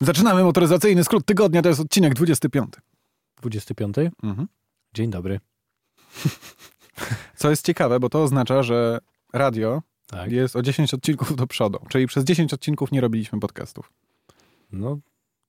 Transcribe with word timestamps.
Zaczynamy 0.00 0.42
motoryzacyjny 0.44 1.04
skrót 1.04 1.26
tygodnia, 1.26 1.62
to 1.62 1.68
jest 1.68 1.80
odcinek 1.80 2.14
25. 2.14 2.72
25? 3.42 3.96
Mhm. 4.22 4.48
Dzień 4.94 5.10
dobry. 5.10 5.40
Co 7.36 7.50
jest 7.50 7.66
ciekawe, 7.66 8.00
bo 8.00 8.08
to 8.08 8.22
oznacza, 8.22 8.62
że 8.62 8.98
radio 9.32 9.82
Tak. 10.06 10.32
jest 10.32 10.56
o 10.56 10.62
10 10.62 10.94
odcinków 10.94 11.36
do 11.36 11.46
przodu. 11.46 11.78
Czyli 11.88 12.06
przez 12.06 12.24
10 12.24 12.54
odcinków 12.54 12.92
nie 12.92 13.00
robiliśmy 13.00 13.40
podcastów. 13.40 13.92
No, 14.72 14.98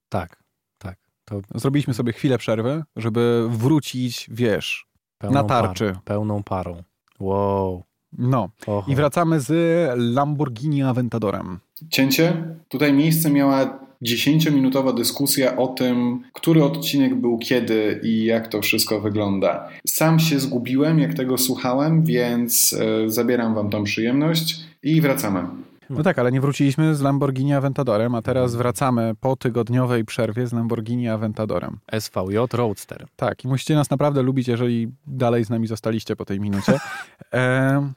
tak, 0.09 0.43
tak. 0.77 0.97
To 1.25 1.41
Zrobiliśmy 1.55 1.93
sobie 1.93 2.13
chwilę 2.13 2.37
przerwy, 2.37 2.83
żeby 2.95 3.47
wrócić, 3.49 4.27
wiesz, 4.31 4.85
pełną 5.17 5.41
na 5.41 5.43
tarczy. 5.43 5.85
Parą, 5.85 5.99
pełną 6.05 6.43
parą. 6.43 6.83
Wow. 7.19 7.83
No. 8.17 8.49
Oho. 8.67 8.91
I 8.91 8.95
wracamy 8.95 9.39
z 9.39 9.51
Lamborghini 9.97 10.83
Aventadorem. 10.83 11.59
Cięcie. 11.89 12.55
Tutaj 12.69 12.93
miejsce 12.93 13.29
miała 13.29 13.79
10-minutowa 14.03 14.93
dyskusja 14.95 15.57
o 15.57 15.67
tym, 15.67 16.23
który 16.33 16.63
odcinek 16.63 17.15
był 17.15 17.37
kiedy 17.37 17.99
i 18.03 18.25
jak 18.25 18.47
to 18.47 18.61
wszystko 18.61 19.01
wygląda. 19.01 19.69
Sam 19.87 20.19
się 20.19 20.39
zgubiłem, 20.39 20.99
jak 20.99 21.13
tego 21.13 21.37
słuchałem, 21.37 22.03
więc 22.03 22.73
e, 22.73 23.09
zabieram 23.09 23.55
Wam 23.55 23.69
tą 23.69 23.83
przyjemność 23.83 24.59
i 24.83 25.01
wracamy. 25.01 25.43
No 25.89 26.03
tak, 26.03 26.19
ale 26.19 26.31
nie 26.31 26.41
wróciliśmy 26.41 26.95
z 26.95 27.01
Lamborghini 27.01 27.53
Aventadorem, 27.53 28.15
a 28.15 28.21
teraz 28.21 28.55
wracamy 28.55 29.13
po 29.19 29.35
tygodniowej 29.35 30.05
przerwie 30.05 30.47
z 30.47 30.53
Lamborghini 30.53 31.09
Aventadorem. 31.09 31.77
SVJ 31.99 32.37
Roadster. 32.53 33.05
Tak, 33.15 33.43
i 33.45 33.47
musicie 33.47 33.75
nas 33.75 33.89
naprawdę 33.89 34.21
lubić, 34.21 34.47
jeżeli 34.47 34.87
dalej 35.07 35.45
z 35.45 35.49
nami 35.49 35.67
zostaliście 35.67 36.15
po 36.15 36.25
tej 36.25 36.39
minucie. 36.39 36.79
Em, 37.31 37.93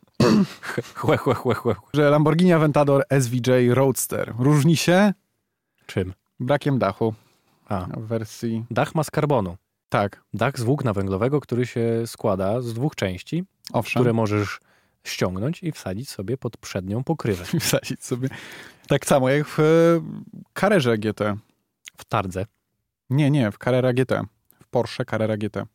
Chłe, 0.94 1.16
chłe, 1.16 1.34
chłe, 1.34 1.54
chłe. 1.54 1.74
że 1.94 2.10
Lamborghini 2.10 2.52
Aventador 2.52 3.04
SVJ 3.20 3.50
Roadster 3.70 4.32
różni 4.38 4.76
się 4.76 5.12
Czym? 5.86 6.12
brakiem 6.40 6.78
dachu 6.78 7.14
A, 7.68 7.86
w 7.96 8.00
wersji... 8.06 8.64
dach 8.70 8.94
ma 8.94 9.04
z 9.04 9.10
karbonu. 9.10 9.56
Tak, 9.88 10.22
Dach 10.34 10.58
z 10.58 10.62
włókna 10.62 10.92
węglowego, 10.92 11.40
który 11.40 11.66
się 11.66 12.02
składa 12.06 12.60
z 12.60 12.74
dwóch 12.74 12.94
części, 12.96 13.44
owszem. 13.72 14.00
które 14.00 14.12
możesz 14.12 14.60
ściągnąć 15.04 15.62
i 15.62 15.72
wsadzić 15.72 16.08
sobie 16.08 16.36
pod 16.36 16.56
przednią 16.56 17.04
pokrywę. 17.04 17.44
Wsadzić 17.60 18.04
sobie. 18.04 18.28
Tak 18.88 19.06
samo 19.06 19.28
jak 19.30 19.46
w 19.46 19.60
e, 19.60 19.62
Carrerze 20.60 20.98
GT. 20.98 21.20
W 21.96 22.04
tardze. 22.04 22.46
Nie, 23.10 23.30
nie, 23.30 23.50
w 23.50 23.58
Carrera 23.58 23.92
GT. 23.92 24.22
W 24.62 24.68
Porsche 24.68 25.04
Carrera 25.04 25.36
GT. 25.36 25.66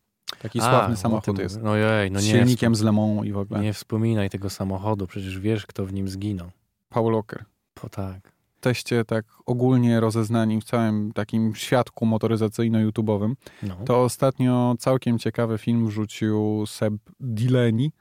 Taki 0.42 0.60
A, 0.60 0.62
sławny 0.62 0.96
samochód 0.96 1.24
tym- 1.36 1.44
jest. 1.44 1.62
No 1.62 1.76
jej, 1.76 2.10
no 2.10 2.20
z 2.20 2.24
nie. 2.26 2.30
silnikiem 2.32 2.74
z 2.74 2.82
Le 2.82 2.92
Mans 2.92 3.24
i 3.26 3.32
w 3.32 3.38
ogóle. 3.38 3.60
Nie 3.60 3.72
wspominaj 3.72 4.30
tego 4.30 4.50
samochodu, 4.50 5.06
przecież 5.06 5.38
wiesz, 5.38 5.66
kto 5.66 5.86
w 5.86 5.92
nim 5.92 6.08
zginął. 6.08 6.50
Paul 6.88 7.12
Walker. 7.14 7.44
Po 7.74 7.88
tak. 7.88 8.32
Teście 8.60 9.04
tak 9.04 9.24
ogólnie 9.46 10.00
rozeznani 10.00 10.60
w 10.60 10.64
całym 10.64 11.12
takim 11.12 11.54
świadku 11.54 12.06
motoryzacyjno-youtubowym, 12.06 13.34
No, 13.62 13.76
to 13.86 14.02
ostatnio 14.02 14.74
całkiem 14.78 15.18
ciekawy 15.18 15.58
film 15.58 15.86
wrzucił 15.88 16.64
Seb 16.66 16.94
Delaney 17.20 17.92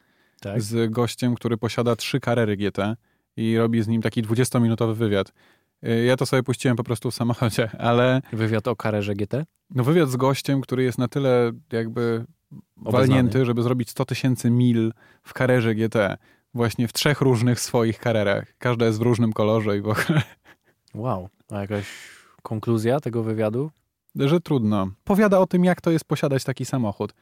tak. 0.42 0.62
z 0.62 0.92
gościem, 0.92 1.36
który 1.36 1.58
posiada 1.58 1.96
trzy 1.96 2.20
Carrery 2.20 2.58
GT 2.58 2.96
i 3.38 3.58
robi 3.58 3.82
z 3.84 3.88
nim 3.88 4.02
taki 4.02 4.24
20-minutowy 4.24 4.94
wywiad. 4.96 5.34
Y, 5.88 6.06
Ja 6.06 6.16
to 6.18 6.26
sobie 6.26 6.44
puściłem 6.44 6.78
po 6.78 6.84
prostu 6.84 7.12
w 7.12 7.16
samochodzie, 7.16 7.70
ale 7.90 8.22
Wywiad 8.34 8.68
o 8.68 8.76
karerze 8.76 9.14
GT? 9.14 9.46
no 9.70 9.84
wywiad 9.84 10.10
z 10.10 10.16
gościem, 10.16 10.62
który 10.62 10.84
jest 10.84 10.98
na 10.98 11.08
tyle 11.08 11.52
jakby 11.72 12.26
walnięty, 12.78 13.46
żeby 13.46 13.64
zrobić 13.64 13.90
100 13.90 14.06
tysięcy 14.06 14.52
mil 14.52 14.94
w 15.24 15.34
Carrerze 15.34 15.76
GT. 15.76 16.18
Właśnie 16.54 16.88
w 16.88 16.94
trzech 16.94 17.22
różnych 17.22 17.60
swoich 17.60 18.00
karerach. 18.00 18.54
Każda 18.58 18.86
jest 18.86 19.00
w 19.00 19.02
różnym 19.02 19.34
kolorze 19.34 19.78
i 19.78 19.82
w 19.82 19.88
ogóle, 19.88 20.22
Wow. 20.96 21.30
A 21.52 21.62
jakaś 21.62 21.86
konkluzja 22.44 23.00
tego 23.00 23.24
wywiadu? 23.24 23.72
że 24.16 24.40
trudno. 24.42 24.88
Powiada 25.04 25.40
o 25.40 25.48
tym, 25.48 25.66
jak 25.66 25.82
to 25.82 25.92
jest 25.92 26.06
posiadać 26.06 26.44
taki 26.44 26.66
samochód. 26.66 27.14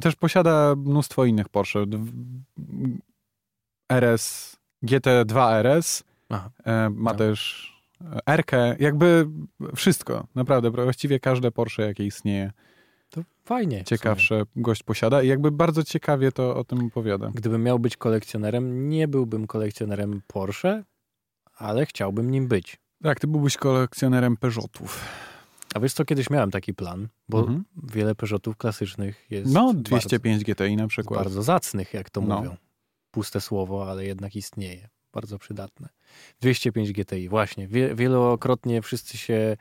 Też 0.00 0.16
posiada 0.16 0.74
mnóstwo 0.76 1.24
innych 1.24 1.48
Porsche. 1.48 1.84
RS, 3.92 4.56
GT2 4.82 5.52
RS, 5.52 6.04
Aha. 6.28 6.50
e, 6.64 6.90
ma 6.90 7.12
No. 7.12 7.18
też 7.18 7.70
RK, 8.26 8.52
jakby 8.78 9.28
wszystko. 9.76 10.26
Naprawdę, 10.34 10.70
właściwie 10.70 11.20
każde 11.20 11.50
Porsche, 11.50 11.82
jakie 11.86 12.06
istnieje, 12.06 12.52
To 13.10 13.20
fajnie. 13.44 13.84
ciekawsze 13.84 14.42
gość 14.56 14.82
posiada 14.82 15.22
i 15.22 15.28
jakby 15.28 15.50
bardzo 15.50 15.84
ciekawie 15.84 16.32
to 16.32 16.56
o 16.56 16.64
tym 16.64 16.86
opowiada. 16.86 17.30
Gdybym 17.34 17.62
miał 17.62 17.78
być 17.78 17.96
kolekcjonerem, 17.96 18.88
nie 18.88 19.08
byłbym 19.08 19.46
kolekcjonerem 19.46 20.22
Porsche, 20.26 20.84
ale 21.56 21.86
chciałbym 21.86 22.30
nim 22.30 22.48
być. 22.48 22.76
Tak, 23.02 23.20
ty 23.20 23.26
byłbyś 23.26 23.56
kolekcjonerem 23.56 24.36
Peugeotów. 24.36 25.04
A 25.74 25.80
wiesz 25.80 25.92
co, 25.92 26.04
kiedyś 26.04 26.30
miałem 26.30 26.50
taki 26.50 26.74
plan, 26.74 27.08
bo 27.28 27.38
Mhm. 27.40 27.64
wiele 27.82 28.14
Peugeotów 28.14 28.56
klasycznych 28.56 29.26
jest 29.30 29.52
No, 29.52 29.66
bardzo, 29.66 29.82
205 29.82 30.44
GTI 30.44 30.76
na 30.76 30.86
przykład. 30.88 31.20
bardzo 31.20 31.42
zacnych, 31.42 31.94
jak 31.94 32.10
to 32.10 32.20
No. 32.20 32.36
mówią. 32.38 32.56
Puste 33.10 33.40
słowo, 33.40 33.90
ale 33.90 34.04
jednak 34.04 34.36
istnieje. 34.36 34.88
Bardzo 35.12 35.38
przydatne. 35.38 35.88
205 36.40 36.92
GTI, 36.92 37.28
właśnie. 37.28 37.68
Wie, 37.68 37.94
wielokrotnie 37.94 38.82
wszyscy 38.82 39.16
się 39.18 39.56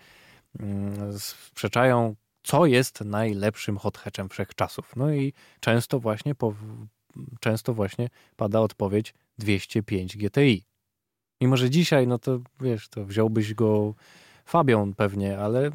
mm, 0.60 1.20
sprzeczają, 1.20 2.16
co 2.46 2.66
jest 2.66 3.02
najlepszym 3.02 3.78
hot 3.78 3.98
hatchem 3.98 4.30
wszechczasów. 4.30 4.96
No 4.96 5.14
i 5.14 5.34
często 5.60 6.00
właśnie, 6.00 6.36
po, 6.36 6.54
często 7.40 7.74
właśnie 7.74 8.10
pada 8.36 8.60
odpowiedź 8.60 9.14
205 9.38 10.18
GTI. 10.18 10.66
Mimo, 11.42 11.58
że 11.58 11.70
dzisiaj, 11.70 12.08
no 12.08 12.20
to 12.20 12.40
wiesz, 12.62 12.90
to 12.90 13.06
wziąłbyś 13.06 13.54
go 13.54 13.94
Fabią 14.46 14.94
pewnie, 14.94 15.38
ale 15.40 15.72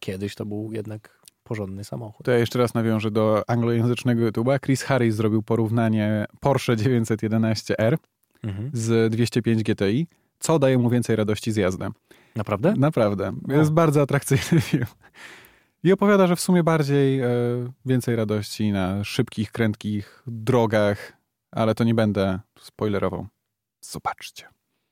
kiedyś 0.00 0.34
to 0.34 0.46
był 0.46 0.72
jednak 0.72 1.24
porządny 1.44 1.84
samochód. 1.84 2.26
To 2.26 2.32
ja 2.32 2.38
jeszcze 2.38 2.58
raz 2.58 2.74
nawiążę 2.74 3.10
do 3.10 3.42
anglojęzycznego 3.46 4.26
YouTube'a. 4.26 4.60
Chris 4.60 4.82
Harris 4.82 5.14
zrobił 5.14 5.42
porównanie 5.42 6.24
Porsche 6.40 6.76
911R 6.76 7.96
Mhm. 8.44 8.70
z 8.72 9.12
205 9.12 9.62
GTI. 9.62 10.06
Co 10.38 10.58
daje 10.58 10.78
mu 10.78 10.90
więcej 10.90 11.16
radości 11.16 11.52
z 11.52 11.56
jazdy? 11.56 11.86
Naprawdę? 12.36 12.74
Naprawdę. 12.76 13.32
O. 13.48 13.52
Jest 13.52 13.72
bardzo 13.72 14.02
atrakcyjny 14.02 14.60
film. 14.60 14.86
I 15.84 15.92
opowiada, 15.92 16.26
że 16.26 16.36
w 16.36 16.40
sumie 16.40 16.62
bardziej 16.62 17.20
e, 17.20 17.28
więcej 17.86 18.16
radości 18.16 18.72
na 18.72 19.04
szybkich, 19.04 19.52
krętkich 19.52 20.22
drogach, 20.26 21.12
ale 21.52 21.74
to 21.74 21.84
nie 21.84 21.94
będę 21.94 22.38
spoilerował. 22.60 23.26
Zobaczcie. 23.80 24.48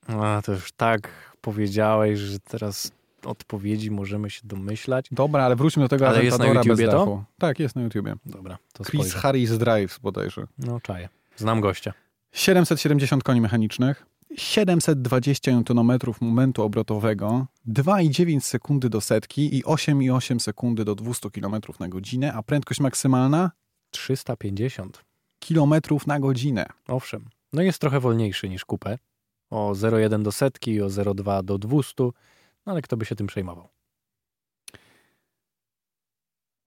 A, 0.09 0.43
to 0.45 0.53
już 0.53 0.73
tak 0.73 1.09
powiedziałeś, 1.41 2.19
że 2.19 2.39
teraz 2.39 2.93
odpowiedzi 3.25 3.91
możemy 3.91 4.31
się 4.31 4.41
domyślać. 4.45 5.07
Dobra, 5.13 5.45
ale 5.45 5.57
wróćmy 5.57 5.83
do 5.83 5.89
tego 5.89 6.09
Ale 6.09 6.25
jest 6.25 6.39
na 6.39 6.47
YouTubie 6.47 6.87
to? 6.87 6.93
dachu. 6.93 7.25
Tak, 7.39 7.59
jest 7.59 7.77
na 7.77 7.83
YouTubie. 7.83 8.15
Dobra, 8.27 8.59
to 8.73 8.85
Chris 8.85 9.01
spojrzę. 9.01 9.19
Harris 9.19 9.51
Drives 9.51 9.99
bodajże. 9.99 10.47
No 10.59 10.81
czaję. 10.81 11.09
Znam 11.37 11.61
gościa. 11.61 11.93
770 12.33 13.23
koni 13.25 13.41
mechanicznych, 13.41 14.07
720 14.37 15.51
Nm 15.51 15.99
momentu 16.21 16.63
obrotowego, 16.63 17.47
2,9 17.69 18.41
sekundy 18.41 18.89
do 18.89 19.01
setki 19.01 19.59
i 19.59 19.65
8,8 19.65 20.39
sekundy 20.39 20.85
do 20.85 20.95
200 20.95 21.31
km 21.31 21.55
na 21.81 21.89
godzinę, 21.89 22.33
a 22.33 22.43
prędkość 22.43 22.81
maksymalna 22.81 23.51
350. 23.91 25.05
km 25.49 25.75
na 26.07 26.21
godzinę. 26.21 26.67
Owszem. 26.89 27.29
No 27.53 27.63
jest 27.63 27.79
trochę 27.79 28.01
wolniejszy 28.01 28.49
niż 28.49 28.65
kupę. 28.65 28.99
O 29.51 29.73
0,1 29.73 30.23
do 30.23 30.33
setki, 30.33 30.83
o 30.83 30.87
0,2 30.87 31.45
do 31.45 31.59
200. 31.59 32.05
No 32.67 32.73
ale 32.73 32.83
kto 32.83 32.97
by 32.97 33.05
się 33.05 33.17
tym 33.17 33.27
przejmował? 33.27 33.69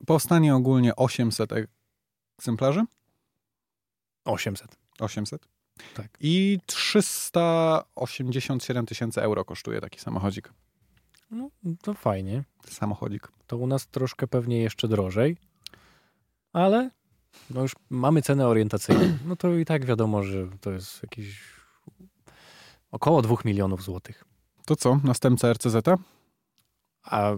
Powstanie 0.05 0.55
ogólnie 0.55 0.95
800 0.95 1.49
egzemplarzy. 2.37 2.85
800. 4.25 4.77
800. 4.99 5.54
Tak. 5.93 6.07
I 6.19 6.59
387 6.65 8.85
tysięcy 8.85 9.21
euro 9.21 9.45
kosztuje 9.45 9.81
taki 9.81 9.99
samochodzik. 9.99 10.49
No 11.31 11.49
to 11.81 11.93
fajnie. 11.93 12.43
Samochodzik. 12.69 13.27
To 13.47 13.57
u 13.57 13.67
nas 13.67 13.87
troszkę 13.87 14.27
pewnie 14.27 14.61
jeszcze 14.61 14.87
drożej. 14.87 15.37
Ale 16.53 16.89
no 17.49 17.61
już 17.61 17.75
mamy 17.89 18.21
cenę 18.21 18.47
orientacyjną. 18.47 19.17
No 19.25 19.35
to 19.35 19.53
i 19.53 19.65
tak 19.65 19.85
wiadomo, 19.85 20.23
że 20.23 20.47
to 20.61 20.71
jest 20.71 21.03
jakieś 21.03 21.41
około 22.91 23.21
2 23.21 23.35
milionów 23.45 23.83
złotych. 23.83 24.23
To 24.65 24.75
co, 24.75 24.99
następca 25.03 25.53
RCZ? 25.53 25.75
A 27.03 27.31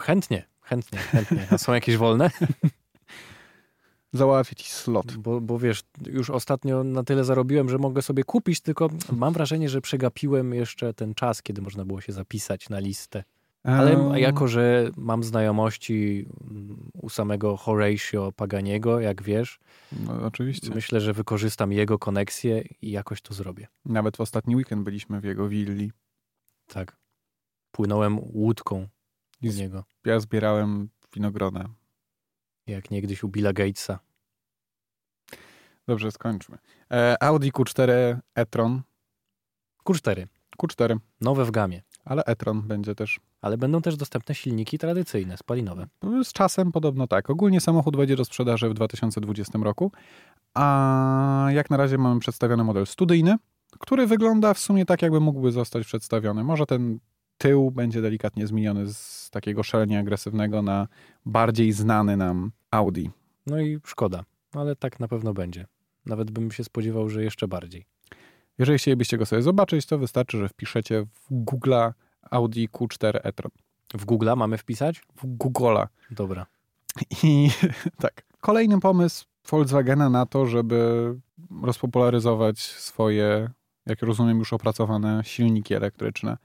chętnie, 0.00 0.46
chętnie, 0.60 0.98
chętnie. 0.98 1.46
A 1.50 1.58
są 1.58 1.72
jakieś 1.72 1.96
wolne? 1.96 2.30
Załatwię 4.18 4.54
ci 4.56 4.70
slot. 4.70 5.16
Bo, 5.16 5.40
bo 5.40 5.58
wiesz, 5.58 5.82
już 6.06 6.30
ostatnio 6.30 6.84
na 6.84 7.02
tyle 7.04 7.24
zarobiłem, 7.24 7.68
że 7.68 7.78
mogę 7.78 8.02
sobie 8.02 8.24
kupić, 8.24 8.60
tylko 8.60 8.90
mam 9.12 9.32
wrażenie, 9.32 9.68
że 9.68 9.80
przegapiłem 9.80 10.54
jeszcze 10.54 10.94
ten 10.94 11.14
czas, 11.14 11.42
kiedy 11.42 11.62
można 11.62 11.84
było 11.84 12.00
się 12.00 12.12
zapisać 12.12 12.68
na 12.68 12.78
listę. 12.78 13.24
Ale 13.62 14.20
jako, 14.20 14.48
że 14.48 14.90
mam 14.96 15.24
znajomości 15.24 16.26
mm, 16.50 16.90
u 17.02 17.08
samego 17.08 17.56
Horatio 17.56 18.32
Paganiego, 18.36 19.00
jak 19.00 19.22
wiesz, 19.22 19.58
No, 20.06 20.22
oczywiście. 20.26 20.70
myślę, 20.74 21.00
że 21.00 21.12
wykorzystam 21.12 21.72
jego 21.72 21.98
koneksję 21.98 22.64
i 22.82 22.90
jakoś 22.90 23.22
to 23.22 23.34
zrobię. 23.34 23.66
Nawet 23.84 24.16
w 24.16 24.20
ostatni 24.20 24.56
weekend 24.56 24.82
byliśmy 24.84 25.20
w 25.20 25.24
jego 25.24 25.48
willi. 25.48 25.92
Tak. 26.66 26.96
Płynąłem 27.72 28.18
łódką 28.18 28.86
I 29.42 29.48
z- 29.50 29.58
niego. 29.58 29.84
Ja 30.04 30.20
zbierałem 30.20 30.88
winogrona. 31.14 31.68
Jak 32.66 32.90
niegdyś 32.90 33.22
u 33.24 33.28
Billa 33.28 33.52
Gatesa. 33.52 33.98
Dobrze, 35.88 36.12
skończmy. 36.12 36.58
E, 36.92 37.22
Audi 37.22 37.48
Q4 37.50 37.90
e-tron. 38.34 38.82
Q4. 39.84 40.26
Q4, 40.62 40.96
Nowe 41.20 41.44
w 41.44 41.50
gamie. 41.50 41.82
ale 42.04 42.24
e-tron 42.24 42.62
będzie 42.62 42.94
też. 42.94 43.20
Ale 43.40 43.58
będą 43.58 43.82
też 43.82 43.96
dostępne 43.96 44.34
silniki 44.34 44.78
tradycyjne, 44.78 45.36
spalinowe. 45.36 45.86
Z 46.24 46.32
czasem 46.32 46.72
podobno 46.72 47.06
tak. 47.06 47.30
Ogólnie 47.30 47.60
samochód 47.60 47.96
wejdzie 47.96 48.16
do 48.16 48.24
sprzedaży 48.24 48.68
w 48.68 48.74
2020 48.74 49.58
roku, 49.58 49.92
a 50.54 51.46
jak 51.50 51.70
na 51.70 51.76
razie 51.76 51.98
mamy 51.98 52.20
przedstawiony 52.20 52.64
model 52.64 52.86
studyjny, 52.86 53.36
który 53.78 54.06
wygląda 54.06 54.54
w 54.54 54.58
sumie 54.58 54.84
tak, 54.86 55.02
jakby 55.02 55.20
mógłby 55.20 55.52
zostać 55.52 55.86
przedstawiony. 55.86 56.44
Może 56.44 56.66
ten 56.66 56.98
tył 57.38 57.70
będzie 57.70 58.02
delikatnie 58.02 58.46
zmieniony 58.46 58.94
z 58.94 59.30
takiego 59.30 59.62
szalenie 59.62 59.98
agresywnego 59.98 60.62
na 60.62 60.88
bardziej 61.26 61.72
znany 61.72 62.16
nam 62.16 62.52
Audi. 62.70 63.06
No 63.46 63.60
i 63.60 63.80
szkoda, 63.84 64.24
ale 64.52 64.76
tak 64.76 65.00
na 65.00 65.08
pewno 65.08 65.34
będzie. 65.34 65.66
Nawet 66.06 66.30
bym 66.30 66.50
się 66.50 66.64
spodziewał, 66.64 67.08
że 67.08 67.24
jeszcze 67.24 67.48
bardziej. 67.48 67.86
Jeżeli 68.58 68.78
chcielibyście 68.78 69.18
go 69.18 69.26
sobie 69.26 69.42
zobaczyć, 69.42 69.86
to 69.86 69.98
wystarczy, 69.98 70.38
że 70.38 70.48
wpiszecie 70.48 71.04
w 71.04 71.30
Google'a 71.30 71.92
Audi 72.30 72.68
Q4 72.68 73.20
e-tron. 73.22 73.50
W 73.94 74.06
Google'a 74.06 74.36
mamy 74.36 74.58
wpisać? 74.58 75.02
W 75.16 75.36
Google'a. 75.36 75.86
Dobra. 76.10 76.46
I 77.22 77.50
tak. 78.02 78.22
Kolejny 78.40 78.80
pomysł 78.80 79.24
Volkswagena 79.50 80.10
na 80.10 80.26
to, 80.26 80.46
żeby 80.46 81.14
rozpopularyzować 81.62 82.60
swoje, 82.60 83.50
jak 83.86 84.02
rozumiem, 84.02 84.38
już 84.38 84.52
opracowane 84.52 85.22
silniki 85.24 85.74
elektryczne. 85.74 86.36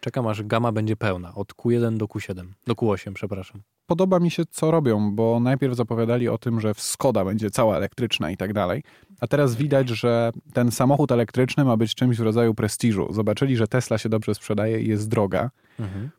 Czekam 0.00 0.26
aż 0.26 0.42
gama 0.42 0.72
będzie 0.72 0.96
pełna. 0.96 1.34
Od 1.34 1.54
Q1 1.54 1.96
do 1.96 2.06
Q7. 2.06 2.46
Do 2.66 2.74
Q8, 2.74 3.12
przepraszam. 3.12 3.62
Podoba 3.86 4.18
mi 4.18 4.30
się, 4.30 4.42
co 4.50 4.70
robią, 4.70 5.14
bo 5.14 5.40
najpierw 5.40 5.76
zapowiadali 5.76 6.28
o 6.28 6.38
tym, 6.38 6.60
że 6.60 6.74
w 6.74 6.80
Skoda 6.80 7.24
będzie 7.24 7.50
cała 7.50 7.76
elektryczna 7.76 8.30
i 8.30 8.36
tak 8.36 8.52
dalej. 8.52 8.82
A 9.20 9.26
teraz 9.26 9.54
widać, 9.54 9.88
że 9.88 10.32
ten 10.52 10.70
samochód 10.70 11.12
elektryczny 11.12 11.64
ma 11.64 11.76
być 11.76 11.94
czymś 11.94 12.16
w 12.16 12.20
rodzaju 12.20 12.54
prestiżu. 12.54 13.12
Zobaczyli, 13.12 13.56
że 13.56 13.68
Tesla 13.68 13.98
się 13.98 14.08
dobrze 14.08 14.34
sprzedaje 14.34 14.80
i 14.80 14.88
jest 14.88 15.08
droga. 15.08 15.50
Mhm. 15.80 16.10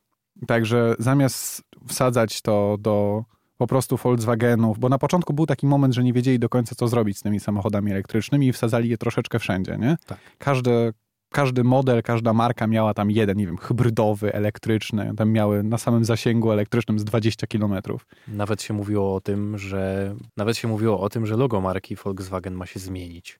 Także 0.48 0.96
zamiast 1.00 1.64
wsadzać 1.88 2.42
to 2.42 2.78
do 2.80 3.24
po 3.58 3.68
prostu 3.68 3.98
Volkswagenów, 3.98 4.80
bo 4.80 4.90
na 4.90 4.98
początku 4.98 5.34
był 5.34 5.46
taki 5.46 5.68
moment, 5.68 5.94
że 5.94 6.04
nie 6.04 6.14
wiedzieli 6.14 6.40
do 6.40 6.50
końca, 6.50 6.76
co 6.76 6.88
zrobić 6.88 7.18
z 7.18 7.22
tymi 7.22 7.40
samochodami 7.40 7.92
elektrycznymi 7.92 8.48
i 8.48 8.54
wsadzali 8.54 8.90
je 8.90 8.98
troszeczkę 8.98 9.40
wszędzie, 9.40 9.78
nie? 9.80 9.98
Tak. 10.06 10.18
Każdy, 10.38 10.94
każdy 11.30 11.64
model, 11.64 12.04
każda 12.04 12.34
marka 12.34 12.68
miała 12.68 12.94
tam 12.94 13.12
jeden, 13.12 13.38
nie 13.38 13.46
wiem, 13.46 13.58
hybrydowy, 13.58 14.34
elektryczny. 14.34 15.14
Tam 15.18 15.30
miały 15.32 15.64
na 15.64 15.78
samym 15.78 16.06
zasięgu 16.06 16.52
elektrycznym 16.52 17.00
z 17.00 17.04
20 17.04 17.48
kilometrów. 17.48 18.06
Nawet 18.28 18.62
się 18.62 18.74
mówiło 18.74 19.16
o 19.16 19.22
tym, 19.22 19.58
że 19.58 20.16
nawet 20.38 20.58
się 20.58 20.68
mówiło 20.68 21.00
o 21.00 21.10
tym, 21.10 21.26
że 21.26 21.38
logo 21.38 21.62
marki 21.62 21.96
Volkswagen 21.96 22.54
ma 22.54 22.66
się 22.66 22.80
zmienić 22.80 23.40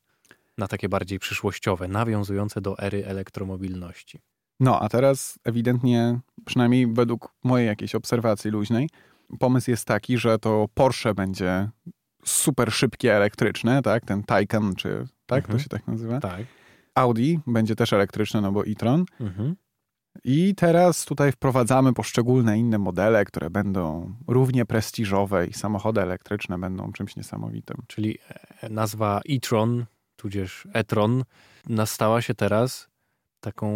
na 0.58 0.68
takie 0.68 0.90
bardziej 0.90 1.20
przyszłościowe, 1.20 1.88
nawiązujące 1.88 2.62
do 2.62 2.80
ery 2.80 3.06
elektromobilności. 3.06 4.20
No, 4.60 4.80
a 4.80 4.90
teraz 4.90 5.40
ewidentnie, 5.44 6.20
przynajmniej 6.46 6.88
według 6.94 7.34
mojej 7.44 7.68
jakiejś 7.68 7.96
obserwacji 7.96 8.52
luźnej, 8.52 8.90
pomysł 9.40 9.72
jest 9.72 9.86
taki, 9.86 10.18
że 10.18 10.40
to 10.40 10.66
Porsche 10.74 11.14
będzie 11.14 11.70
super 12.26 12.72
szybkie 12.74 13.16
elektryczne, 13.16 13.82
tak? 13.82 14.06
Ten 14.06 14.24
Taycan, 14.24 14.76
czy 14.76 15.08
tak 15.26 15.44
Mhm. 15.44 15.58
to 15.60 15.64
się 15.64 15.70
tak 15.70 15.88
nazywa? 15.88 16.20
Tak. 16.20 16.42
Audi 16.98 17.40
będzie 17.48 17.76
też 17.76 17.94
elektryczne, 17.94 18.42
no 18.42 18.52
bo 18.52 18.66
e-tron. 18.66 19.06
Mhm. 19.20 19.56
I 20.24 20.56
teraz 20.56 21.06
tutaj 21.06 21.32
wprowadzamy 21.32 21.94
poszczególne 21.94 22.58
inne 22.60 22.78
modele, 22.78 23.26
które 23.26 23.50
będą 23.50 24.14
równie 24.28 24.66
prestiżowe 24.66 25.48
i 25.48 25.54
samochody 25.54 26.02
elektryczne 26.02 26.60
będą 26.60 26.92
czymś 26.92 27.16
niesamowitym. 27.16 27.78
Czyli 27.88 28.18
e, 28.62 28.70
nazwa 28.70 29.22
e-tron, 29.30 29.86
tudzież 30.16 30.68
e-tron, 30.74 31.24
stała 31.86 32.22
się 32.22 32.34
teraz 32.34 32.88
taką, 33.40 33.70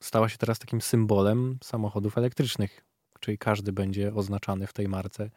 stała 0.00 0.28
się 0.28 0.38
teraz 0.38 0.58
takim 0.58 0.80
symbolem 0.80 1.58
samochodów 1.64 2.18
elektrycznych. 2.18 2.84
Czyli 3.20 3.38
każdy 3.38 3.72
będzie 3.72 4.14
oznaczany 4.14 4.66
w 4.66 4.72
tej 4.72 4.88
marce 4.88 5.30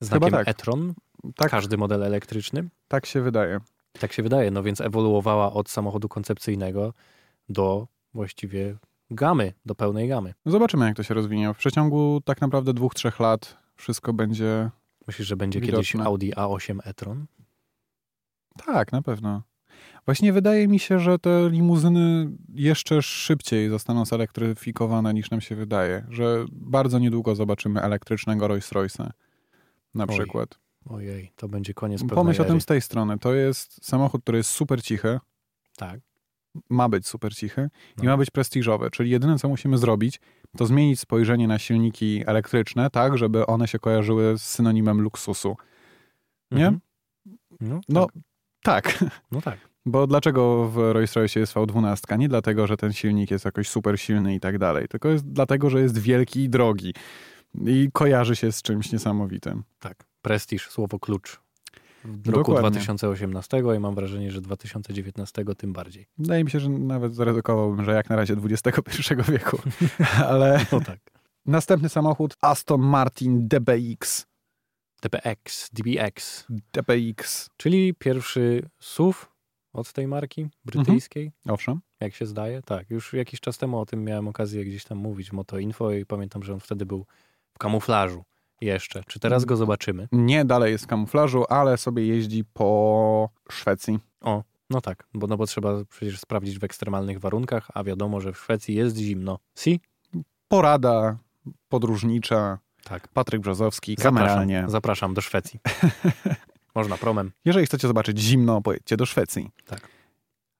znakiem 0.00 0.30
tak. 0.30 0.48
e-tron, 0.48 0.94
Tak, 1.36 1.50
każdy 1.50 1.76
model 1.76 2.02
elektryczny. 2.02 2.68
tak 2.88 3.06
się 3.06 3.20
wydaje. 3.22 3.60
Tak 3.98 4.12
się 4.12 4.22
wydaje, 4.22 4.50
no 4.50 4.62
więc 4.62 4.80
ewoluowała 4.80 5.52
od 5.52 5.68
samochodu 5.70 6.08
koncepcyjnego 6.08 6.94
do 7.48 7.86
właściwie 8.14 8.76
gamy, 9.10 9.52
do 9.66 9.74
pełnej 9.74 10.08
gamy. 10.08 10.34
No 10.44 10.52
Zobaczymy, 10.52 10.86
jak 10.86 10.96
to 10.96 11.02
się 11.02 11.14
rozwinie. 11.14 11.54
W 11.54 11.56
przeciągu 11.56 12.20
tak 12.24 12.40
naprawdę 12.40 12.74
dwóch, 12.74 12.94
trzech 12.94 13.20
lat 13.20 13.56
wszystko 13.76 14.12
będzie... 14.12 14.70
Myślisz, 15.06 15.28
że 15.28 15.36
będzie 15.36 15.60
Widoczne. 15.60 15.82
kiedyś 15.82 16.06
Audi 16.06 16.30
A8 16.30 16.78
e-tron? 16.84 17.26
Tak, 18.66 18.92
na 18.92 19.02
pewno. 19.02 19.42
Właśnie 20.04 20.32
wydaje 20.32 20.68
mi 20.68 20.78
się, 20.78 20.98
że 20.98 21.18
te 21.18 21.50
limuzyny 21.50 22.30
jeszcze 22.54 23.02
szybciej 23.02 23.68
zostaną 23.68 24.04
zelektryfikowane 24.04 25.14
niż 25.14 25.30
nam 25.30 25.40
się 25.40 25.56
wydaje. 25.56 26.06
Że 26.10 26.44
bardzo 26.52 26.98
niedługo 26.98 27.34
zobaczymy 27.34 27.82
elektrycznego 27.82 28.46
Rolls-Royce'a 28.46 29.10
na 29.94 30.04
Oj, 30.04 30.14
przykład. 30.18 30.58
Ojej, 30.86 31.32
to 31.36 31.48
będzie 31.48 31.74
koniec 31.74 32.04
Pomyśl 32.04 32.42
o 32.42 32.44
tym 32.44 32.60
z 32.60 32.66
tej 32.66 32.80
strony. 32.80 33.18
To 33.18 33.34
jest 33.34 33.84
samochód, 33.84 34.22
który 34.22 34.38
jest 34.38 34.50
super 34.50 34.82
cichy, 34.82 35.20
Tak. 35.76 36.00
ma 36.70 36.88
być 36.88 37.06
super 37.06 37.34
cichy 37.34 37.70
i 37.98 38.02
No. 38.02 38.10
ma 38.10 38.16
być 38.16 38.30
prestiżowy. 38.30 38.90
Czyli 38.90 39.10
jedyne, 39.10 39.38
co 39.38 39.48
musimy 39.48 39.78
zrobić, 39.78 40.20
to 40.56 40.66
zmienić 40.66 41.00
spojrzenie 41.00 41.48
na 41.48 41.58
silniki 41.58 42.22
elektryczne, 42.26 42.90
tak, 42.90 43.18
żeby 43.18 43.46
one 43.46 43.68
się 43.68 43.78
kojarzyły 43.78 44.38
z 44.38 44.42
synonimem 44.42 45.00
luksusu. 45.00 45.56
Nie? 46.50 46.66
Mhm. 46.66 46.80
No, 47.60 47.80
No, 47.88 48.06
tak. 48.62 48.98
tak. 48.98 49.04
no 49.32 49.40
tak. 49.42 49.58
Bo 49.86 50.06
dlaczego 50.06 50.68
w 50.68 50.76
Rolls-Royce 50.76 51.38
jest 51.40 51.54
V12? 51.54 52.18
Nie 52.18 52.28
dlatego, 52.28 52.66
że 52.66 52.76
ten 52.76 52.92
silnik 52.92 53.30
jest 53.30 53.44
jakoś 53.44 53.68
super 53.68 54.00
silny 54.00 54.34
i 54.34 54.40
tak 54.40 54.58
dalej, 54.58 54.88
tylko 54.88 55.08
jest 55.08 55.26
dlatego, 55.32 55.70
że 55.70 55.80
jest 55.80 55.98
wielki 55.98 56.40
i 56.44 56.48
drogi 56.48 56.94
i 57.66 57.88
kojarzy 57.92 58.36
się 58.36 58.52
z 58.52 58.62
czymś 58.62 58.92
niesamowitym. 58.92 59.62
Tak. 59.78 60.04
Prestiż, 60.24 60.70
słowo 60.70 60.98
klucz. 60.98 61.40
W 62.04 62.28
roku 62.28 62.52
Dokładnie. 62.54 62.80
2018 62.80 63.62
i 63.76 63.78
mam 63.78 63.94
wrażenie, 63.94 64.30
że 64.30 64.40
2019 64.40 65.44
tym 65.58 65.72
bardziej. 65.72 66.06
Wydaje 66.18 66.44
mi 66.44 66.50
się, 66.50 66.60
że 66.60 66.68
nawet 66.68 67.14
zaryzykowałbym, 67.14 67.84
że 67.84 67.92
jak 67.92 68.10
na 68.10 68.16
razie 68.16 68.34
XXI 68.44 69.14
wieku. 69.32 69.58
Ale 70.28 70.66
No 70.72 70.80
tak. 70.80 70.98
następny 71.46 71.88
samochód 71.88 72.36
Aston 72.40 72.80
Martin 72.80 73.48
DBX. 73.48 74.26
DBX, 75.02 75.70
DBX, 75.72 76.46
DBX, 76.48 77.50
czyli 77.56 77.94
pierwszy 77.94 78.68
SUV 78.80 79.18
od 79.72 79.92
tej 79.92 80.06
marki 80.06 80.48
brytyjskiej, 80.64 81.32
owszem. 81.48 81.80
jak 82.00 82.14
się 82.14 82.26
zdaje. 82.26 82.62
Tak, 82.62 82.90
już 82.90 83.12
jakiś 83.12 83.40
czas 83.40 83.58
temu 83.58 83.78
o 83.80 83.86
tym 83.86 84.04
miałem 84.04 84.28
okazję 84.28 84.64
gdzieś 84.64 84.84
tam 84.84 84.98
mówić 84.98 85.30
w 85.30 85.32
Moto 85.32 85.58
Info 85.58 85.92
i 85.92 86.06
pamiętam, 86.06 86.42
że 86.42 86.52
on 86.54 86.60
wtedy 86.60 86.86
był 86.86 87.06
w 87.54 87.58
kamuflażu 87.58 88.24
jeszcze. 88.60 89.04
Czy 89.06 89.20
teraz 89.20 89.44
go 89.44 89.56
zobaczymy? 89.56 90.08
Nie 90.12 90.44
dalej 90.44 90.72
jest 90.72 90.84
w 90.84 90.86
kamuflażu, 90.86 91.44
ale 91.48 91.76
sobie 91.78 92.06
jeździ 92.06 92.44
po 92.44 93.28
Szwecji. 93.50 93.98
O, 94.20 94.42
no 94.70 94.80
tak, 94.80 95.06
bo, 95.14 95.26
no 95.26 95.36
bo 95.36 95.46
trzeba 95.46 95.84
przecież 95.90 96.20
sprawdzić 96.20 96.58
w 96.58 96.64
ekstremalnych 96.64 97.20
warunkach, 97.20 97.68
a 97.74 97.84
wiadomo, 97.84 98.20
że 98.20 98.32
w 98.32 98.38
Szwecji 98.38 98.74
jest 98.74 98.96
zimno. 98.96 99.38
Si? 99.58 99.80
Porada 100.48 101.16
podróżnicza. 101.68 102.58
Tak. 102.84 103.08
Patryk 103.08 103.40
Brzozowski, 103.42 103.94
Zapraszam, 103.98 104.16
kameralnie. 104.16 104.64
zapraszam 104.68 105.14
do 105.14 105.20
Szwecji. 105.20 105.60
Można 106.74 106.96
promem. 106.96 107.32
Jeżeli 107.44 107.66
chcecie 107.66 107.88
zobaczyć 107.88 108.18
zimno, 108.18 108.62
pojedźcie 108.62 108.96
do 108.96 109.06
Szwecji. 109.06 109.50
Tak. 109.66 109.88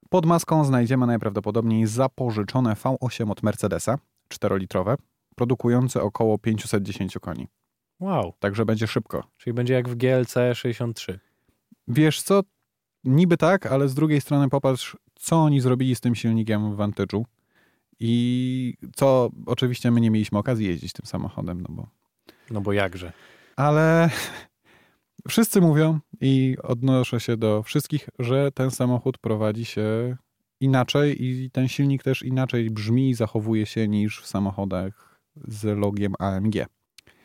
Pod 0.09 0.25
maską 0.25 0.65
znajdziemy 0.65 1.07
najprawdopodobniej 1.07 1.87
zapożyczone 1.87 2.73
V8 2.73 3.31
od 3.31 3.43
Mercedesa, 3.43 3.97
4-litrowe, 4.33 4.95
produkujące 5.35 6.01
około 6.01 6.37
510 6.37 7.17
koni. 7.21 7.47
Wow, 8.05 8.33
Także 8.39 8.65
będzie 8.65 8.87
szybko. 8.87 9.23
czyli 9.37 9.53
będzie 9.53 9.73
jak 9.73 9.89
w 9.89 9.95
GLC 9.95 10.35
63. 10.53 11.19
Wiesz 11.87 12.21
co? 12.21 12.41
Niby 13.03 13.37
tak, 13.37 13.65
ale 13.65 13.89
z 13.89 13.93
drugiej 13.93 14.21
strony 14.21 14.49
popatrz, 14.49 14.97
co 15.15 15.35
oni 15.35 15.61
zrobili 15.61 15.95
z 15.95 16.01
tym 16.01 16.15
silnikiem 16.15 16.75
w 16.75 16.77
Vantage'u 16.77 17.23
i 17.99 18.73
co 18.95 19.29
oczywiście 19.45 19.91
my 19.91 20.01
nie 20.01 20.11
mieliśmy 20.11 20.37
okazji 20.37 20.67
jeździć 20.67 20.93
tym 20.93 21.05
samochodem, 21.05 21.61
no 21.61 21.67
bo... 21.69 21.87
No 22.51 22.61
bo 22.61 22.73
jakże. 22.73 23.13
Ale 23.55 24.09
wszyscy 25.29 25.61
mówią 25.61 25.99
i 26.21 26.57
odnoszę 26.63 27.19
się 27.19 27.37
do 27.37 27.63
wszystkich, 27.63 28.09
że 28.19 28.51
ten 28.51 28.71
samochód 28.71 29.17
prowadzi 29.17 29.65
się 29.65 30.17
inaczej 30.59 31.25
i 31.25 31.51
ten 31.51 31.67
silnik 31.67 32.03
też 32.03 32.23
inaczej 32.23 32.71
brzmi 32.71 33.09
i 33.09 33.13
zachowuje 33.13 33.65
się 33.65 33.87
niż 33.87 34.21
w 34.21 34.27
samochodach 34.27 35.19
z 35.47 35.79
logiem 35.79 36.13
AMG. 36.19 36.55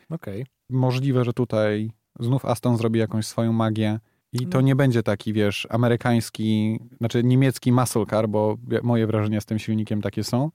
Okej. 0.09 0.45
Możliwe, 0.71 1.25
że 1.25 1.33
tutaj 1.33 1.91
znów 2.19 2.45
Aston 2.45 2.77
zrobi 2.77 2.99
jakąś 2.99 3.25
swoją 3.27 3.53
magię 3.53 3.99
i 4.33 4.47
to 4.47 4.57
No. 4.57 4.61
nie 4.61 4.75
będzie 4.75 5.03
taki, 5.03 5.33
wiesz, 5.33 5.67
amerykański, 5.69 6.79
znaczy 6.97 7.23
niemiecki 7.23 7.71
muscle 7.71 8.05
car, 8.05 8.29
bo 8.29 8.57
moje 8.83 9.07
wrażenia 9.07 9.41
z 9.41 9.45
tym 9.45 9.59
silnikiem 9.59 10.01
takie 10.01 10.23
są, 10.23 10.51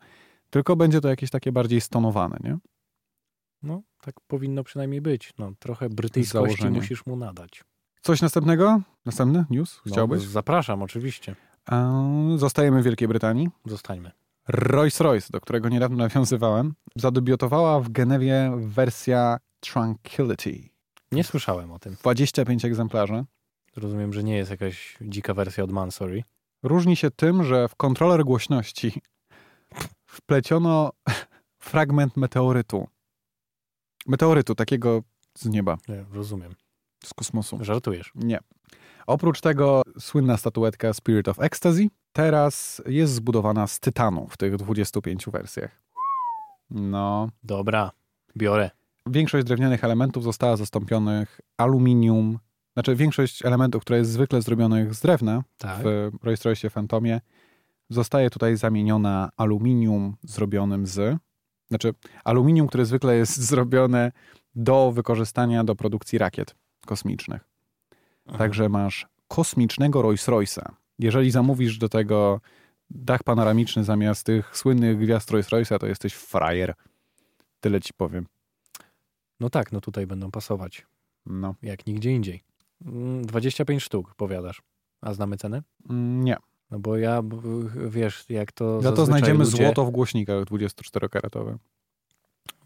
tylko 0.51 0.77
będzie 0.77 1.01
to 1.01 1.09
jakieś 1.09 1.31
takie 1.31 1.53
bardziej 1.53 1.81
stonowane, 1.81 2.37
nie? 2.45 2.59
No, 3.63 3.83
tak 4.03 4.15
powinno 4.27 4.65
przynajmniej 4.65 5.01
być. 5.01 5.33
No, 5.39 5.53
trochę 5.59 5.89
brytyjskości 5.89 6.67
musisz 6.71 7.07
mu 7.07 7.17
nadać. 7.17 7.65
Coś 8.03 8.23
następnego? 8.23 8.81
Następny 9.07 9.45
news? 9.51 9.81
No, 9.87 9.93
Chciałbyś? 9.93 10.23
Zapraszam, 10.23 10.83
oczywiście. 10.83 11.37
Eee, 11.73 12.39
Zostajemy 12.39 12.83
w 12.83 12.85
Wielkiej 12.85 13.09
Brytanii. 13.09 13.49
Zostańmy. 13.65 14.11
Rolls-Royce, 14.49 15.31
do 15.31 15.41
którego 15.41 15.69
niedawno 15.69 15.97
nawiązywałem, 16.07 16.75
zadebiutowała 16.97 17.81
w 17.81 17.89
Genewie 17.89 18.53
wersja 18.57 19.39
Tranquility. 19.61 20.69
Nie 21.13 21.25
słyszałem 21.25 21.73
o 21.73 21.79
tym. 21.79 21.95
25 21.95 22.65
egzemplarzy. 22.65 23.25
Rozumiem, 23.77 24.13
że 24.13 24.25
nie 24.25 24.37
jest 24.37 24.51
jakaś 24.51 24.97
dzika 25.01 25.35
wersja 25.35 25.65
od 25.65 25.73
Mansory. 25.73 26.25
Różni 26.63 26.97
się 26.97 27.11
tym, 27.11 27.45
że 27.45 27.69
w 27.69 27.75
kontroler 27.75 28.25
głośności 28.25 29.01
wpleciono 30.07 30.91
fragment 31.59 32.17
meteorytu. 32.17 32.89
Meteorytu, 34.07 34.55
takiego 34.55 35.03
z 35.39 35.47
nieba, 35.47 35.79
Nie, 35.89 36.05
rozumiem. 36.13 36.55
z 37.05 37.15
kosmosu. 37.15 37.59
Żartujesz. 37.65 38.13
Nie. 38.15 38.39
Oprócz 39.07 39.41
tego 39.41 39.83
słynna 39.99 40.37
statuetka 40.37 40.93
Spirit 40.93 41.29
of 41.29 41.41
Ecstasy 41.41 41.87
teraz 42.13 42.83
jest 42.87 43.13
zbudowana 43.13 43.67
z 43.67 43.81
tytanu 43.81 44.27
w 44.31 44.37
tych 44.37 44.57
25 44.57 45.27
wersjach. 45.27 45.83
No, 46.71 47.29
Dobra, 47.43 47.91
biorę. 48.37 48.71
Większość 49.07 49.47
drewnianych 49.47 49.85
elementów 49.85 50.25
została 50.25 50.57
zastąpionych 50.57 51.41
aluminium, 51.57 52.39
znaczy 52.73 52.97
większość 52.97 53.45
elementów, 53.45 53.83
które 53.83 53.99
jest 53.99 54.11
zwykle 54.11 54.43
zrobionych 54.43 54.95
z 54.95 55.01
drewna 55.01 55.43
Tak. 55.59 55.79
w 55.83 56.11
Rolls-Royce 56.25 56.71
Phantomie, 56.71 57.21
zostaje 57.91 58.31
tutaj 58.31 58.57
zamieniona 58.57 59.31
aluminium 59.37 60.17
zrobionym 60.23 60.87
z, 60.87 61.19
znaczy 61.69 61.95
aluminium, 62.25 62.67
które 62.67 62.87
zwykle 62.87 63.17
jest 63.17 63.37
zrobione 63.51 64.13
do 64.55 64.93
wykorzystania 64.93 65.65
do 65.65 65.75
produkcji 65.75 66.19
rakiet 66.19 66.55
kosmicznych. 66.87 67.45
Mhm. 68.27 68.39
Także 68.39 68.69
masz 68.69 69.07
kosmicznego 69.29 70.03
Rolls-Royce'a. 70.03 70.73
Jeżeli 70.99 71.31
zamówisz 71.31 71.79
do 71.79 71.89
tego 71.89 72.41
dach 72.91 73.23
panoramiczny 73.23 73.85
zamiast 73.85 74.27
tych 74.27 74.57
słynnych 74.57 74.99
gwiazd 74.99 75.31
Rolls-Royce'a, 75.31 75.79
to 75.79 75.87
jesteś 75.87 76.15
frajer. 76.15 76.75
Tyle 77.61 77.81
ci 77.81 77.93
powiem. 77.97 78.27
No 79.41 79.51
tak, 79.51 79.73
no 79.73 79.81
tutaj 79.81 80.07
będą 80.07 80.31
pasować. 80.31 80.87
No, 81.27 81.55
Jak 81.63 81.87
nigdzie 81.87 82.13
indziej. 82.13 82.43
Mm, 82.87 83.27
25 83.27 83.83
sztuk, 83.83 84.15
powiadasz. 84.15 84.63
A 85.01 85.15
znamy 85.15 85.37
cenę? 85.37 85.63
Mm, 85.91 86.25
nie. 86.25 86.37
No 86.71 86.79
bo 86.79 86.97
ja, 86.97 87.23
wiesz, 87.89 88.25
jak 88.29 88.53
to 88.53 88.81
Za 88.81 88.91
to 88.91 88.97
zazwyczaj 88.97 89.21
znajdziemy 89.21 89.45
ludzie, 89.45 89.65
złoto 89.65 89.85
w 89.85 89.91
głośnikach 89.91 90.45
24-karatowe. 90.45 91.57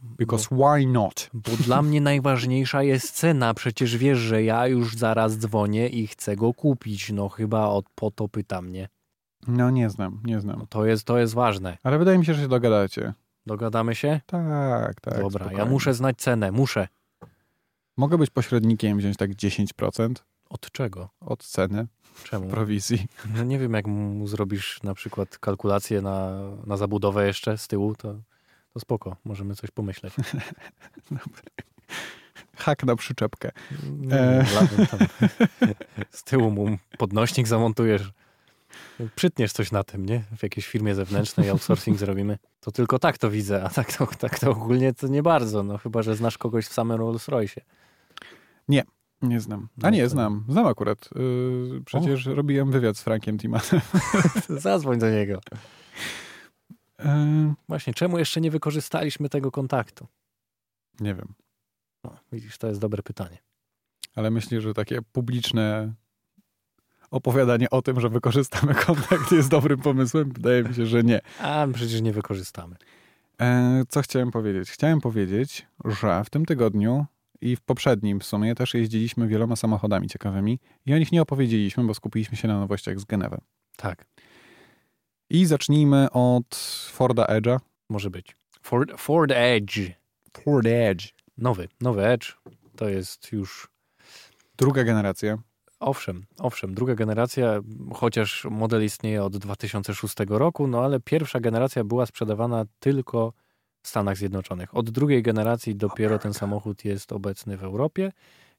Because 0.02 0.48
why 0.56 0.86
not? 0.86 1.30
Bo 1.34 1.52
dla 1.64 1.82
mnie 1.82 2.00
najważniejsza 2.00 2.82
jest 2.82 3.10
cena. 3.10 3.54
Przecież 3.54 3.96
wiesz, 3.96 4.18
że 4.18 4.42
ja 4.42 4.66
już 4.66 4.96
zaraz 4.96 5.38
dzwonię 5.38 5.88
i 5.88 6.06
chcę 6.06 6.36
go 6.36 6.54
kupić. 6.54 7.12
No 7.12 7.28
chyba 7.28 7.66
od, 7.66 7.86
po 7.94 8.10
to 8.10 8.28
pyta 8.28 8.62
mnie. 8.62 8.88
No 9.48 9.70
nie 9.70 9.90
znam, 9.90 10.20
nie 10.24 10.40
znam. 10.40 10.58
No 10.58 10.66
to 10.66 10.86
jest, 10.86 11.04
to 11.04 11.18
jest 11.18 11.34
ważne. 11.34 11.78
Ale 11.82 11.98
wydaje 11.98 12.18
mi 12.18 12.24
się, 12.26 12.34
że 12.34 12.42
się 12.42 12.48
dogadacie. 12.48 13.14
Dogadamy 13.46 13.94
się? 13.94 14.20
Tak, 14.26 15.00
tak. 15.00 15.14
Dobra, 15.20 15.44
ja 15.44 15.50
spokojnie. 15.50 15.70
muszę 15.70 15.94
znać 15.94 16.18
cenę. 16.18 16.52
Muszę. 16.52 16.88
Mogę 17.96 18.18
być 18.18 18.30
pośrednikiem, 18.30 18.98
wziąć 18.98 19.16
tak 19.16 19.30
10% 19.30 20.14
Od 20.50 20.70
czego? 20.72 21.08
od 21.20 21.44
ceny 21.44 21.86
Czemu? 22.24 22.48
prowizji. 22.50 23.06
No 23.34 23.44
nie 23.44 23.58
wiem, 23.58 23.74
jak 23.74 23.86
mu 23.86 24.26
zrobisz 24.26 24.82
na 24.82 24.94
przykład 24.94 25.38
kalkulację 25.38 26.02
na, 26.02 26.40
na 26.66 26.76
zabudowę 26.76 27.26
jeszcze 27.26 27.58
z 27.58 27.68
tyłu, 27.68 27.94
to, 27.94 28.14
to 28.74 28.80
spoko. 28.80 29.16
Możemy 29.24 29.54
coś 29.54 29.70
pomyśleć. 29.70 30.14
Hak 32.56 32.84
na 32.84 32.96
przyczepkę. 32.96 33.50
Nie 33.98 34.14
E. 34.14 34.44
z 36.10 36.24
tyłu 36.24 36.50
mu 36.50 36.78
podnośnik 36.98 37.46
zamontujesz. 37.48 38.10
Przytniesz 39.16 39.52
coś 39.52 39.72
na 39.72 39.84
tym, 39.84 40.06
nie? 40.06 40.24
W 40.36 40.42
jakiejś 40.42 40.66
firmie 40.66 40.94
zewnętrznej 40.94 41.50
outsourcing 41.50 41.98
zrobimy. 42.04 42.38
To 42.60 42.72
tylko 42.72 42.98
tak 42.98 43.18
to 43.18 43.30
widzę, 43.30 43.64
a 43.64 43.68
tak 43.68 43.96
to, 43.96 44.06
tak 44.06 44.38
to 44.38 44.50
ogólnie 44.50 44.94
to 44.94 45.06
nie 45.06 45.22
bardzo. 45.22 45.62
No 45.62 45.78
chyba, 45.78 46.02
że 46.02 46.16
znasz 46.16 46.38
kogoś 46.38 46.66
w 46.66 46.72
samym 46.72 46.98
Rolls 46.98 47.28
Royce. 47.28 47.60
Nie 49.22 49.40
znam. 49.40 49.68
A 49.82 49.86
No 49.86 49.90
nie, 49.90 50.08
znam. 50.08 50.44
Znam 50.48 50.66
akurat. 50.66 51.08
Yy, 51.14 51.82
przecież 51.86 52.26
robiłem 52.26 52.70
wywiad 52.70 52.96
z 52.96 53.02
Frankiem 53.02 53.38
Timanem. 53.38 53.80
Zadzwoń 54.48 54.98
do 54.98 55.10
niego. 55.10 55.40
Yy, 56.98 57.04
Właśnie, 57.68 57.94
czemu 57.94 58.18
jeszcze 58.18 58.40
nie 58.40 58.50
wykorzystaliśmy 58.50 59.28
tego 59.28 59.50
kontaktu? 59.50 60.06
nie 61.00 61.14
wiem. 61.14 61.34
No, 62.04 62.16
widzisz, 62.32 62.58
to 62.58 62.66
jest 62.68 62.80
dobre 62.80 63.02
pytanie. 63.02 63.38
Ale 64.14 64.30
myślę, 64.30 64.60
że 64.60 64.74
takie 64.74 65.02
publiczne 65.02 65.94
opowiadanie 67.10 67.70
o 67.70 67.82
tym, 67.82 68.00
że 68.00 68.08
wykorzystamy 68.08 68.74
kontakt 68.74 69.32
jest 69.32 69.48
dobrym 69.50 69.78
pomysłem? 69.80 70.32
Wydaje 70.32 70.62
mi 70.64 70.74
się, 70.74 70.86
że 70.86 71.02
nie. 71.02 71.20
A 71.40 71.66
przecież 71.74 72.00
nie 72.00 72.12
wykorzystamy. 72.12 72.76
E, 73.40 73.82
co 73.88 74.02
chciałem 74.02 74.30
powiedzieć? 74.30 74.70
Chciałem 74.70 75.00
powiedzieć, 75.00 75.66
że 75.84 76.24
w 76.24 76.30
tym 76.30 76.46
tygodniu 76.46 77.06
i 77.40 77.56
w 77.56 77.60
poprzednim 77.60 78.20
w 78.20 78.24
sumie 78.24 78.54
też 78.54 78.74
jeździliśmy 78.74 79.28
wieloma 79.28 79.56
samochodami 79.56 80.08
ciekawymi 80.08 80.58
i 80.86 80.94
o 80.94 80.98
nich 80.98 81.12
nie 81.12 81.22
opowiedzieliśmy, 81.22 81.84
bo 81.84 81.94
skupiliśmy 81.94 82.36
się 82.36 82.48
na 82.48 82.60
nowościach 82.60 83.00
z 83.00 83.04
Genewy. 83.04 83.38
Tak, 83.76 84.06
I 85.30 85.46
zacznijmy 85.46 86.10
od 86.10 86.56
Forda 86.92 87.24
Edge'a. 87.26 87.58
może 87.88 88.10
być. 88.10 88.36
Ford, 88.62 88.90
Ford 88.96 89.32
Edge. 89.34 89.80
Ford 90.44 90.66
Edge. 90.66 91.08
Nowy, 91.38 91.68
nowy 91.80 92.06
Edge. 92.06 92.36
To 92.76 92.88
jest 92.88 93.32
już 93.32 93.68
Druga 94.58 94.84
generacja. 94.84 95.38
Owszem, 95.80 96.26
owszem, 96.38 96.74
druga 96.74 96.94
generacja, 96.94 97.60
chociaż 97.94 98.46
model 98.50 98.84
istnieje 98.84 99.24
od 99.24 99.36
2006 99.36 100.14
roku, 100.28 100.66
no 100.66 100.84
ale 100.84 101.00
pierwsza 101.00 101.40
generacja 101.40 101.84
była 101.84 102.06
sprzedawana 102.06 102.64
tylko 102.80 103.32
w 103.82 103.88
Stanach 103.88 104.16
Zjednoczonych. 104.16 104.76
Od 104.76 104.90
drugiej 104.90 105.22
generacji 105.22 105.76
dopiero 105.76 106.18
ten 106.18 106.34
samochód 106.34 106.84
jest 106.84 107.12
obecny 107.12 107.56
w 107.56 107.64
Europie. 107.64 108.12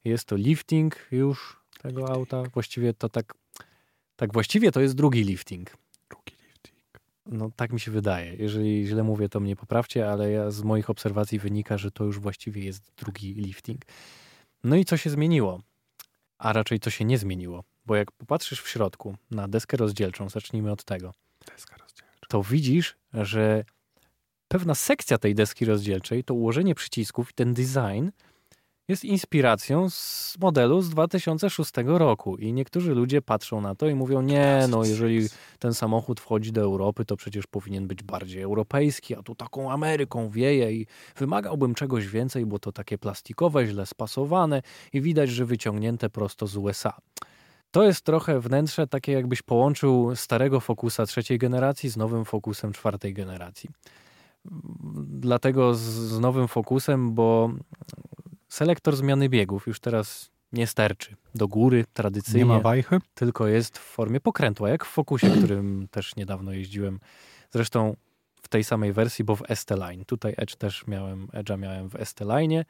Jest 0.03 0.25
to 0.25 0.35
lifting 0.35 1.07
już 1.11 1.61
tego 1.81 2.09
auta. 2.09 2.43
Właściwie 2.53 2.93
to 2.93 3.09
tak, 3.09 3.33
tak 4.15 4.33
właściwie 4.33 4.71
to 4.71 4.81
jest 4.81 4.95
drugi 4.95 5.23
lifting. 5.23 5.77
Drugi 6.09 6.35
lifting. 6.47 6.99
No 7.25 7.51
tak 7.55 7.73
mi 7.73 7.79
się 7.79 7.91
wydaje. 7.91 8.35
Jeżeli 8.35 8.87
źle 8.87 9.03
mówię, 9.03 9.29
to 9.29 9.39
mnie 9.39 9.55
poprawcie, 9.55 10.11
ale 10.11 10.31
ja, 10.31 10.51
z 10.51 10.63
moich 10.63 10.89
obserwacji 10.89 11.39
wynika, 11.39 11.77
że 11.77 11.91
to 11.91 12.03
już 12.03 12.19
właściwie 12.19 12.65
jest 12.65 12.91
drugi 12.97 13.33
lifting. 13.33 13.81
No 14.63 14.75
i 14.75 14.85
co 14.85 14.97
się 14.97 15.09
zmieniło? 15.09 15.61
A 16.41 16.53
raczej 16.53 16.79
co 16.79 16.89
się 16.89 17.05
nie 17.05 17.17
zmieniło? 17.17 17.63
Bo 17.85 17.95
jak 17.95 18.11
popatrzysz 18.11 18.61
w 18.61 18.69
środku 18.69 19.15
na 19.31 19.47
deskę 19.47 19.77
rozdzielczą, 19.77 20.29
zacznijmy 20.29 20.71
od 20.71 20.83
tego, 20.83 21.13
to 22.29 22.43
widzisz, 22.43 22.95
że 23.13 23.65
pewna 24.47 24.75
sekcja 24.75 25.17
tej 25.17 25.35
deski 25.35 25.65
rozdzielczej, 25.65 26.23
to 26.23 26.33
ułożenie 26.33 26.75
przycisków 26.75 27.31
i 27.31 27.33
ten 27.33 27.53
design 27.53 28.09
jest 28.91 29.05
inspiracją 29.05 29.89
z 29.89 30.37
modelu 30.39 30.81
z 30.81 30.89
2006 30.89 31.71
roku. 31.85 32.37
I 32.37 32.53
niektórzy 32.53 32.95
ludzie 32.95 33.21
patrzą 33.21 33.61
na 33.61 33.75
to 33.75 33.87
i 33.87 33.95
mówią, 33.95 34.21
nie, 34.21 34.65
no 34.69 34.85
jeżeli 34.85 35.27
ten 35.59 35.73
samochód 35.73 36.19
wchodzi 36.19 36.51
do 36.51 36.61
Europy, 36.61 37.05
to 37.05 37.15
przecież 37.17 37.47
powinien 37.47 37.87
być 37.87 38.03
bardziej 38.03 38.41
europejski, 38.41 39.15
a 39.15 39.23
tu 39.23 39.35
taką 39.35 39.71
Ameryką 39.71 40.29
wieje 40.29 40.73
i 40.73 40.87
wymagałbym 41.15 41.73
czegoś 41.73 42.07
więcej, 42.07 42.45
bo 42.45 42.59
to 42.59 42.71
takie 42.71 42.97
plastikowe, 42.97 43.67
źle 43.67 43.85
spasowane 43.85 44.61
i 44.93 45.01
widać, 45.01 45.29
że 45.29 45.45
wyciągnięte 45.45 46.09
prosto 46.09 46.47
z 46.47 46.57
USA. 46.57 46.97
To 47.71 47.83
jest 47.83 48.01
trochę 48.01 48.39
wnętrze 48.39 48.87
takie, 48.87 49.11
jakbyś 49.11 49.41
połączył 49.41 50.15
starego 50.15 50.59
Focusa 50.59 51.05
trzeciej 51.05 51.37
generacji 51.37 51.89
z 51.89 51.97
nowym 51.97 52.25
Focusem 52.25 52.73
czwartej 52.73 53.13
generacji. 53.13 53.69
Dlatego 55.05 55.75
z, 55.75 55.81
z 55.81 56.19
nowym 56.19 56.47
Focusem, 56.47 57.13
bo 57.13 57.49
selektor 58.51 58.95
zmiany 58.95 59.29
biegów 59.29 59.67
już 59.67 59.79
teraz 59.79 60.31
nie 60.51 60.67
sterczy 60.67 61.15
do 61.35 61.47
góry 61.47 61.85
tradycyjnie 61.93 62.39
Nie 62.39 62.45
ma 62.45 62.59
wajchy? 62.59 62.99
tylko 63.13 63.47
jest 63.47 63.77
w 63.77 63.81
formie 63.81 64.19
pokrętła, 64.19 64.69
jak 64.69 64.85
w 64.85 64.87
Focusie, 64.87 65.29
którym 65.37 65.87
też 65.91 66.15
niedawno 66.15 66.51
jeździłem. 66.51 66.99
Zresztą 67.51 67.95
w 68.41 68.47
tej 68.47 68.63
samej 68.63 68.93
wersji, 68.93 69.25
bo 69.25 69.35
w 69.35 69.41
ST-Line. 69.55 70.05
Tutaj 70.05 70.33
Edge 70.37 70.55
też 70.55 70.87
miałem, 70.87 71.27
Edge'a 71.27 71.57
miałem 71.57 71.89
w 71.89 71.93
ST-Line, 72.05 72.63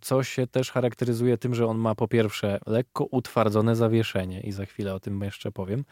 co 0.00 0.22
się 0.22 0.46
też 0.46 0.70
charakteryzuje 0.70 1.38
tym, 1.38 1.54
że 1.54 1.66
on 1.66 1.78
ma 1.78 1.94
po 1.94 2.08
pierwsze 2.08 2.58
lekko 2.66 3.04
utwardzone 3.04 3.76
zawieszenie 3.76 4.40
i 4.40 4.52
za 4.52 4.66
chwilę 4.66 4.94
o 4.94 5.00
tym 5.00 5.22
jeszcze 5.22 5.52
powiem. 5.52 5.84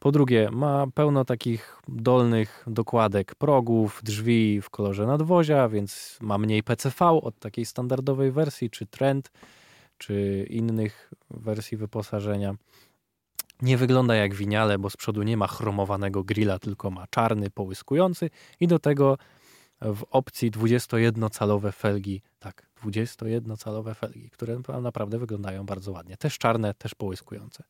Po 0.00 0.12
drugie, 0.12 0.50
ma 0.50 0.86
pełno 0.94 1.24
takich 1.24 1.80
dolnych 1.88 2.64
dokładek 2.66 3.34
progów, 3.34 4.00
drzwi 4.04 4.60
w 4.60 4.70
kolorze 4.70 5.06
nadwozia, 5.06 5.68
więc 5.68 6.18
ma 6.20 6.38
mniej 6.38 6.62
PCV 6.62 7.06
od 7.06 7.38
takiej 7.38 7.66
standardowej 7.66 8.32
wersji, 8.32 8.70
czy 8.70 8.86
Trend, 8.86 9.30
czy 9.98 10.46
innych 10.50 11.10
wersji 11.30 11.76
wyposażenia. 11.76 12.54
Nie 13.62 13.76
wygląda 13.76 14.14
jak 14.14 14.34
winiale, 14.34 14.78
bo 14.78 14.90
z 14.90 14.96
przodu 14.96 15.22
nie 15.22 15.36
ma 15.36 15.46
chromowanego 15.46 16.24
grilla, 16.24 16.58
tylko 16.58 16.90
ma 16.90 17.06
czarny, 17.10 17.50
połyskujący 17.50 18.30
i 18.60 18.66
do 18.66 18.78
tego 18.78 19.18
w 19.80 20.02
opcji 20.10 20.50
21-calowe 20.50 21.72
felgi. 21.72 22.22
Tak, 22.38 22.66
21-calowe 22.84 23.94
felgi, 23.94 24.30
które 24.30 24.60
naprawdę 24.82 25.18
wyglądają 25.18 25.66
bardzo 25.66 25.92
ładnie. 25.92 26.16
Też 26.16 26.38
czarne, 26.38 26.74
też 26.74 26.94
połyskujące. 26.94 27.64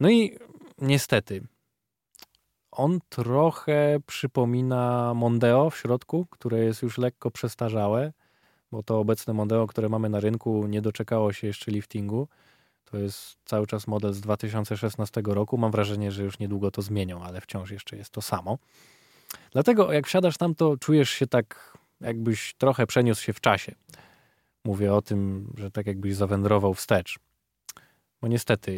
No 0.00 0.10
i 0.10 0.38
niestety, 0.82 1.46
on 2.72 2.98
trochę 3.08 3.98
przypomina 4.06 5.14
Mondeo 5.14 5.70
w 5.70 5.76
środku, 5.76 6.26
które 6.30 6.64
jest 6.64 6.82
już 6.82 6.98
lekko 6.98 7.30
przestarzałe, 7.30 8.12
bo 8.70 8.82
to 8.82 8.98
obecne 8.98 9.32
Mondeo, 9.32 9.66
które 9.66 9.88
mamy 9.88 10.08
na 10.08 10.20
rynku, 10.20 10.66
nie 10.66 10.82
doczekało 10.82 11.32
się 11.32 11.46
jeszcze 11.46 11.70
liftingu. 11.70 12.28
To 12.84 12.98
jest 12.98 13.36
cały 13.44 13.66
czas 13.66 13.86
model 13.86 14.12
z 14.12 14.20
2016 14.20 15.22
roku. 15.24 15.58
Mam 15.58 15.70
wrażenie, 15.70 16.12
że 16.12 16.22
już 16.22 16.38
niedługo 16.38 16.70
to 16.70 16.82
zmienią, 16.82 17.22
ale 17.22 17.40
wciąż 17.40 17.70
jeszcze 17.70 17.96
jest 17.96 18.10
to 18.10 18.22
samo. 18.22 18.58
Dlatego 19.52 19.92
jak 19.92 20.06
wsiadasz 20.06 20.36
tam, 20.36 20.54
to 20.54 20.76
czujesz 20.76 21.10
się 21.10 21.26
tak, 21.26 21.78
jakbyś 22.00 22.54
trochę 22.54 22.86
przeniósł 22.86 23.22
się 23.22 23.32
w 23.32 23.40
czasie. 23.40 23.74
Mówię 24.64 24.94
o 24.94 25.02
tym, 25.02 25.52
że 25.58 25.70
tak 25.70 25.86
jakbyś 25.86 26.14
zawędrował 26.14 26.74
wstecz. 26.74 27.18
Bo 28.22 28.28
niestety 28.28 28.72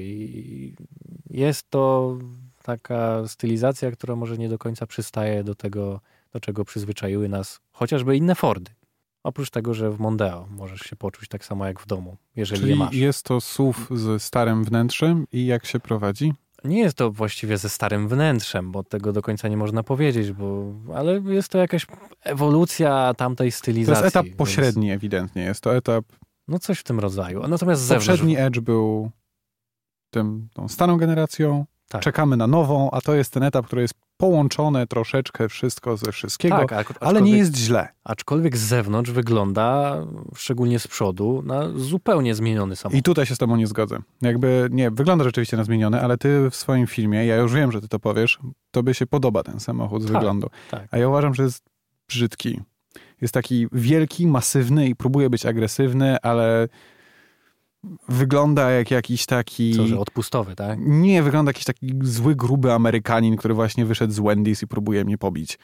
jest 1.31 1.71
to 1.71 2.17
taka 2.63 3.29
stylizacja, 3.29 3.91
która 3.91 4.17
może 4.17 4.39
nie 4.39 4.49
do 4.49 4.59
końca 4.59 4.87
przystaje 4.87 5.45
do 5.45 5.55
tego, 5.55 6.01
do 6.33 6.41
czego 6.41 6.65
przyzwyczaiły 6.65 7.29
nas 7.29 7.61
chociażby 7.73 8.17
inne 8.17 8.35
Fordy. 8.35 8.71
Oprócz 9.25 9.51
tego, 9.51 9.75
że 9.75 9.91
w 9.91 10.01
Mondeo 10.01 10.47
możesz 10.51 10.81
się 10.81 10.97
poczuć 10.97 11.29
tak 11.29 11.45
samo 11.45 11.67
jak 11.67 11.81
w 11.81 11.87
domu, 11.87 12.17
jeżeli 12.37 12.61
Czyli 12.61 12.73
je 12.73 12.77
masz. 12.79 12.95
jest 12.95 13.23
to 13.23 13.41
SUV 13.41 13.79
z 13.91 14.23
starym 14.23 14.65
wnętrzem 14.65 15.27
i 15.33 15.47
jak 15.47 15.67
się 15.67 15.81
prowadzi? 15.81 16.33
Nie 16.65 16.79
jest 16.81 16.97
to 16.97 17.11
właściwie 17.11 17.59
ze 17.59 17.69
starym 17.69 18.09
wnętrzem, 18.09 18.73
bo 18.73 18.83
tego 18.83 19.13
do 19.13 19.23
końca 19.23 19.49
nie 19.49 19.57
można 19.57 19.83
powiedzieć, 19.83 20.33
bo, 20.33 20.73
ale 20.95 21.21
jest 21.27 21.49
to 21.49 21.59
jakaś 21.59 21.87
ewolucja 22.23 23.15
tamtej 23.17 23.51
To 23.53 23.59
stylizacji. 23.59 24.05
jest 24.05 24.17
etap 24.17 24.27
więc- 24.27 24.37
pośredni 24.37 24.91
ewidentnie. 24.91 25.43
Jest 25.43 25.61
to 25.61 25.77
etap... 25.77 26.05
No 26.49 26.59
coś 26.59 26.79
w 26.79 26.85
tym 26.85 27.01
rodzaju. 27.01 27.49
Natomiast 27.49 27.83
zewnątrz... 27.83 28.07
Poprzedni 28.09 28.37
Edge 28.39 28.61
był 28.61 29.11
tym, 30.15 30.49
tą 30.55 30.69
starą 30.69 30.97
generacją. 30.97 31.65
Tak. 31.89 32.03
Czekamy 32.03 32.37
na 32.37 32.47
nową, 32.47 32.91
a 32.91 33.01
to 33.01 33.15
jest 33.15 33.33
ten 33.33 33.43
etap, 33.43 33.67
który 33.67 33.83
jest 33.83 33.95
połączone 34.17 34.87
troszeczkę 34.87 35.49
wszystko 35.49 35.97
ze 35.97 36.13
wszystkiego, 36.13 36.57
Tak, 36.59 36.73
ak- 36.73 36.99
ale 37.01 37.23
nie 37.23 37.37
jest 37.37 37.57
źle. 37.57 37.89
Aczkolwiek 38.05 38.57
z 38.57 38.61
zewnątrz 38.61 39.11
wygląda, 39.11 39.97
szczególnie 40.37 40.79
z 40.79 40.87
przodu, 40.89 41.43
na 41.47 41.69
zupełnie 41.77 42.35
zmieniony 42.35 42.77
samochód. 42.77 42.99
I 42.99 43.03
tutaj 43.03 43.27
się 43.27 43.35
z 43.35 43.39
tobą 43.39 43.57
nie 43.57 43.67
zgodzę. 43.67 43.99
Jakby, 44.23 44.69
nie, 44.71 44.91
wygląda 44.91 45.25
rzeczywiście 45.25 45.57
na 45.57 45.65
zmieniony, 45.65 46.01
ale 46.03 46.19
ty 46.19 46.51
w 46.51 46.57
swoim 46.57 46.87
filmie, 46.87 47.27
ja 47.27 47.37
już 47.37 47.53
wiem, 47.53 47.73
że 47.73 47.81
ty 47.81 47.89
to 47.89 47.99
powiesz, 47.99 48.39
tobie 48.71 48.95
się 48.95 49.07
podoba 49.07 49.43
ten 49.43 49.61
samochód 49.61 50.03
z 50.03 50.07
Tak, 50.07 50.15
wyglądu. 50.15 50.51
tak. 50.71 50.89
A 50.91 50.99
ja 50.99 51.09
uważam, 51.09 51.35
że 51.35 51.43
jest 51.43 51.65
brzydki. 52.09 52.61
Jest 53.21 53.35
taki 53.35 53.67
wielki, 53.73 54.27
masywny 54.27 54.89
i 54.89 54.95
próbuje 54.97 55.31
być 55.31 55.47
agresywny, 55.47 56.17
ale 56.23 56.69
wygląda 58.09 58.71
jak 58.71 58.91
jakiś 58.91 59.27
taki... 59.27 59.77
Co, 59.77 59.87
że 59.87 59.99
odpustowy, 59.99 60.57
tak? 60.57 60.79
Nie, 60.83 61.23
wygląda 61.23 61.49
jakiś 61.51 61.65
taki 61.65 61.93
zły, 62.03 62.37
gruby 62.37 62.73
Amerykanin, 62.73 63.37
który 63.37 63.55
właśnie 63.55 63.87
wyszedł 63.87 64.13
z 64.13 64.21
Wendy's 64.21 64.65
i 64.65 64.67
próbuje 64.67 65.05
mnie 65.05 65.19
pobić. 65.19 65.59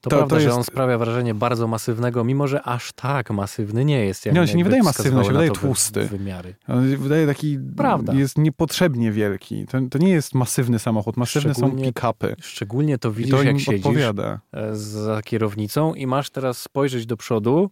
To, 0.00 0.10
To- 0.10 0.16
prawda, 0.16 0.36
to 0.36 0.40
że 0.40 0.46
jest- 0.46 0.58
on 0.58 0.64
sprawia 0.64 0.98
wrażenie 0.98 1.34
bardzo 1.34 1.66
masywnego, 1.66 2.24
mimo 2.24 2.48
że 2.48 2.62
aż 2.62 2.92
tak 2.92 3.30
masywny 3.30 3.84
nie 3.84 4.04
jest. 4.04 4.26
Jak 4.26 4.34
Nie, 4.34 4.40
on 4.40 4.46
się 4.46 4.56
nie 4.56 4.64
wydaje 4.64 4.82
masywny, 4.82 5.18
on 5.18 5.24
się 5.24 5.30
wydaje 5.32 5.50
tłusty. 5.50 6.04
Wymiary. 6.08 6.54
On 6.68 6.90
się 6.90 6.96
wydaje 6.96 7.26
taki... 7.26 7.58
Prawda. 7.76 8.14
Jest 8.14 8.38
niepotrzebnie 8.38 9.12
wielki. 9.12 9.66
To, 9.66 9.78
to 9.90 9.98
nie 9.98 10.10
jest 10.10 10.34
masywny 10.34 10.78
samochód. 10.78 11.16
Masywne 11.16 11.54
są 11.54 11.70
pick-upy. 11.70 12.34
Szczególnie 12.40 12.98
to 12.98 13.08
I 13.08 13.12
widzisz, 13.12 13.30
to 13.34 13.42
im 13.42 13.46
jak 13.48 13.58
siedzisz 13.60 13.86
odpowiada. 13.86 14.40
e, 14.52 14.76
za 14.76 15.22
kierownicą 15.22 15.94
i 15.94 16.06
masz 16.06 16.30
teraz 16.30 16.58
spojrzeć 16.58 17.06
do 17.06 17.16
przodu, 17.16 17.70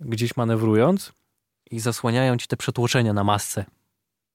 gdzieś 0.00 0.36
manewrując 0.36 1.12
i 1.70 1.80
zasłaniają 1.80 2.36
ci 2.36 2.46
te 2.46 2.56
przetłoczenia 2.56 3.12
na 3.12 3.24
masce. 3.24 3.64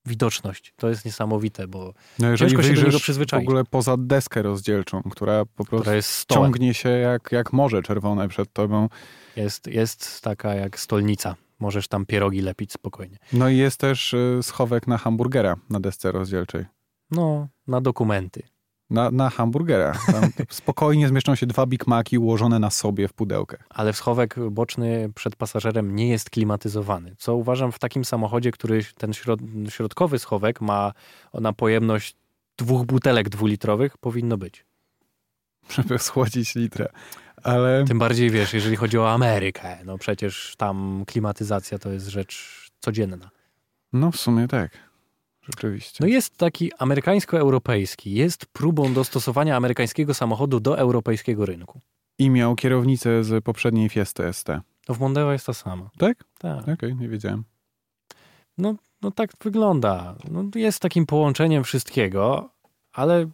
Widoczność. 0.06 0.74
To 0.76 0.88
jest 0.88 1.04
niesamowite, 1.04 1.68
bo 1.68 1.94
No 2.18 2.28
jeżeli 2.30 2.50
Ciężko 2.50 2.62
się 2.62 2.68
do 2.68 2.74
niego 2.74 2.82
wyjrzysz 2.84 3.02
w 3.02 3.04
przyzwyczaić. 3.04 3.48
ogóle 3.48 3.64
poza 3.64 3.96
deskę 3.98 4.42
rozdzielczą, 4.42 5.02
która 5.02 5.44
po 5.44 5.64
prostu 5.64 5.90
która 6.24 6.40
ciągnie 6.40 6.74
się 6.74 6.88
jak, 6.88 7.32
jak 7.32 7.52
morze 7.52 7.82
czerwone 7.82 8.28
przed 8.28 8.52
tobą. 8.52 8.88
Jest, 9.36 9.66
jest 9.66 10.20
taka 10.20 10.54
jak 10.54 10.78
stolnica. 10.80 11.36
Możesz 11.58 11.88
tam 11.88 12.06
pierogi 12.06 12.40
lepić 12.40 12.72
spokojnie. 12.72 13.16
No 13.32 13.48
i 13.48 13.56
jest 13.56 13.80
też 13.80 14.14
y, 14.14 14.38
schowek 14.42 14.86
na 14.86 14.98
hamburgera 14.98 15.56
na 15.70 15.80
desce 15.80 16.12
rozdzielczej. 16.12 16.64
No, 17.10 17.48
na 17.66 17.80
dokumenty. 17.80 18.42
Na, 18.92 19.10
na 19.10 19.30
hamburgera. 19.30 19.92
Tam 20.06 20.30
spokojnie 20.50 21.08
zmieszczą 21.08 21.34
się 21.34 21.46
dwa 21.46 21.66
Big 21.66 21.86
Maci 21.86 22.18
ułożone 22.18 22.58
na 22.58 22.70
sobie 22.70 23.08
w 23.08 23.12
pudełkach. 23.12 23.66
Ale 23.70 23.92
schowek 23.92 24.36
boczny 24.50 25.10
przed 25.14 25.36
pasażerem 25.36 25.96
nie 25.96 26.08
jest 26.08 26.30
klimatyzowany. 26.30 27.14
Co 27.18 27.36
uważam 27.36 27.72
w 27.72 27.78
takim 27.78 28.04
samochodzie, 28.04 28.50
który 28.50 28.80
ten 28.98 29.12
środ 29.12 29.40
środkowy 29.68 30.18
schowek 30.18 30.60
ma 30.60 30.92
na 31.34 31.52
pojemność 31.52 32.16
dwóch 32.58 32.86
butelek 32.86 33.28
dwulitrowych, 33.28 33.98
powinno 33.98 34.36
być. 34.36 34.64
żeby 35.70 35.98
schłodzić 35.98 36.54
litrę. 36.54 36.88
Ale 37.42 37.84
Tym 37.84 37.98
bardziej 37.98 38.30
wiesz, 38.30 38.54
jeżeli 38.54 38.76
chodzi 38.76 38.98
o 38.98 39.10
Amerykę, 39.12 39.78
no 39.84 39.98
przecież 39.98 40.54
tam 40.56 41.04
klimatyzacja 41.06 41.78
to 41.78 41.90
jest 41.90 42.06
rzecz 42.06 42.66
codzienna. 42.80 43.30
no 43.92 44.10
w 44.10 44.16
sumie 44.16 44.48
tak. 44.48 44.70
Rzeczywiście. 45.42 45.98
No 46.00 46.06
jest 46.06 46.36
taki 46.36 46.72
amerykańsko-europejski, 46.78 48.14
jest 48.14 48.46
próbą 48.46 48.94
dostosowania 48.94 49.56
amerykańskiego 49.56 50.14
samochodu 50.14 50.60
do 50.60 50.78
europejskiego 50.78 51.46
rynku. 51.46 51.80
I 52.18 52.30
miał 52.30 52.54
kierownicę 52.54 53.24
z 53.24 53.44
poprzedniej 53.44 53.88
Fiesty 53.88 54.32
ST. 54.32 54.48
No 54.88 54.94
w 54.94 55.00
Mondeo 55.00 55.32
jest 55.32 55.46
to 55.46 55.54
samo. 55.54 55.90
Tak? 55.98 56.24
Tak. 56.38 56.68
Okej, 56.68 56.96
nie 56.96 57.08
wiedziałem. 57.08 57.44
No, 58.58 58.74
no 59.02 59.10
tak 59.10 59.30
wygląda. 59.44 60.16
No, 60.30 60.44
jest 60.54 60.80
takim 60.80 61.06
połączeniem 61.06 61.64
wszystkiego, 61.64 62.50
ale, 62.92 63.26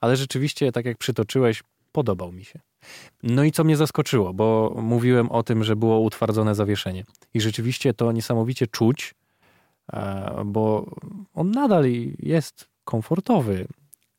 ale 0.00 0.16
rzeczywiście, 0.16 0.72
tak 0.72 0.84
jak 0.84 0.98
przytoczyłeś, 0.98 1.62
podobał 1.92 2.32
mi 2.32 2.44
się. 2.44 2.60
No 3.22 3.44
i 3.44 3.52
co 3.52 3.64
mnie 3.64 3.76
zaskoczyło, 3.76 4.34
bo 4.34 4.76
mówiłem 4.82 5.30
o 5.30 5.42
tym, 5.42 5.64
że 5.64 5.76
było 5.76 6.00
utwardzone 6.00 6.54
zawieszenie. 6.54 7.04
I 7.34 7.40
rzeczywiście 7.40 7.94
to 7.94 8.12
niesamowicie 8.12 8.66
czuć, 8.66 9.14
bo 10.46 10.90
on 11.34 11.50
nadal 11.50 11.84
jest 12.18 12.68
komfortowy. 12.84 13.66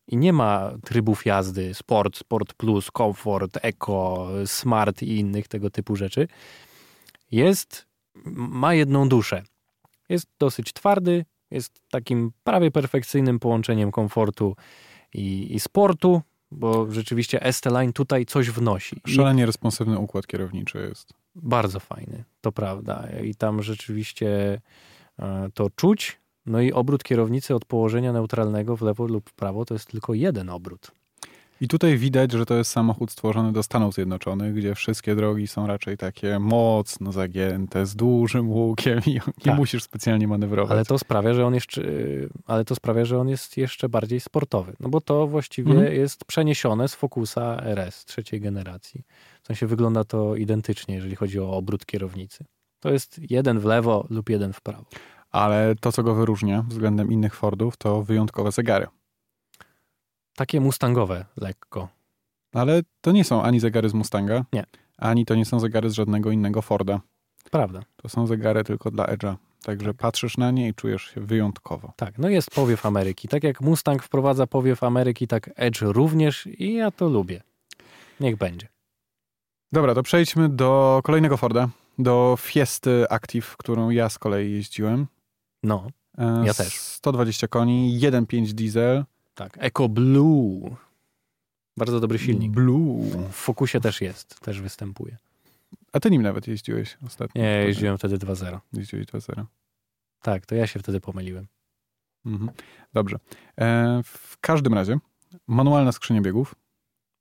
I 0.08 0.18
nie 0.18 0.34
ma 0.34 0.72
trybów 0.84 1.26
jazdy 1.26 1.74
sport, 1.74 2.18
sport 2.18 2.54
plus, 2.54 2.92
komfort, 2.92 3.58
eco, 3.62 4.28
smart 4.46 5.02
i 5.02 5.18
innych 5.20 5.48
tego 5.48 5.70
typu 5.70 5.96
rzeczy. 5.96 6.28
Jest, 7.32 7.86
ma 8.36 8.74
jedną 8.74 9.10
duszę. 9.10 9.44
Jest 10.10 10.28
dosyć 10.40 10.74
twardy, 10.74 11.26
jest 11.52 11.82
takim 11.92 12.32
prawie 12.44 12.72
perfekcyjnym 12.72 13.40
połączeniem 13.40 13.92
komfortu 13.92 14.56
i, 15.14 15.56
i 15.56 15.60
sportu, 15.60 16.22
bo 16.52 16.92
rzeczywiście 16.92 17.40
ST-Line 17.52 17.94
tutaj 17.94 18.26
coś 18.26 18.50
wnosi. 18.52 18.96
I 19.06 19.12
Szalenie 19.12 19.46
responsywny 19.46 19.98
układ 20.00 20.28
kierowniczy 20.28 20.78
jest. 20.90 21.14
bardzo 21.36 21.80
fajny, 21.80 22.24
to 22.42 22.52
prawda. 22.52 23.08
I 23.24 23.36
tam 23.36 23.64
rzeczywiście 23.64 24.28
e, 24.54 24.60
to 25.54 25.70
czuć. 25.76 26.20
No 26.46 26.62
i 26.62 26.72
obrót 26.72 27.04
kierownicy 27.04 27.56
od 27.56 27.66
położenia 27.66 28.14
neutralnego 28.14 28.78
w 28.78 28.82
lewo 28.82 29.06
lub 29.08 29.30
w 29.30 29.34
prawo 29.34 29.66
to 29.66 29.74
jest 29.76 29.88
tylko 29.92 30.14
jeden 30.14 30.50
obrót. 30.50 30.92
I 31.62 31.68
tutaj 31.68 31.98
widać, 31.98 32.32
że 32.32 32.46
to 32.46 32.54
jest 32.56 32.72
samochód 32.72 33.12
stworzony 33.12 33.54
do 33.54 33.64
Stanów 33.64 33.94
Zjednoczonych, 33.94 34.54
gdzie 34.54 34.76
wszystkie 34.76 35.16
drogi 35.16 35.48
są 35.48 35.68
raczej 35.68 35.98
takie 35.98 36.40
mocno 36.40 37.12
zagięte, 37.12 37.86
z 37.86 37.96
dużym 37.96 38.50
łukiem 38.50 39.00
i 39.06 39.14
nie 39.14 39.22
Tak. 39.44 39.56
musisz 39.58 39.84
specjalnie 39.84 40.28
manewrować. 40.28 40.72
Ale 40.72 40.86
to 40.86 41.00
sprawia, 41.00 41.34
że 41.34 41.46
on 41.46 41.54
jeszcze, 41.54 41.82
ale 42.46 42.66
to 42.66 42.76
sprawia, 42.76 43.06
że 43.06 43.20
on 43.20 43.30
jest 43.30 43.58
jeszcze 43.58 43.90
bardziej 43.90 44.20
sportowy. 44.20 44.74
No 44.80 44.90
bo 44.90 45.02
to 45.02 45.28
właściwie 45.28 45.72
Mhm. 45.72 45.94
jest 45.94 46.26
przeniesione 46.26 46.88
z 46.88 46.96
Focusa 46.96 47.62
RS 47.64 48.06
trzeciej 48.06 48.42
generacji. 48.42 49.04
W 49.44 49.48
sensie 49.48 49.68
wygląda 49.68 50.04
to 50.04 50.36
identycznie, 50.36 50.96
jeżeli 50.96 51.16
chodzi 51.16 51.40
o 51.40 51.52
obrót 51.52 51.86
kierownicy. 51.86 52.46
To 52.80 52.90
jest 52.92 53.32
jeden 53.32 53.60
w 53.60 53.66
lewo 53.66 54.08
lub 54.10 54.30
jeden 54.30 54.54
w 54.54 54.62
prawo. 54.62 54.86
Ale 55.32 55.76
to, 55.82 55.92
co 55.92 56.04
go 56.04 56.16
wyróżnia 56.16 56.66
względem 56.68 57.12
innych 57.12 57.36
Fordów, 57.36 57.78
to 57.78 58.04
wyjątkowe 58.04 58.52
zegary. 58.52 58.88
Takie 60.36 60.62
mustangowe 60.62 61.26
lekko. 61.38 61.88
Ale 62.54 62.82
to 63.02 63.12
nie 63.12 63.24
są 63.24 63.44
ani 63.44 63.60
zegary 63.60 63.90
z 63.90 63.94
Mustanga, 63.94 64.46
Nie. 64.54 64.66
ani 64.98 65.26
to 65.26 65.36
nie 65.36 65.46
są 65.46 65.60
zegary 65.60 65.90
z 65.90 65.94
żadnego 65.94 66.32
innego 66.32 66.62
Forda. 66.62 67.02
Prawda. 67.52 67.82
To 67.96 68.10
są 68.10 68.28
zegary 68.28 68.64
tylko 68.64 68.92
dla 68.92 69.06
Edge'a. 69.06 69.36
Także 69.64 69.94
patrzysz 69.94 70.38
na 70.38 70.52
nie 70.52 70.68
i 70.68 70.74
czujesz 70.74 71.04
się 71.04 71.22
wyjątkowo. 71.22 71.94
Tak, 71.96 72.18
no 72.18 72.30
jest 72.30 72.52
powiew 72.52 72.86
Ameryki. 72.86 73.28
Tak 73.28 73.44
jak 73.44 73.62
Mustang 73.62 74.04
wprowadza 74.04 74.48
powiew 74.48 74.84
Ameryki, 74.84 75.28
tak 75.28 75.50
Edge 75.56 75.82
również 75.82 76.48
i 76.48 76.74
ja 76.74 76.92
to 76.92 77.10
lubię. 77.10 77.42
Niech 78.20 78.38
będzie. 78.38 78.68
Dobra, 79.72 79.96
to 79.96 80.04
przejdźmy 80.04 80.50
do 80.50 81.02
kolejnego 81.04 81.38
Forda, 81.38 81.70
do 82.00 82.36
Fiesty 82.40 83.06
Active, 83.10 83.56
którą 83.58 83.90
ja 83.90 84.10
z 84.10 84.20
kolei 84.20 84.52
jeździłem. 84.52 85.08
No, 85.64 85.88
E, 86.18 86.44
Ja 86.46 86.54
też. 86.54 86.74
120 86.80 87.48
koni, 87.48 88.00
1.5 88.00 88.54
diesel. 88.54 89.06
tak. 89.36 89.58
Eco 89.60 89.90
Blue. 89.90 90.76
Bardzo 91.78 92.00
dobry 92.00 92.20
silnik. 92.20 92.52
Blue. 92.52 93.04
W 93.32 93.36
Focusie 93.36 93.80
też 93.82 94.02
jest, 94.02 94.40
też 94.40 94.62
występuje. 94.62 95.18
A 95.94 96.00
ty 96.00 96.12
nim 96.12 96.22
nawet 96.22 96.48
jeździłeś 96.48 96.98
ostatnio. 97.08 97.42
Nie, 97.42 97.48
jeździłem 97.50 97.98
wtedy 97.98 98.18
2.0. 98.18 98.60
Jeździłeś 98.74 99.06
2.0. 99.06 99.44
Tak, 100.22 100.46
to 100.46 100.56
ja 100.56 100.68
się 100.68 100.80
wtedy 100.80 101.02
pomyliłem. 101.02 101.48
Mhm. 102.26 102.52
Dobrze. 102.94 103.18
E, 103.60 104.02
w 104.04 104.38
każdym 104.42 104.74
razie 104.74 104.98
manualna 105.48 105.92
skrzynia 105.92 106.22
biegów, 106.22 106.56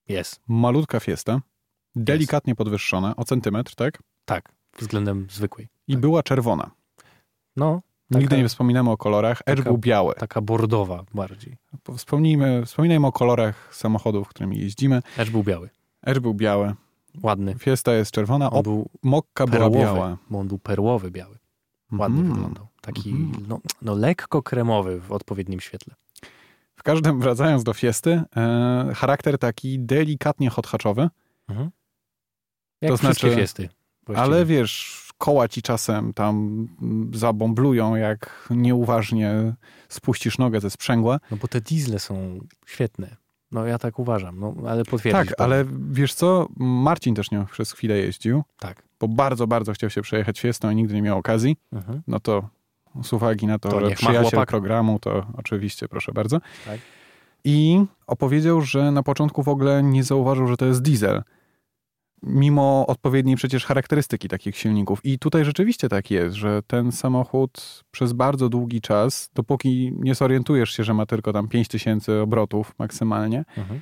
Jest. 0.09 0.41
malutka 0.49 1.01
Fiesta, 1.01 1.41
delikatnie 1.97 2.55
podwyższona 2.55 3.17
o 3.17 3.25
centymetr, 3.25 3.75
tak? 3.75 4.03
Tak, 4.25 4.53
względem 4.81 5.27
zwykłej. 5.31 5.69
I 5.89 5.93
Tak. 5.93 6.01
była 6.01 6.23
czerwona. 6.23 6.71
No, 7.57 7.81
Nigdy 8.11 8.29
Taka- 8.29 8.43
nie 8.43 8.49
wspominamy 8.49 8.91
o 8.91 8.97
kolorach. 8.97 9.43
Edge 9.47 9.63
był 9.63 9.79
biały. 9.79 10.15
taka 10.15 10.41
bordowa 10.41 11.05
bardziej. 11.15 11.57
Wspomnijmy, 11.97 12.67
wspominajmy 12.67 13.07
o 13.07 13.13
kolorach 13.13 13.75
samochodów, 13.75 14.29
którymi 14.29 14.59
jeździmy. 14.59 15.03
Edge 15.17 15.31
był 15.31 15.43
biały. 15.43 15.71
Edge 16.03 16.19
był 16.19 16.35
biały, 16.35 16.75
Ładny. 17.23 17.55
Fiesta 17.55 17.95
jest 17.95 18.11
czerwona, 18.11 18.51
On 18.51 18.63
był 18.63 18.89
Mokka 19.03 19.47
była 19.47 19.59
perłowy, 19.59 19.79
biała. 19.79 20.17
bo 20.31 20.39
on 20.39 20.49
był 20.49 20.59
perłowy 20.59 21.11
biały. 21.11 21.39
Ładnie 21.93 22.19
Mhm. 22.21 22.35
wyglądał. 22.35 22.67
Taki 22.81 23.11
Mhm. 23.11 23.47
no, 23.49 23.61
no 23.83 23.95
lekko 23.95 24.43
kremowy 24.43 25.01
w 25.01 25.13
odpowiednim 25.13 25.61
świetle. 25.61 25.95
W 26.77 26.83
każdym, 26.83 27.21
wracając 27.21 27.65
do 27.65 27.75
Fiesty, 27.75 28.23
e, 28.37 28.93
charakter 28.95 29.39
taki 29.39 29.79
delikatnie 29.79 30.51
hot-hatchowy, 30.51 31.09
Mhm. 31.49 31.71
Jak 32.81 32.91
To 32.91 32.97
znaczy- 32.97 33.35
fiesty. 33.35 33.69
Właściwie. 34.15 34.35
ale 34.35 34.45
wiesz, 34.47 35.05
koła 35.19 35.49
ci 35.49 35.63
czasem 35.63 36.13
tam 36.15 36.67
zabomblują, 37.15 37.97
jak 37.97 38.49
nieuważnie 38.51 39.55
spuścisz 39.89 40.39
nogę 40.39 40.61
ze 40.61 40.71
sprzęgła. 40.71 41.21
No 41.31 41.37
bo 41.37 41.49
te 41.49 41.61
diesle 41.61 41.99
są 41.99 42.41
świetne. 42.67 43.17
No 43.53 43.67
ja 43.67 43.79
tak 43.79 43.99
uważam, 43.99 44.41
no 44.41 44.55
ale 44.69 44.85
potwierdzić. 44.85 45.29
Tak, 45.29 45.41
ale 45.41 45.65
wiesz 45.91 46.15
co, 46.15 46.49
Marcin 46.57 47.15
też 47.15 47.31
nią 47.31 47.47
przez 47.47 47.73
chwilę 47.73 47.97
jeździł, 47.99 48.43
Tak. 48.59 48.83
bo 49.01 49.09
bardzo, 49.09 49.47
bardzo 49.47 49.73
chciał 49.73 49.91
się 49.91 50.03
przejechać 50.03 50.41
Fiestą 50.41 50.71
i 50.71 50.77
nigdy 50.77 50.95
nie 50.95 51.03
miał 51.03 51.19
okazji. 51.19 51.57
Mhm. 51.73 52.03
No 52.07 52.21
to 52.21 52.49
z 53.03 53.13
uwagi 53.13 53.47
na 53.47 53.59
to, 53.59 53.69
To 53.69 53.89
że 53.89 53.95
przyjaciel 53.95 54.47
programu, 54.47 54.99
to 54.99 55.27
oczywiście, 55.37 55.89
proszę 55.89 56.13
bardzo. 56.13 56.41
Tak. 56.67 56.81
I 57.45 57.85
opowiedział, 58.07 58.61
że 58.61 58.91
na 58.91 59.03
początku 59.03 59.43
w 59.43 59.49
ogóle 59.49 59.83
nie 59.83 60.05
zauważył, 60.05 60.47
że 60.47 60.57
to 60.57 60.67
jest 60.67 60.83
diesel. 60.83 61.23
Mimo 62.23 62.85
odpowiedniej 62.87 63.37
przecież 63.37 63.65
charakterystyki 63.67 64.29
takich 64.29 64.57
silników. 64.57 65.01
I 65.05 65.19
tutaj 65.19 65.45
rzeczywiście 65.45 65.89
tak 65.89 66.11
jest, 66.11 66.37
że 66.37 66.63
ten 66.67 66.93
samochód 66.93 67.85
przez 67.91 68.13
bardzo 68.13 68.49
długi 68.49 68.81
czas, 68.81 69.31
dopóki 69.35 69.93
nie 69.99 70.15
zorientujesz 70.15 70.71
się, 70.71 70.85
że 70.85 70.95
ma 70.95 71.07
tylko 71.07 71.33
tam 71.33 71.49
5000 71.49 72.23
obrotów 72.23 72.75
maksymalnie, 72.79 73.45
Mhm. 73.57 73.81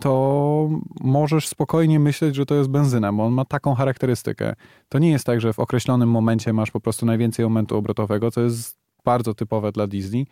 to 0.00 0.68
możesz 1.00 1.48
spokojnie 1.48 2.00
myśleć, 2.00 2.34
że 2.34 2.46
to 2.46 2.54
jest 2.54 2.70
benzyna, 2.70 3.12
bo 3.12 3.24
on 3.24 3.32
ma 3.32 3.44
taką 3.44 3.74
charakterystykę. 3.74 4.54
To 4.88 4.98
nie 4.98 5.10
jest 5.10 5.26
tak, 5.26 5.40
że 5.40 5.52
w 5.52 5.58
określonym 5.58 6.10
momencie 6.10 6.52
masz 6.52 6.70
po 6.70 6.80
prostu 6.80 7.06
najwięcej 7.06 7.44
momentu 7.44 7.76
obrotowego, 7.76 8.30
co 8.30 8.40
jest 8.40 8.78
bardzo 9.04 9.34
typowe 9.34 9.72
dla 9.72 9.86
diesli, 9.86 10.26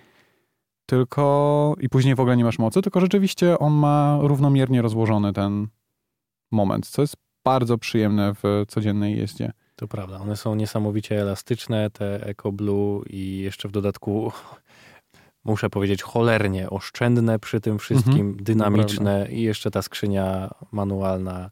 tylko 0.87 1.75
i 1.81 1.89
później 1.89 2.15
w 2.15 2.21
ogóle 2.21 2.37
nie 2.37 2.45
masz 2.45 2.59
mocy, 2.59 2.83
tylko 2.83 3.01
rzeczywiście 3.01 3.59
on 3.59 3.73
ma 3.73 4.19
równomiernie 4.21 4.83
rozłożony 4.83 5.33
ten 5.33 5.69
moment, 6.51 6.87
co 6.89 7.03
jest 7.03 7.17
bardzo 7.47 7.79
przyjemne 7.79 8.35
w 8.43 8.65
codziennej 8.69 9.17
jeździe. 9.19 9.53
To 9.77 9.89
prawda. 9.89 10.19
One 10.19 10.37
są 10.37 10.55
niesamowicie 10.55 11.21
elastyczne, 11.21 11.91
te 11.91 12.27
Eco 12.27 12.53
Blue 12.53 13.03
i 13.11 13.39
jeszcze 13.39 13.69
w 13.69 13.73
dodatku 13.73 14.33
muszę 15.45 15.71
powiedzieć 15.71 16.03
cholernie 16.03 16.71
oszczędne 16.71 17.39
przy 17.39 17.61
tym 17.61 17.79
wszystkim, 17.79 18.13
Mhm, 18.27 18.37
dynamiczne 18.45 19.29
i 19.31 19.43
jeszcze 19.43 19.71
ta 19.71 19.83
skrzynia 19.83 20.51
manualna 20.73 21.51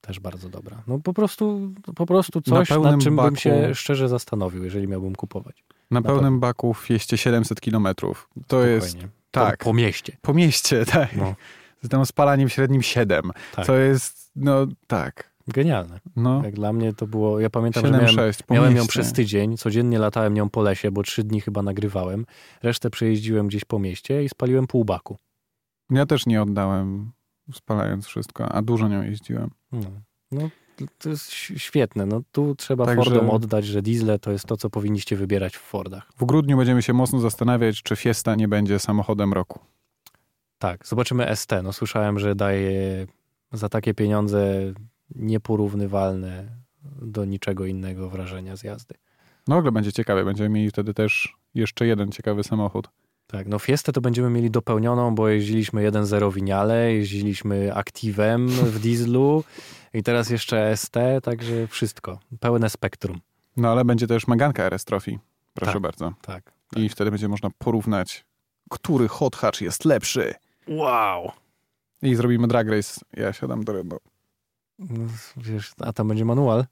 też 0.00 0.20
bardzo 0.20 0.48
dobra. 0.48 0.82
No 0.86 0.98
po 0.98 1.12
prostu, 1.14 1.72
po 1.96 2.06
prostu 2.06 2.40
coś, 2.40 2.68
pełnym 2.68 2.92
nad 2.92 3.00
czym 3.02 3.16
bym 3.16 3.24
baku- 3.24 3.36
się 3.40 3.74
szczerze 3.74 4.08
zastanowił, 4.08 4.64
jeżeli 4.64 4.88
miałbym 4.88 5.14
kupować. 5.14 5.64
Na, 5.90 6.00
Na 6.00 6.06
pełnym 6.06 6.40
baku 6.40 6.74
w 6.74 6.90
jeździe 6.90 7.16
700 7.18 7.60
km. 7.60 7.88
To 8.46 8.64
jest 8.64 8.88
Spokojnie. 8.88 9.08
tak. 9.30 9.58
Po, 9.58 9.64
po 9.64 9.72
mieście. 9.74 10.16
po 10.22 10.34
mieście, 10.34 10.84
tak. 10.92 11.16
No, 11.16 11.34
Z 11.82 11.88
tam 11.88 12.06
spalaniem 12.06 12.48
średnim 12.48 12.82
7. 12.82 13.30
tak. 13.54 13.66
To 13.66 13.76
jest, 13.76 14.30
no 14.36 14.66
tak. 14.86 15.32
Genialne. 15.48 16.00
No, 16.16 16.44
Jak 16.44 16.54
dla 16.54 16.72
mnie 16.72 16.92
to 16.92 17.06
było, 17.06 17.40
ja 17.40 17.50
pamiętam, 17.50 17.86
że 17.86 17.92
miałem, 17.92 18.06
7-6 18.06 18.42
po 18.42 18.54
miałem 18.54 18.76
ją 18.76 18.86
przez 18.86 19.12
tydzień, 19.12 19.56
codziennie 19.56 19.98
latałem 19.98 20.34
nią 20.34 20.50
po 20.50 20.62
lesie, 20.62 20.90
bo 20.90 21.02
trzy 21.02 21.24
dni 21.24 21.40
chyba 21.40 21.62
nagrywałem. 21.62 22.26
Resztę 22.62 22.90
przejeździłem 22.90 23.48
gdzieś 23.48 23.64
po 23.64 23.78
mieście 23.78 24.24
i 24.24 24.28
spaliłem 24.28 24.66
pół 24.66 24.84
baku. 24.84 25.16
Ja 25.90 26.06
też 26.06 26.26
nie 26.26 26.42
oddałem, 26.42 27.12
spalając 27.54 28.06
wszystko, 28.06 28.48
a 28.48 28.62
dużo 28.62 28.88
nią 28.88 29.02
jeździłem. 29.02 29.50
No, 29.72 29.80
no 30.32 30.48
to 30.98 31.08
jest 31.08 31.30
świetne. 31.56 32.06
No, 32.06 32.22
tu 32.32 32.54
trzeba 32.54 32.86
Także- 32.86 33.04
Fordom 33.04 33.30
oddać, 33.30 33.64
że 33.66 33.82
diesle 33.82 34.18
to 34.18 34.32
jest 34.32 34.44
to, 34.44 34.56
co 34.56 34.70
powinniście 34.70 35.16
wybierać 35.16 35.56
w 35.56 35.60
Fordach. 35.60 36.10
W 36.16 36.24
grudniu 36.24 36.56
będziemy 36.56 36.82
się 36.82 36.92
mocno 36.92 37.18
zastanawiać, 37.20 37.82
czy 37.82 37.96
Fiesta 37.96 38.34
nie 38.34 38.48
będzie 38.48 38.78
samochodem 38.78 39.32
roku. 39.32 39.58
Tak, 40.62 40.86
zobaczymy 40.86 41.36
ST. 41.36 41.52
No, 41.62 41.72
słyszałem, 41.72 42.18
że 42.18 42.34
daje 42.34 43.06
za 43.52 43.68
takie 43.68 43.94
pieniądze 43.94 44.72
nieporównywalne 45.14 46.48
do 47.02 47.24
niczego 47.24 47.66
innego 47.66 48.10
wrażenia 48.10 48.56
z 48.56 48.62
jazdy. 48.62 48.94
No 49.48 49.54
w 49.54 49.58
ogóle 49.58 49.72
będzie 49.72 49.92
ciekawie, 49.92 50.24
będziemy 50.24 50.48
mieli 50.48 50.70
wtedy 50.70 50.94
też 50.94 51.36
jeszcze 51.54 51.86
jeden 51.86 52.12
ciekawy 52.12 52.44
samochód. 52.44 52.88
Tak, 53.26 53.46
no 53.46 53.58
Fiestę 53.58 53.92
to 53.92 54.00
będziemy 54.00 54.30
mieli 54.30 54.50
dopełnioną, 54.50 55.14
bo 55.14 55.28
jeździliśmy 55.28 55.90
1.0 55.90 56.32
winiale, 56.34 56.92
jeździliśmy 56.92 57.74
Activem 57.74 58.48
w 58.48 58.78
dieslu 58.78 59.44
i 59.94 60.02
teraz 60.02 60.30
jeszcze 60.30 60.76
ST, 60.76 60.94
także 61.22 61.66
wszystko. 61.66 62.18
Pełne 62.40 62.70
spektrum. 62.70 63.20
No 63.56 63.72
ale 63.72 63.84
będzie 63.84 64.06
też 64.06 64.26
Maganka 64.26 64.64
RS 64.64 64.84
Trophy, 64.84 65.18
proszę 65.54 65.72
Tak. 65.72 65.82
bardzo. 65.82 66.12
Tak. 66.22 66.52
I 66.76 66.88
wtedy 66.88 67.10
będzie 67.10 67.28
można 67.28 67.50
porównać, 67.58 68.24
który 68.70 69.08
hot 69.08 69.36
hatch 69.36 69.60
jest 69.60 69.84
lepszy. 69.84 70.34
Wow! 70.68 71.32
I 72.02 72.14
zrobimy 72.14 72.48
drag 72.48 72.68
race. 72.68 73.00
Ja 73.12 73.32
siadam 73.32 73.64
do 73.64 73.72
rybu. 73.72 73.98
No, 74.78 75.04
Wiesz, 75.36 75.72
a 75.80 75.92
tam 75.92 76.08
będzie 76.08 76.24
manual 76.24 76.64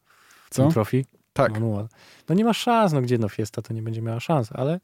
w 0.50 0.54
Co? 0.54 0.62
tym 0.62 0.72
Trophy? 0.72 1.04
Tak. 1.32 1.52
Manual. 1.52 1.88
No 2.28 2.34
nie 2.34 2.44
ma 2.44 2.52
szans, 2.52 2.92
no 2.92 3.02
gdzie 3.02 3.18
no 3.18 3.28
Fiesta 3.28 3.62
to 3.62 3.74
nie 3.74 3.82
będzie 3.82 4.02
miała 4.02 4.20
szans, 4.20 4.52
ale 4.52 4.80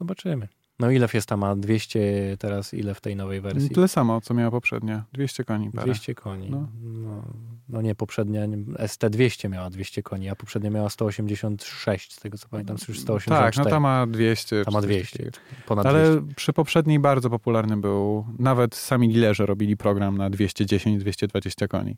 zobaczymy. 0.00 0.48
No 0.80 0.90
ile 0.90 1.08
Fiesta 1.08 1.36
ma? 1.36 1.56
200 1.56 2.36
teraz, 2.38 2.74
ile 2.74 2.94
w 2.94 3.00
tej 3.00 3.16
nowej 3.16 3.40
wersji? 3.40 3.70
Tyle 3.70 3.88
samo, 3.88 4.20
co 4.20 4.34
miała 4.34 4.50
poprzednia. 4.50 5.04
200 5.12 5.44
koni 5.44 5.70
parę. 5.70 5.84
200 5.86 6.14
koni. 6.14 6.50
No. 6.50 6.68
No. 6.82 7.22
No, 7.68 7.82
nie, 7.82 7.94
poprzednia 7.94 8.46
nie- 8.46 8.56
ST200 8.56 9.48
miała 9.50 9.70
200 9.70 10.02
koni, 10.02 10.28
a 10.28 10.36
poprzednia 10.36 10.70
miała 10.70 10.90
186, 10.90 12.12
z 12.12 12.20
tego 12.20 12.38
co 12.38 12.48
pamiętam, 12.48 12.76
już 12.88 13.00
184. 13.00 13.52
Tak, 13.56 13.64
no 13.64 13.70
ta 13.70 13.80
ma 13.80 14.06
200. 14.06 14.64
Ta 14.64 14.70
ma 14.70 14.80
czy 14.80 14.86
coś 14.88 14.96
200, 14.96 15.18
takiego. 15.18 15.38
ponad 15.66 15.86
Ale 15.86 16.10
200. 16.16 16.34
przy 16.34 16.52
poprzedniej 16.52 16.98
bardzo 16.98 17.30
popularny 17.30 17.76
był, 17.76 18.26
nawet 18.38 18.74
sami 18.74 19.12
dealerzy 19.12 19.46
robili 19.46 19.76
program 19.76 20.18
na 20.18 20.30
210-220 20.30 21.68
koni. 21.68 21.96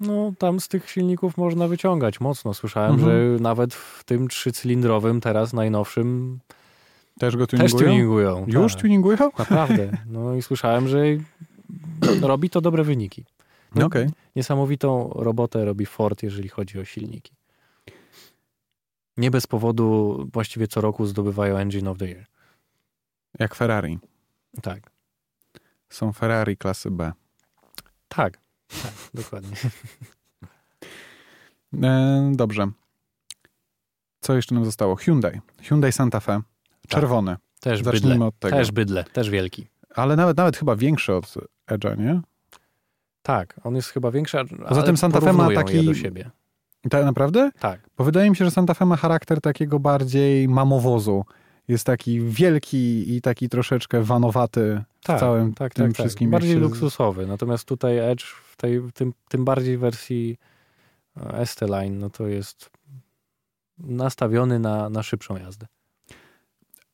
No 0.00 0.32
tam 0.38 0.60
z 0.60 0.68
tych 0.68 0.90
silników 0.90 1.36
można 1.36 1.68
wyciągać 1.68 2.20
mocno. 2.20 2.54
Słyszałem, 2.54 2.94
Mhm. 2.94 3.10
że 3.36 3.42
nawet 3.42 3.74
w 3.74 4.04
tym 4.04 4.28
trzycylindrowym, 4.28 5.20
teraz 5.20 5.52
najnowszym, 5.52 6.38
Też 7.20 7.36
go 7.36 7.46
też 7.46 7.58
tuningują? 7.72 7.90
tuningują. 7.90 8.62
Już 8.62 8.72
tak. 8.72 8.82
tuningują? 8.82 9.30
Naprawdę. 9.38 9.90
No 10.06 10.34
i 10.34 10.42
słyszałem, 10.42 10.88
że 10.88 10.98
robi 12.22 12.50
to 12.50 12.60
dobre 12.60 12.84
wyniki. 12.84 13.24
No, 13.74 13.86
Okej. 13.86 14.08
Niesamowitą 14.36 15.10
robotę 15.14 15.64
robi 15.64 15.86
Ford, 15.86 16.22
jeżeli 16.22 16.48
chodzi 16.48 16.78
o 16.78 16.84
silniki. 16.84 17.32
Nie 19.16 19.30
bez 19.30 19.46
powodu 19.46 20.18
właściwie 20.32 20.68
co 20.68 20.80
roku 20.80 21.06
zdobywają 21.06 21.56
Engine 21.56 21.88
of 21.88 21.98
the 21.98 22.06
Year. 22.06 22.26
Jak 23.38 23.54
Ferrari. 23.54 23.98
Tak, 24.62 24.90
Są 25.88 26.12
Ferrari 26.12 26.56
klasy 26.56 26.90
B. 26.90 27.12
tak, 28.08 28.38
tak, 28.82 28.92
dokładnie. 29.14 29.56
E, 31.82 32.32
dobrze. 32.34 32.70
Co 34.20 34.34
jeszcze 34.34 34.54
nam 34.54 34.64
zostało? 34.64 34.96
Hyundai. 34.96 35.40
Hyundai 35.62 35.92
Santa 35.92 36.20
Fe. 36.20 36.40
Czerwony. 36.90 37.36
Też 37.60 37.82
Zacznijmy 37.82 38.10
bydle, 38.10 38.26
od 38.26 38.38
tego. 38.38 38.56
też 38.56 38.72
bydle, 38.72 39.04
też 39.04 39.30
wielki. 39.30 39.66
Ale 39.94 40.16
nawet, 40.16 40.36
nawet 40.36 40.56
chyba 40.56 40.76
większy 40.76 41.14
od 41.14 41.34
Edge'a, 41.70 41.98
nie? 41.98 42.20
Tak, 43.22 43.60
on 43.64 43.74
jest 43.76 43.88
chyba 43.88 44.10
większy, 44.10 44.38
ale 44.66 44.82
tym 44.82 44.96
Santa 44.96 45.20
Fe 45.20 45.32
ma 45.32 45.50
taki- 45.54 45.84
do 45.84 45.94
siebie. 45.94 46.30
Tak 46.90 47.04
naprawdę? 47.04 47.50
Tak, 47.60 47.80
Bo 47.96 48.04
wydaje 48.04 48.30
mi 48.30 48.36
się, 48.36 48.44
że 48.44 48.50
Santa 48.50 48.74
Fe 48.74 48.86
ma 48.86 48.96
charakter 48.96 49.40
takiego 49.40 49.78
bardziej 49.78 50.48
mamowozu. 50.48 51.24
Jest 51.68 51.86
taki 51.86 52.20
wielki 52.20 53.14
i 53.16 53.20
taki 53.20 53.48
troszeczkę 53.48 54.02
vanowaty 54.02 54.82
w 55.00 55.04
tak, 55.04 55.20
całym 55.20 55.54
tak, 55.54 55.74
tym 55.74 55.86
tak, 55.86 55.96
tak. 55.96 56.04
wszystkim. 56.06 56.30
Bardziej 56.30 56.52
się- 56.52 56.58
luksusowy, 56.58 57.26
natomiast 57.26 57.64
tutaj 57.64 57.98
Edge 57.98 58.24
w 58.24 58.56
tej, 58.56 58.82
tym, 58.94 59.12
tym 59.28 59.44
bardziej 59.44 59.78
wersji 59.78 60.36
e, 61.16 61.46
ST-Line, 61.46 61.98
no 61.98 62.10
to 62.10 62.26
jest 62.26 62.70
nastawiony 63.78 64.58
na, 64.58 64.90
na 64.90 65.02
szybszą 65.02 65.36
jazdę. 65.36 65.66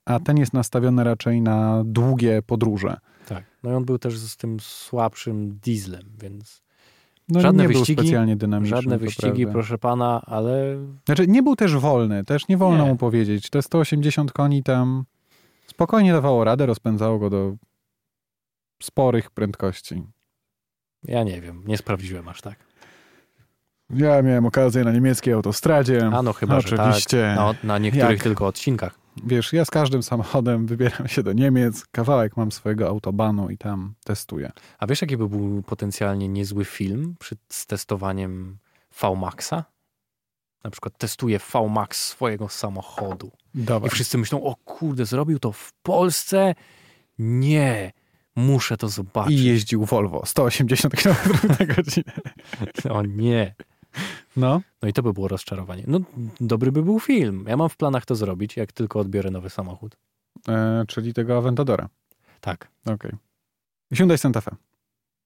A 0.07 0.21
ten 0.21 0.37
jest 0.37 0.53
nastawiony 0.53 1.05
raczej 1.05 1.41
na 1.43 1.83
długie 1.85 2.43
podróże. 2.43 2.97
Tak. 3.29 3.45
No 3.63 3.71
i 3.71 3.75
on 3.75 3.85
był 3.85 3.99
też 3.99 4.19
z 4.19 4.37
tym 4.37 4.61
słabszym 4.61 5.59
dieslem, 5.63 6.03
więc 6.23 6.67
No, 7.29 7.41
Żadne 7.41 7.63
nie 7.63 7.69
wyścigi, 7.69 7.97
był 7.97 8.05
specjalnie 8.05 8.37
dynamiczny. 8.37 8.77
żadne 8.77 8.99
wyścigi, 8.99 9.43
prawda. 9.43 9.53
proszę 9.53 9.79
pana, 9.79 10.23
ale 10.27 10.77
Znaczy, 11.07 11.27
nie 11.27 11.43
był 11.43 11.57
też 11.57 11.77
wolny, 11.77 12.25
też 12.25 12.49
nie 12.49 12.57
wolno 12.57 12.85
Nie. 12.85 12.91
mu 12.91 12.97
powiedzieć. 12.97 13.51
Te 13.51 13.63
180 13.63 14.33
koni 14.33 14.63
tam 14.63 15.05
spokojnie 15.67 16.13
dawało 16.13 16.45
radę, 16.45 16.67
rozpędzało 16.67 17.19
go 17.19 17.31
do 17.31 17.57
sporych 18.83 19.31
prędkości. 19.31 20.03
ja 21.03 21.23
nie 21.23 21.41
wiem, 21.41 21.63
nie 21.67 21.79
sprawdziłem 21.79 22.29
aż 22.29 22.41
tak. 22.43 22.57
Ja 23.91 24.23
miałem 24.23 24.47
okazję 24.47 24.85
na 24.85 24.93
niemieckiej 24.93 25.35
autostradzie. 25.35 26.11
A 26.13 26.23
no 26.23 26.33
chyba, 26.33 26.61
że 26.61 26.77
Oczywiście. 26.83 27.35
tak. 27.37 27.37
No, 27.63 27.69
na 27.69 27.79
niektórych 27.79 28.11
Jak? 28.11 28.23
tylko 28.23 28.47
odcinkach. 28.47 28.99
Wiesz, 29.25 29.53
ja 29.53 29.65
z 29.65 29.71
każdym 29.71 30.03
samochodem 30.03 30.67
wybieram 30.67 31.09
się 31.09 31.23
do 31.23 31.33
Niemiec, 31.33 31.87
kawałek 31.87 32.37
mam 32.37 32.53
swojego 32.53 32.89
autobanu 32.89 33.51
i 33.51 33.59
tam 33.59 33.95
testuję. 34.05 34.53
A 34.79 34.87
wiesz, 34.87 35.01
jaki 35.03 35.17
by 35.17 35.29
był 35.29 35.63
potencjalnie 35.63 36.29
niezły 36.29 36.65
film 36.65 37.17
przy, 37.19 37.37
z 37.49 37.67
testowaniem 37.67 38.59
V-Maxa? 39.03 39.65
Na 40.65 40.71
przykład 40.71 40.99
testuje 40.99 41.39
V-Max 41.39 42.05
swojego 42.05 42.49
samochodu. 42.49 43.31
Dawaj. 43.55 43.89
I 43.89 43.91
wszyscy 43.91 44.19
myślą, 44.19 44.43
o 44.43 44.57
kurde, 44.65 45.07
zrobił 45.07 45.39
to 45.39 45.53
w 45.53 45.73
Polsce? 45.83 46.55
Nie, 47.19 47.93
muszę 48.37 48.77
to 48.77 48.89
zobaczyć. 48.89 49.33
I 49.33 49.45
jeździł 49.45 49.85
Volvo 49.85 50.27
180 50.27 50.95
km 51.03 51.17
na 51.59 51.67
godzinę. 51.67 52.13
O 52.97 53.03
nie. 53.03 53.55
No, 54.37 54.61
No 54.83 54.89
i 54.89 54.93
to 54.93 55.03
by 55.03 55.13
było 55.13 55.29
rozczarowanie. 55.29 55.85
No, 55.87 55.99
dobry 56.41 56.73
by 56.73 56.83
był 56.83 57.01
film. 57.01 57.45
Ja 57.49 57.57
mam 57.57 57.69
w 57.69 57.77
planach 57.77 58.07
to 58.07 58.15
zrobić, 58.15 58.57
jak 58.57 58.73
tylko 58.73 59.01
odbiorę 59.01 59.31
nowy 59.31 59.51
samochód. 59.51 59.97
e, 60.49 60.85
czyli 60.89 61.15
tego 61.15 61.37
Aventadora. 61.39 61.89
Tak. 62.41 62.69
Okej. 62.87 63.13
Hyundai 63.95 64.19
Santa 64.19 64.41
Fe. 64.41 64.51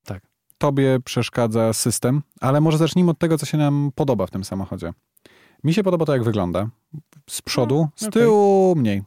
Tak. 0.04 0.22
Tobie 0.58 0.98
przeszkadza 1.04 1.72
system, 1.72 2.22
ale 2.40 2.60
może 2.60 2.78
zacznijmy 2.78 3.10
od 3.10 3.18
tego, 3.18 3.38
co 3.38 3.46
się 3.46 3.58
nam 3.58 3.90
podoba 3.94 4.26
w 4.26 4.30
tym 4.30 4.44
samochodzie. 4.44 4.92
Mi 5.64 5.74
się 5.74 5.82
podoba 5.82 6.04
to, 6.06 6.12
jak 6.12 6.24
wygląda. 6.24 6.68
Z 7.30 7.42
przodu, 7.42 7.88
z 7.96 8.02
No, 8.02 8.08
okej. 8.08 8.22
tyłu 8.22 8.74
mniej. 8.76 9.02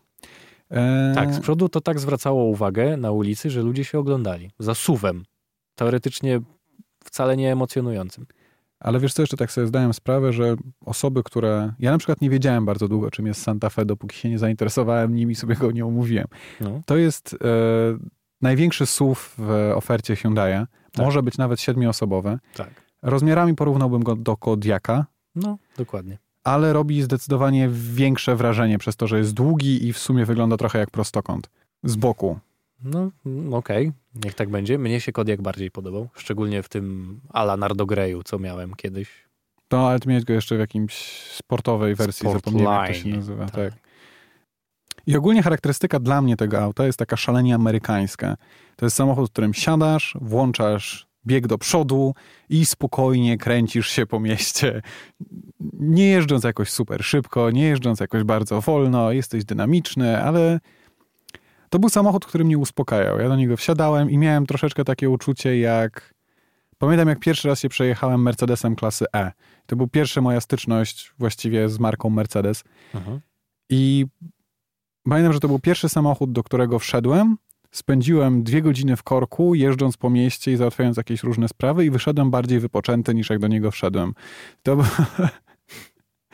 E, 0.72 1.12
Tak, 1.16 1.34
z 1.34 1.40
przodu 1.40 1.70
to 1.70 1.82
tak 1.82 2.00
zwracało 2.00 2.44
uwagę 2.44 2.98
na 2.98 3.12
ulicy, 3.12 3.50
że 3.50 3.62
ludzie 3.62 3.84
się 3.86 4.00
oglądali. 4.00 4.52
Za 4.60 4.76
suwem. 4.76 5.24
Teoretycznie 5.76 6.42
wcale 7.04 7.38
nie 7.38 7.52
emocjonującym. 7.52 8.26
Ale 8.84 9.00
wiesz 9.00 9.14
co, 9.14 9.22
jeszcze 9.22 9.38
tak 9.38 9.52
sobie 9.52 9.68
zdałem 9.68 9.94
sprawę, 9.94 10.34
że 10.34 10.56
osoby, 10.86 11.24
które... 11.24 11.74
Ja 11.80 11.92
na 11.92 11.98
przykład 11.98 12.22
nie 12.22 12.30
wiedziałem 12.30 12.66
bardzo 12.66 12.88
długo, 12.88 13.12
czym 13.12 13.28
jest 13.28 13.42
Santa 13.42 13.70
Fe, 13.70 13.86
dopóki 13.86 14.18
się 14.18 14.30
nie 14.30 14.40
zainteresowałem 14.40 15.16
nim 15.16 15.32
i 15.32 15.36
sobie 15.36 15.56
go 15.56 15.72
nie 15.72 15.86
omówiłem. 15.86 16.28
No. 16.62 16.82
To 16.86 16.98
jest 16.98 17.34
e, 17.34 17.38
największy 18.42 18.86
SUV 18.86 19.22
w 19.38 19.72
ofercie 19.76 20.14
Hyundai'a. 20.14 20.66
Tak. 20.92 21.06
Może 21.06 21.24
być 21.24 21.38
nawet 21.38 21.62
siedmioosobowy. 21.62 22.40
Tak. 22.56 22.70
Rozmiarami 23.02 23.56
porównałbym 23.56 24.04
go 24.04 24.16
do 24.16 24.38
Kodiaka, 24.38 25.06
No, 25.36 25.58
dokładnie. 25.78 26.18
ale 26.44 26.74
robi 26.74 27.02
zdecydowanie 27.02 27.70
większe 27.72 28.36
wrażenie 28.36 28.78
przez 28.78 28.96
to, 28.96 29.08
że 29.08 29.18
jest 29.18 29.34
długi 29.34 29.88
i 29.88 29.94
w 29.94 29.98
sumie 29.98 30.26
wygląda 30.26 30.58
trochę 30.58 30.80
jak 30.80 30.92
prostokąt. 30.92 31.50
Z 31.84 31.96
boku. 31.96 32.40
No, 32.84 33.12
mm, 33.26 33.54
okej, 33.54 33.92
niech 34.26 34.34
tak 34.34 34.50
będzie. 34.50 34.78
Mnie 34.78 35.02
się 35.02 35.12
Kodiak 35.12 35.42
bardziej 35.42 35.72
podobał, 35.72 36.10
szczególnie 36.16 36.64
w 36.64 36.70
tym 36.70 37.20
Ala 37.30 37.58
Nardo 37.58 37.86
Greyu, 37.86 38.24
co 38.24 38.40
miałem 38.40 38.74
kiedyś. 38.74 39.10
No, 39.72 39.90
ale 39.90 40.00
ty 40.00 40.10
miałeś 40.10 40.26
go 40.26 40.34
jeszcze 40.34 40.56
w 40.56 40.60
jakimś 40.60 40.94
sportowej 41.32 41.96
wersji, 41.96 42.32
zapomniałem 42.32 42.86
jak 42.86 42.98
to 42.98 43.04
się 43.04 43.10
nazywa. 43.10 43.46
tak. 43.46 43.56
Tak. 43.56 43.74
I 45.08 45.18
ogólnie 45.18 45.44
charakterystyka 45.44 46.00
dla 46.00 46.22
mnie 46.22 46.36
tego 46.38 46.62
auta 46.62 46.86
jest 46.86 47.00
taka 47.00 47.18
szalenie 47.18 47.56
amerykańska. 47.56 48.36
To 48.76 48.86
jest 48.86 48.96
samochód, 48.96 49.30
w 49.30 49.32
którym 49.32 49.54
siadasz, 49.54 50.18
włączasz 50.22 51.08
bieg 51.28 51.48
do 51.48 51.58
przodu 51.58 52.14
i 52.50 52.66
spokojnie 52.66 53.38
kręcisz 53.38 53.90
się 53.90 54.06
po 54.06 54.20
mieście. 54.20 54.82
Nie 55.80 56.08
jeżdżąc 56.10 56.44
jakoś 56.44 56.70
super 56.70 57.04
szybko, 57.04 57.52
nie 57.52 57.64
jeżdżąc 57.64 58.00
jakoś 58.00 58.24
bardzo 58.24 58.62
wolno, 58.62 59.12
jesteś 59.12 59.46
dynamiczny, 59.46 60.24
ale 60.24 60.60
to 61.74 61.80
był 61.80 61.90
samochód, 61.90 62.26
który 62.26 62.46
mnie 62.46 62.58
uspokajał. 62.58 63.20
Ja 63.20 63.30
do 63.30 63.36
niego 63.36 63.58
wsiadałem 63.58 64.10
i 64.10 64.18
miałem 64.18 64.46
troszeczkę 64.46 64.84
takie 64.84 65.10
uczucie 65.10 65.60
jak... 65.60 66.14
Pamiętam, 66.78 67.08
jak 67.08 67.20
pierwszy 67.20 67.48
raz 67.48 67.60
się 67.60 67.70
przejechałem 67.70 68.22
Mercedesem 68.22 68.76
klasy 68.76 69.06
E. 69.16 69.32
To 69.66 69.76
był 69.76 69.88
pierwsza 69.88 70.22
moja 70.22 70.42
styczność 70.42 71.14
właściwie 71.20 71.70
z 71.70 71.80
marką 71.80 72.10
Mercedes. 72.10 72.64
Mhm. 72.94 73.20
I 73.70 74.06
pamiętam, 75.04 75.34
że 75.34 75.40
to 75.40 75.48
był 75.48 75.60
pierwszy 75.60 75.90
samochód, 75.90 76.32
do 76.32 76.44
którego 76.44 76.80
wszedłem. 76.80 77.38
Spędziłem 77.72 78.44
dwie 78.44 78.62
godziny 78.62 78.96
w 78.96 79.04
korku, 79.04 79.56
jeżdżąc 79.56 79.98
po 79.98 80.10
mieście 80.10 80.52
i 80.52 80.56
załatwiając 80.56 80.98
jakieś 80.98 81.24
różne 81.24 81.48
sprawy 81.48 81.86
i 81.86 81.90
wyszedłem 81.90 82.32
bardziej 82.32 82.60
wypoczęty 82.60 83.14
niż 83.14 83.30
jak 83.30 83.40
do 83.40 83.48
niego 83.48 83.72
wszedłem. 83.72 84.14
To 84.64 84.78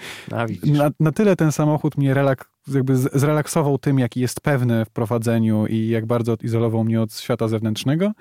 A 0.31 0.45
na, 0.65 0.89
na 0.99 1.11
tyle 1.11 1.35
ten 1.35 1.51
samochód 1.51 1.97
mnie 1.97 2.13
relak, 2.13 2.49
jakby 2.67 2.97
zrelaksował 2.97 3.77
tym, 3.77 3.99
jaki 3.99 4.19
jest 4.19 4.41
pewny 4.41 4.85
w 4.85 4.89
prowadzeniu 4.89 5.65
i 5.67 5.87
jak 5.87 6.05
bardzo 6.05 6.33
odizolował 6.33 6.83
mnie 6.83 7.01
od 7.01 7.13
świata 7.13 7.47
zewnętrznego, 7.47 8.11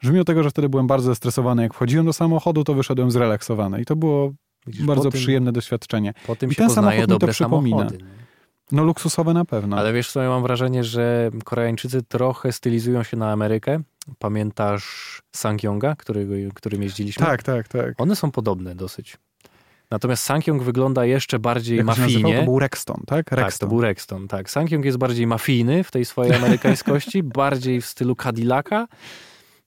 że 0.00 0.12
mimo 0.12 0.24
tego, 0.24 0.42
że 0.42 0.50
wtedy 0.50 0.68
byłem 0.68 0.86
bardzo 0.86 1.06
zestresowany, 1.06 1.62
jak 1.62 1.74
wchodziłem 1.74 2.06
do 2.06 2.12
samochodu, 2.12 2.64
to 2.64 2.74
wyszedłem 2.74 3.10
zrelaksowany. 3.10 3.80
I 3.80 3.84
to 3.84 3.96
było 3.96 4.32
Widzisz, 4.66 4.86
bardzo 4.86 5.10
tym, 5.10 5.20
przyjemne 5.20 5.52
doświadczenie. 5.52 6.14
Po 6.26 6.36
tym 6.36 6.50
I 6.50 6.54
się 6.54 6.58
ten 6.62 6.70
samochód 6.70 7.10
mi 7.10 7.18
to 7.18 7.28
przypomina. 7.28 7.78
samochody. 7.78 8.04
No 8.72 8.84
luksusowe 8.84 9.34
na 9.34 9.44
pewno. 9.44 9.76
Ale 9.76 9.92
wiesz 9.92 10.12
co, 10.12 10.22
ja 10.22 10.28
mam 10.28 10.42
wrażenie, 10.42 10.84
że 10.84 11.30
Koreańczycy 11.44 12.02
trochę 12.02 12.52
stylizują 12.52 13.02
się 13.02 13.16
na 13.16 13.32
Amerykę. 13.32 13.80
Pamiętasz 14.18 15.22
Sangyonga, 15.36 15.96
którego, 15.96 16.34
którym 16.54 16.82
jeździliśmy? 16.82 17.26
Tak, 17.26 17.42
tak, 17.42 17.68
tak. 17.68 17.94
One 17.98 18.16
są 18.16 18.30
podobne 18.30 18.74
dosyć. 18.74 19.16
Natomiast 19.90 20.22
Sangyong 20.24 20.62
wygląda 20.62 21.04
jeszcze 21.04 21.38
bardziej 21.38 21.76
Jak 21.78 21.84
się 21.84 21.86
nazywał? 21.86 22.10
mafijnie. 22.10 22.38
To 22.38 22.44
był 22.44 22.58
Rexton, 22.58 23.02
tak? 23.06 23.30
Tak, 23.30 23.38
Rexton. 23.38 23.68
to 23.68 23.74
był 23.74 23.80
Rexton, 23.82 24.28
tak. 24.28 24.50
Sankyong 24.50 24.84
jest 24.84 24.98
bardziej 24.98 25.26
mafijny 25.26 25.84
w 25.84 25.90
tej 25.90 26.04
swojej 26.04 26.34
amerykańskości, 26.34 27.22
bardziej 27.42 27.80
w 27.80 27.86
stylu 27.86 28.14
Cadillaca, 28.16 28.88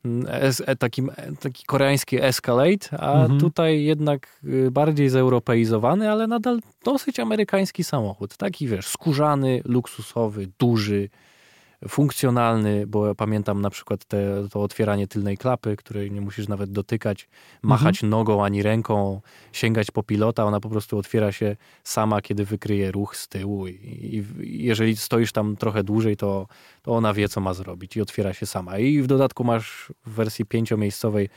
mm, 0.06 0.28
es, 0.42 0.64
e, 0.66 0.76
takim, 0.76 1.10
e, 1.16 1.32
taki 1.40 1.66
koreański 1.66 2.22
Escalade, 2.22 2.98
a 3.00 3.22
Mhm. 3.22 3.40
tutaj 3.40 3.84
jednak 3.84 4.28
y, 4.44 4.72
bardziej 4.72 5.10
zeuropeizowany, 5.10 6.12
ale 6.12 6.28
nadal 6.28 6.60
dosyć 6.86 7.20
amerykański 7.20 7.84
samochód. 7.84 8.38
Taki, 8.38 8.68
wiesz, 8.68 8.88
skórzany, 8.88 9.62
luksusowy, 9.66 10.48
duży, 10.60 11.10
funkcjonalny, 11.88 12.88
bo 12.88 13.08
ja 13.08 13.16
pamiętam 13.16 13.62
na 13.62 13.70
przykład 13.70 14.06
te, 14.06 14.48
to 14.50 14.62
otwieranie 14.62 15.08
tylnej 15.08 15.38
klapy, 15.38 15.76
której 15.76 16.12
nie 16.12 16.22
musisz 16.22 16.48
nawet 16.48 16.72
dotykać, 16.72 17.30
machać 17.62 18.04
nogą 18.04 18.46
ani 18.46 18.64
ręką, 18.64 19.22
sięgać 19.52 19.92
po 19.92 20.04
pilota, 20.04 20.46
ona 20.46 20.60
po 20.60 20.70
prostu 20.70 20.98
otwiera 20.98 21.32
się 21.32 21.56
sama, 21.84 22.22
kiedy 22.22 22.46
wykryje 22.46 22.92
ruch 22.92 23.18
z 23.18 23.28
tyłu 23.28 23.68
i, 23.68 23.74
i, 23.74 24.24
jeżeli 24.66 24.96
stoisz 24.96 25.32
tam 25.32 25.58
trochę 25.58 25.84
dłużej, 25.84 26.18
to, 26.18 26.48
to 26.82 26.92
ona 26.92 27.14
wie, 27.14 27.30
co 27.30 27.42
ma 27.42 27.54
zrobić 27.54 27.98
i 27.98 28.02
otwiera 28.02 28.34
się 28.34 28.46
sama. 28.46 28.78
I 28.78 29.02
w 29.02 29.08
dodatku 29.08 29.44
masz 29.44 29.94
w 30.06 30.12
wersji 30.12 30.46
pięciomiejscowej 30.46 31.30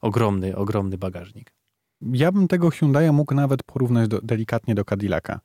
ogromny, 0.00 0.56
ogromny 0.56 0.98
bagażnik. 0.98 1.52
Ja 2.00 2.32
bym 2.32 2.48
tego 2.48 2.68
Hyundai'a 2.68 3.12
mógł 3.12 3.34
nawet 3.34 3.62
porównać 3.62 4.08
do, 4.08 4.20
delikatnie 4.20 4.74
do 4.74 4.84
Cadillaca. 4.84 5.40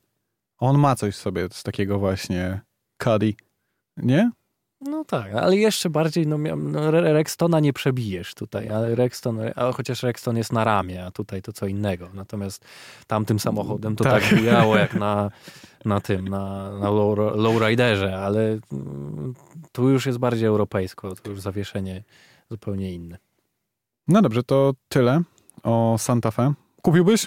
On 0.58 0.78
ma 0.78 0.96
coś 0.96 1.14
w 1.14 1.18
sobie 1.18 1.48
z 1.52 1.62
takiego 1.62 1.98
właśnie 1.98 2.60
Caddy, 3.02 3.34
nie? 4.02 4.30
No 4.80 5.04
tak, 5.04 5.34
ale 5.34 5.56
jeszcze 5.56 5.90
bardziej, 5.90 6.26
no, 6.26 6.38
no 6.56 6.88
Re- 6.88 7.12
Rextona 7.12 7.60
nie 7.60 7.72
przebijesz 7.72 8.34
tutaj, 8.34 8.68
ale 8.68 8.94
Rexton, 8.94 9.38
a 9.56 9.72
chociaż 9.72 10.02
Rexton 10.02 10.36
jest 10.36 10.52
na 10.52 10.64
ramię, 10.64 11.04
a 11.04 11.10
tutaj 11.10 11.42
to 11.42 11.52
co 11.52 11.66
innego. 11.66 12.08
Natomiast 12.14 12.64
tamtym 13.06 13.38
samochodem 13.38 13.96
to 13.96 14.04
tak, 14.04 14.22
Tak. 14.22 14.38
bijało 14.40 14.76
jak 14.76 14.94
na, 14.94 15.30
na 15.84 16.00
tym, 16.00 16.28
na, 16.28 16.72
na 16.78 16.90
low, 16.90 17.18
lowriderze, 17.34 18.16
ale 18.18 18.58
mm, 18.72 19.34
tu 19.72 19.88
już 19.88 20.06
jest 20.06 20.18
bardziej 20.18 20.46
europejsko, 20.46 21.14
tu 21.16 21.30
już 21.30 21.40
zawieszenie 21.40 22.04
zupełnie 22.50 22.94
inne. 22.94 23.18
No 24.08 24.22
dobrze, 24.22 24.42
to 24.42 24.72
tyle 24.88 25.20
o 25.62 25.96
Santa 25.98 26.30
Fe. 26.30 26.52
Kupiłbyś? 26.82 27.26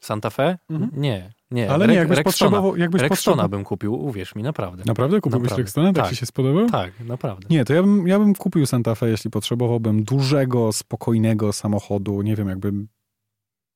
Santa 0.00 0.30
Fe? 0.30 0.58
Mhm. 0.70 0.90
Nie, 0.94 1.32
nie. 1.50 1.70
Ale 1.70 1.88
nie, 1.88 1.94
jakbyś 1.94 2.16
Rextona. 2.18 2.50
potrzebował... 2.50 2.76
Jakbyś 2.76 3.02
Rextona 3.02 3.16
potrzebował... 3.16 3.48
bym 3.48 3.64
kupił, 3.64 3.94
uwierz 3.94 4.34
mi, 4.34 4.42
naprawdę. 4.42 4.82
Naprawdę? 4.86 5.20
Kupiłbyś 5.20 5.42
Naprawdę. 5.50 5.62
Rextona? 5.62 5.92
Tak, 5.92 6.04
Tak. 6.04 6.10
ci 6.10 6.16
się 6.16 6.26
spodobał? 6.26 6.70
Tak, 6.70 6.92
naprawdę. 7.00 7.46
Nie, 7.50 7.64
to 7.64 7.74
ja 7.74 7.82
bym, 7.82 8.08
ja 8.08 8.18
bym 8.18 8.34
kupił 8.34 8.66
Santa 8.66 8.94
Fe, 8.94 9.08
jeśli 9.08 9.30
potrzebowałbym 9.30 10.04
dużego, 10.04 10.72
spokojnego 10.72 11.52
samochodu. 11.52 12.22
Nie 12.22 12.36
wiem, 12.36 12.48
jakbym 12.48 12.88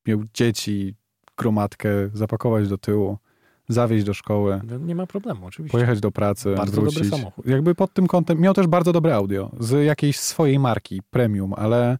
miał 0.07 0.23
dzieci, 0.35 0.95
gromadkę, 1.39 1.89
zapakować 2.15 2.69
do 2.69 2.79
tyłu, 2.79 3.19
zawieźć 3.69 4.05
do 4.05 4.15
szkoły. 4.15 4.61
No, 4.71 4.79
Nie 4.79 4.95
ma 4.95 5.07
problemu, 5.07 5.47
oczywiście. 5.47 5.73
pojechać 5.73 6.01
do 6.01 6.11
pracy, 6.11 6.55
Bardzo 6.57 6.77
dobry 6.77 6.91
wrócić. 6.91 7.11
samochód. 7.11 7.47
Jakby 7.47 7.75
pod 7.75 7.93
tym 7.95 8.07
kątem 8.07 8.41
miał 8.41 8.55
też 8.55 8.67
bardzo 8.67 8.93
dobre 8.93 9.15
audio 9.15 9.51
z 9.61 9.85
jakiejś 9.87 10.19
swojej 10.19 10.59
marki, 10.59 11.01
premium, 11.11 11.55
ale 11.57 11.99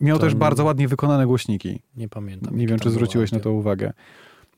miał 0.00 0.16
To 0.18 0.24
też 0.24 0.32
nie- 0.32 0.38
bardzo 0.38 0.64
ładnie 0.64 0.88
wykonane 0.88 1.26
głośniki. 1.26 1.82
Nie 1.96 2.08
pamiętam. 2.08 2.56
Nie 2.56 2.66
wiem, 2.66 2.78
czy 2.78 2.90
zwróciłeś 2.90 3.32
na 3.32 3.36
audio. 3.38 3.50
to 3.50 3.56
uwagę. 3.56 3.92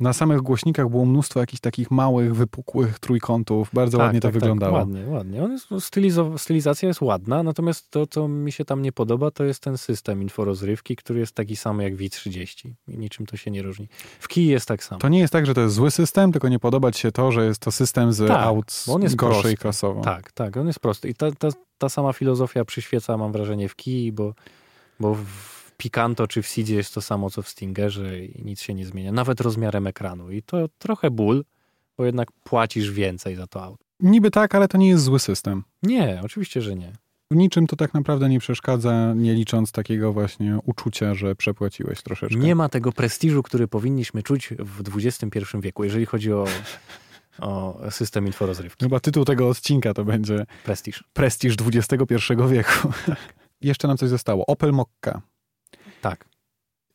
Na 0.03 0.13
samych 0.13 0.41
głośnikach 0.41 0.89
było 0.89 1.05
mnóstwo 1.05 1.41
jakichś 1.41 1.61
takich 1.61 1.91
małych, 1.91 2.35
wypukłych 2.37 2.99
trójkątów. 2.99 3.71
Bardzo 3.73 3.99
Tak, 3.99 4.05
ładnie 4.05 4.21
to 4.21 4.29
tak, 4.29 4.35
wyglądało. 4.35 4.79
Tak, 4.79 4.87
ładnie, 4.87 5.07
ładnie. 5.07 5.45
On 5.45 5.53
jest, 5.53 5.67
stylizo, 5.81 6.39
stylizacja 6.39 6.89
jest 6.89 7.01
ładna, 7.01 7.43
natomiast 7.43 7.91
to, 7.91 8.07
co 8.07 8.29
mi 8.29 8.53
się 8.53 8.65
tam 8.65 8.83
nie 8.83 8.93
podoba, 8.93 9.31
to 9.31 9.45
jest 9.45 9.61
ten 9.63 9.79
system 9.79 10.23
inforozrywki, 10.23 10.97
który 10.97 11.21
jest 11.21 11.35
taki 11.35 11.57
sam 11.57 11.81
jak 11.81 11.95
V30 11.95 12.71
i 12.89 12.99
niczym 12.99 13.27
to 13.27 13.37
się 13.37 13.51
nie 13.51 13.63
różni. 13.63 13.89
W 14.21 14.29
kij 14.29 14.47
jest 14.47 14.69
tak 14.69 14.85
samo. 14.85 15.01
To 15.01 15.09
nie 15.09 15.19
jest 15.19 15.33
tak, 15.33 15.47
że 15.47 15.55
to 15.55 15.61
jest 15.61 15.75
zły 15.75 15.91
system, 15.91 16.33
tylko 16.33 16.49
nie 16.49 16.59
podoba 16.59 16.93
ci 16.93 17.01
się 17.01 17.13
to, 17.13 17.33
że 17.33 17.47
jest 17.47 17.61
to 17.61 17.73
system 17.73 18.13
z 18.13 18.29
Tak, 18.29 18.47
aut 18.47 18.85
on 18.89 19.03
jest 19.03 19.17
gorszej 19.17 19.43
prosty. 19.43 19.57
klasowo. 19.57 20.01
Tak, 20.01 20.33
tak, 20.33 20.57
on 20.57 20.67
jest 20.67 20.81
prosty. 20.81 21.09
I 21.09 21.15
ta, 21.15 21.33
ta, 21.33 21.49
ta 21.79 21.89
sama 21.89 22.13
filozofia 22.13 22.65
przyświeca, 22.65 23.17
mam 23.17 23.33
wrażenie, 23.33 23.69
w 23.69 23.77
kij, 23.77 24.13
bo, 24.13 24.35
bo 25.01 25.15
w 25.15 25.62
Picanto 25.77 26.27
czy 26.27 26.43
w 26.43 26.47
Sidzie 26.47 26.75
jest 26.75 26.95
to 26.95 27.01
samo, 27.01 27.31
co 27.31 27.43
w 27.43 27.49
Stingerze 27.49 28.25
i 28.25 28.45
nic 28.45 28.61
się 28.61 28.75
nie 28.75 28.87
zmienia. 28.87 29.13
Nawet 29.13 29.41
rozmiarem 29.41 29.87
ekranu. 29.87 30.31
I 30.31 30.43
to 30.43 30.69
trochę 30.79 31.11
ból, 31.11 31.45
bo 31.99 32.05
jednak 32.05 32.33
płacisz 32.33 32.91
więcej 32.91 33.37
za 33.37 33.47
to 33.47 33.63
auto. 33.63 33.85
Niby 34.01 34.31
tak, 34.31 34.55
ale 34.55 34.69
to 34.69 34.79
nie 34.79 34.89
jest 34.89 35.05
zły 35.05 35.19
system. 35.19 35.65
Nie, 35.83 36.21
oczywiście, 36.25 36.63
że 36.63 36.77
nie. 36.77 36.93
W 37.31 37.37
niczym 37.37 37.67
to 37.67 37.77
tak 37.77 37.95
naprawdę 37.95 38.29
nie 38.29 38.39
przeszkadza, 38.39 39.15
nie 39.17 39.35
licząc 39.35 39.73
takiego 39.73 40.13
właśnie 40.13 40.59
uczucia, 40.65 41.15
że 41.15 41.35
przepłaciłeś 41.35 42.03
troszeczkę. 42.03 42.39
Nie 42.39 42.55
ma 42.55 42.69
tego 42.69 42.93
prestiżu, 42.93 43.43
który 43.43 43.69
powinniśmy 43.69 44.23
czuć 44.23 44.55
w 44.59 44.97
XXI 44.97 45.39
wieku, 45.61 45.85
jeżeli 45.85 46.07
chodzi 46.07 46.33
o, 46.33 46.45
o 47.39 47.81
system 47.91 48.27
inforozrywki. 48.27 48.85
Chyba 48.85 49.01
tytuł 49.01 49.25
tego 49.25 49.49
odcinka 49.49 49.95
to 49.95 50.05
będzie 50.05 50.47
Prestiż. 50.65 51.05
Prestiż 51.13 51.57
XXI 51.67 52.15
wieku. 52.49 52.89
Jeszcze 53.61 53.89
nam 53.89 53.97
coś 53.97 54.09
zostało. 54.09 54.47
Opel 54.47 54.73
Mokka. 54.73 55.23
Tak. 56.03 56.29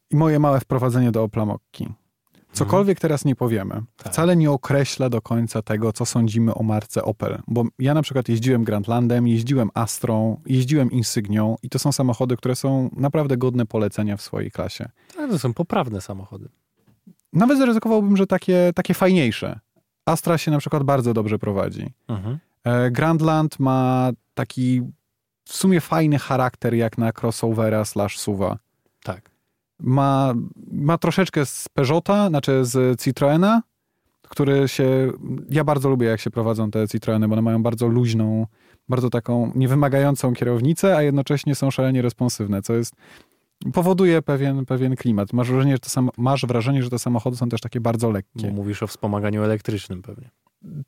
I 0.10 0.16
moje 0.16 0.40
małe 0.40 0.60
wprowadzenie 0.60 1.12
do 1.12 1.24
Opla 1.24 1.46
Mokki. 1.46 1.88
Cokolwiek 2.52 3.00
teraz 3.00 3.26
nie 3.26 3.36
powiemy. 3.36 3.82
Tak. 3.98 4.14
wcale 4.14 4.36
nie 4.36 4.52
określa 4.52 5.10
do 5.10 5.22
końca 5.22 5.62
tego, 5.62 5.94
co 5.94 6.06
sądzimy 6.06 6.54
o 6.54 6.64
marce 6.64 7.04
Opel. 7.04 7.42
Bo 7.48 7.66
ja 7.80 7.94
na 7.94 8.02
przykład 8.02 8.30
jeździłem 8.30 8.64
Grandlandem, 8.64 9.28
jeździłem 9.28 9.70
Astrą, 9.74 10.42
jeździłem 10.46 10.92
Insignią 10.92 11.56
i 11.64 11.70
to 11.70 11.80
są 11.80 11.92
samochody, 11.92 12.38
które 12.38 12.56
są 12.56 12.90
naprawdę 12.96 13.38
godne 13.38 13.66
polecenia 13.66 14.18
w 14.18 14.22
swojej 14.22 14.52
klasie. 14.52 14.90
To 15.16 15.40
są 15.40 15.54
poprawne 15.54 16.02
samochody. 16.02 16.50
Nawet 17.34 17.58
zaryzykowałbym, 17.58 18.18
że 18.18 18.28
takie, 18.28 18.72
takie 18.76 18.94
fajniejsze. 18.94 19.60
Astra 20.06 20.38
się 20.38 20.52
na 20.52 20.60
przykład 20.60 20.84
bardzo 20.84 21.14
dobrze 21.14 21.40
prowadzi. 21.40 21.94
Mhm. 22.08 22.40
E, 22.64 22.92
Grandland 22.92 23.60
ma 23.60 24.12
taki 24.34 24.82
w 25.46 25.54
sumie 25.54 25.82
fajny 25.82 26.20
charakter 26.20 26.74
jak 26.74 26.98
na 26.98 27.12
crossovera 27.22 27.86
slash 27.86 28.20
suwa. 28.20 28.58
Ma, 29.80 30.34
ma 30.72 30.98
troszeczkę 30.98 31.46
z 31.46 31.70
Peugeota, 31.74 32.30
znaczy 32.30 32.66
z 32.66 33.02
Citroena, 33.02 33.62
który 34.30 34.68
się... 34.68 35.12
Ja 35.50 35.64
bardzo 35.64 35.90
lubię, 35.90 36.08
jak 36.08 36.20
się 36.20 36.32
prowadzą 36.32 36.72
te 36.72 36.88
Citroeny, 36.88 37.28
bo 37.28 37.34
one 37.34 37.42
mają 37.42 37.64
bardzo 37.64 37.88
luźną, 37.88 38.48
bardzo 38.90 39.10
taką 39.10 39.52
niewymagającą 39.56 40.34
kierownicę, 40.34 40.98
a 40.98 41.02
jednocześnie 41.02 41.56
są 41.56 41.72
szalenie 41.72 42.02
responsywne, 42.02 42.62
co 42.62 42.74
jest... 42.74 42.94
Powoduje 43.74 44.22
pewien, 44.22 44.66
pewien 44.66 44.96
klimat. 44.96 45.34
Masz 45.34 45.52
wrażenie, 45.52 45.72
że 45.72 45.90
sam, 45.90 46.10
masz 46.18 46.46
wrażenie, 46.46 46.84
że 46.84 46.90
te 46.90 47.00
samochody 47.00 47.38
są 47.38 47.50
też 47.50 47.62
takie 47.62 47.82
bardzo 47.82 48.12
lekkie. 48.12 48.52
mówisz 48.52 48.84
o 48.84 48.88
wspomaganiu 48.88 49.44
elektrycznym 49.44 50.02
pewnie. 50.02 50.30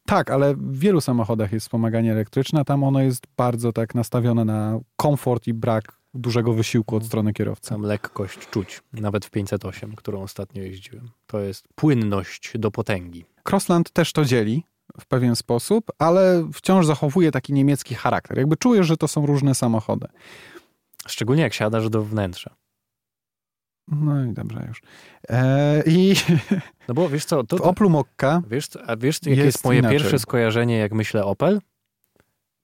Tak, 0.06 0.32
ale 0.32 0.56
w 0.56 0.80
wielu 0.80 1.02
samochodach 1.02 1.52
jest 1.52 1.66
wspomaganie 1.66 2.12
elektryczne, 2.12 2.60
a 2.60 2.64
tam 2.64 2.84
ono 2.84 3.02
jest 3.02 3.24
bardzo 3.38 3.74
tak 3.74 3.96
nastawione 3.96 4.46
na 4.46 4.80
komfort 4.96 5.48
i 5.48 5.54
brak 5.54 5.99
dużego 6.14 6.54
wysiłku 6.54 6.96
od 6.96 7.06
strony 7.06 7.34
kierowcy. 7.34 7.70
Tam 7.70 7.82
lekkość 7.82 8.50
czuć. 8.50 8.82
Nawet 8.94 9.26
w 9.26 9.30
508, 9.30 9.96
którą 9.96 10.22
ostatnio 10.22 10.64
jeździłem. 10.64 11.10
To 11.28 11.40
jest 11.40 11.68
płynność 11.76 12.52
do 12.56 12.72
potęgi. 12.72 13.26
Crossland 13.50 13.92
też 13.92 14.14
to 14.14 14.26
dzieli 14.26 14.64
w 15.00 15.06
pewien 15.06 15.36
sposób, 15.36 15.92
ale 16.00 16.50
wciąż 16.54 16.86
zachowuje 16.86 17.32
taki 17.32 17.54
niemiecki 17.54 17.96
charakter. 17.96 18.38
Jakby 18.38 18.58
czujesz, 18.58 18.88
że 18.88 18.98
to 18.98 19.08
są 19.08 19.26
różne 19.26 19.56
samochody. 19.56 20.08
Szczególnie 21.08 21.42
jak 21.44 21.54
siadasz 21.54 21.90
do 21.90 22.04
wnętrza. 22.04 22.56
No 23.88 24.26
i 24.26 24.34
dobrze 24.34 24.66
już. 24.68 24.82
E, 25.30 25.84
I 25.86 26.16
No 26.88 26.94
bo 26.94 27.10
wiesz 27.10 27.26
co, 27.26 27.44
to, 27.44 27.58
w 27.58 27.62
Oplu 27.62 27.90
Mokka 27.90 28.42
wiesz, 28.50 28.68
a 28.88 28.98
wiesz 28.98 29.20
jakie 29.22 29.30
Jest 29.30 29.46
jest 29.46 29.66
moje 29.66 29.80
inaczej. 29.80 29.98
pierwsze 30.00 30.20
skojarzenie, 30.20 30.78
jak 30.78 30.92
myślę 30.94 31.26
Opel? 31.26 31.62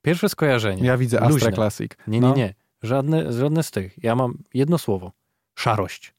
Pierwsze 0.02 0.30
skojarzenie. 0.30 0.84
ja 0.88 0.98
widzę 0.98 1.18
Astra 1.22 1.34
Luźne. 1.34 1.52
Classic. 1.52 1.92
Nie, 2.08 2.20
nie, 2.20 2.28
No, 2.28 2.36
nie. 2.36 2.54
Żadne, 2.86 3.34
żadne 3.34 3.64
z 3.64 3.72
tych. 3.72 4.04
Ja 4.04 4.16
mam 4.16 4.38
jedno 4.54 4.78
słowo. 4.78 5.12
Szarość. 5.56 6.14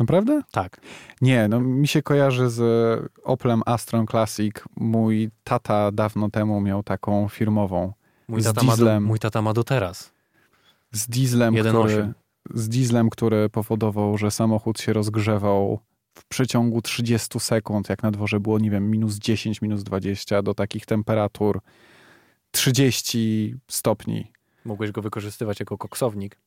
Naprawdę? 0.00 0.42
Tak. 0.50 0.80
Nie, 1.20 1.48
no 1.48 1.60
mi 1.60 1.88
się 1.88 2.02
kojarzy 2.02 2.50
z 2.50 2.60
Oplem 3.24 3.62
Astrą 3.66 4.06
Classic. 4.06 4.54
Mój 4.76 5.30
tata 5.44 5.92
dawno 5.92 6.30
temu 6.30 6.60
miał 6.60 6.82
taką 6.82 7.28
firmową. 7.28 7.92
Mój 8.28 8.42
Z 8.42 8.44
tata, 8.44 8.62
ma 8.62 8.72
do, 8.72 8.76
dieslem. 8.76 9.04
mój 9.04 9.18
tata 9.18 9.42
ma 9.42 9.52
do 9.52 9.64
teraz. 9.64 10.12
z 10.92 11.08
dieslem, 11.08 11.54
1.8. 11.54 11.68
który, 11.68 12.12
z 12.54 12.68
dieslem, 12.68 13.10
który 13.10 13.48
powodował, 13.48 14.18
że 14.18 14.30
samochód 14.30 14.80
się 14.80 14.92
rozgrzewał 14.92 15.80
w 16.14 16.24
przeciągu 16.28 16.82
30 16.82 17.40
sekund, 17.40 17.88
jak 17.88 18.02
na 18.02 18.10
dworze 18.10 18.40
było, 18.40 18.58
nie 18.58 18.70
wiem, 18.70 18.90
minus 18.90 19.18
10, 19.18 19.62
minus 19.62 19.82
20, 19.82 20.42
do 20.42 20.54
takich 20.54 20.86
temperatur 20.86 21.60
30 22.50 23.54
stopni. 23.70 24.32
Mogłeś 24.66 24.90
go 24.90 25.02
wykorzystywać 25.02 25.60
jako 25.60 25.78
koksownik. 25.78 26.38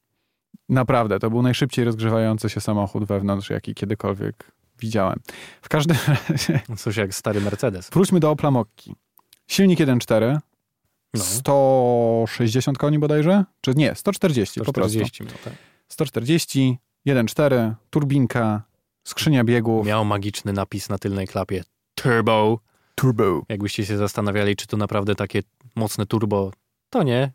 Naprawdę, 0.70 1.20
to 1.20 1.30
był 1.30 1.42
najszybciej 1.42 1.86
rozgrzewający 1.86 2.50
się 2.50 2.62
samochód 2.62 3.04
wewnątrz, 3.06 3.50
jaki 3.50 3.76
kiedykolwiek 3.76 4.52
widziałem. 4.80 5.20
W 5.62 5.70
każdym 5.70 5.98
razie, 6.30 6.62
Coś 6.78 6.98
jak 6.98 7.14
stary 7.14 7.42
Mercedes. 7.42 7.90
wróćmy 7.90 8.20
do 8.20 8.32
Opla 8.32 8.52
Mokki. 8.52 8.96
Silnik 9.48 9.80
1.4, 9.80 10.38
No. 11.14 11.24
160 11.24 12.78
koni 12.78 13.00
bodajże? 13.00 13.44
Czy 13.62 13.74
nie, 13.76 13.96
140 13.96 14.60
po 14.62 14.74
prostu. 14.74 15.00
140 15.00 15.24
miał, 15.24 15.34
tak. 15.44 15.54
140, 15.88 16.78
1.4, 17.08 17.74
turbinka, 17.90 18.62
skrzynia 19.04 19.44
biegów, 19.44 19.88
Miał 19.88 20.06
magiczny 20.06 20.54
napis 20.54 20.90
na 20.90 20.98
tylnej 20.98 21.28
klapie. 21.28 21.64
Turbo. 21.96 22.60
turbo, 22.96 23.42
Jakbyście 23.50 23.86
się 23.86 23.98
zastanawiali, 23.98 24.56
czy 24.56 24.68
to 24.68 24.78
naprawdę 24.78 25.16
takie 25.16 25.42
mocne 25.76 26.06
turbo, 26.06 26.52
to 26.90 27.04
nie. 27.04 27.32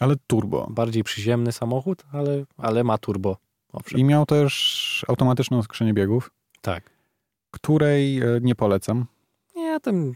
Ale 0.00 0.14
turbo. 0.26 0.66
Bardziej 0.70 1.04
przyziemny 1.04 1.52
samochód, 1.52 2.02
ale, 2.12 2.44
ale 2.58 2.84
ma 2.84 2.98
turbo. 2.98 3.36
Owszem. 3.72 4.00
I 4.00 4.04
miał 4.04 4.26
też 4.26 5.04
automatyczną 5.08 5.62
skrzynię 5.62 5.94
biegów, 5.94 6.30
Tak. 6.60 6.90
której 7.50 8.18
e, 8.20 8.24
nie 8.42 8.54
polecam. 8.54 9.06
Nie, 9.56 9.80
tam... 9.80 10.14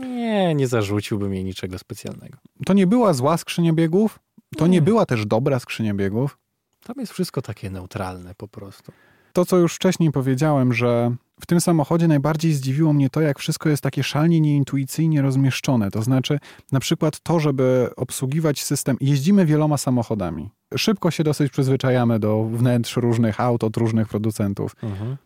Nie, 0.00 0.54
nie 0.54 0.68
zarzuciłbym 0.68 1.34
jej 1.34 1.44
niczego 1.44 1.78
specjalnego. 1.78 2.38
To 2.66 2.72
nie 2.72 2.86
była 2.86 3.12
zła 3.14 3.36
skrzynia 3.36 3.72
biegów, 3.72 4.18
to 4.56 4.66
nie 4.66 4.70
Nie. 4.72 4.82
była 4.82 5.06
też 5.06 5.26
dobra 5.26 5.58
skrzynia 5.58 5.94
biegów. 5.94 6.38
Tam 6.84 6.96
jest 6.98 7.12
wszystko 7.12 7.42
takie 7.42 7.70
neutralne 7.70 8.34
po 8.34 8.48
prostu. 8.48 8.92
To, 9.32 9.44
co 9.44 9.56
już 9.56 9.74
wcześniej 9.74 10.10
powiedziałem, 10.10 10.72
że 10.72 11.14
w 11.40 11.46
tym 11.46 11.60
samochodzie 11.60 12.08
najbardziej 12.08 12.52
zdziwiło 12.52 12.92
mnie 12.92 13.10
to, 13.10 13.20
jak 13.20 13.38
wszystko 13.38 13.68
jest 13.68 13.82
takie 13.82 14.02
szalnie 14.02 14.40
nieintuicyjnie 14.40 15.22
rozmieszczone. 15.22 15.90
To 15.90 16.02
znaczy, 16.02 16.38
na 16.72 16.80
przykład 16.80 17.20
to, 17.20 17.40
żeby 17.40 17.90
obsługiwać 17.96 18.62
system, 18.62 18.96
jeździmy 19.00 19.46
wieloma 19.46 19.76
samochodami. 19.76 20.50
Szybko 20.76 21.10
się 21.10 21.24
dosyć 21.24 21.52
przyzwyczajamy 21.52 22.18
do 22.18 22.44
wnętrz 22.44 22.96
różnych 22.96 23.40
aut 23.40 23.64
od 23.64 23.76
różnych 23.76 24.08
producentów. 24.08 24.76
Mhm. 24.82 25.16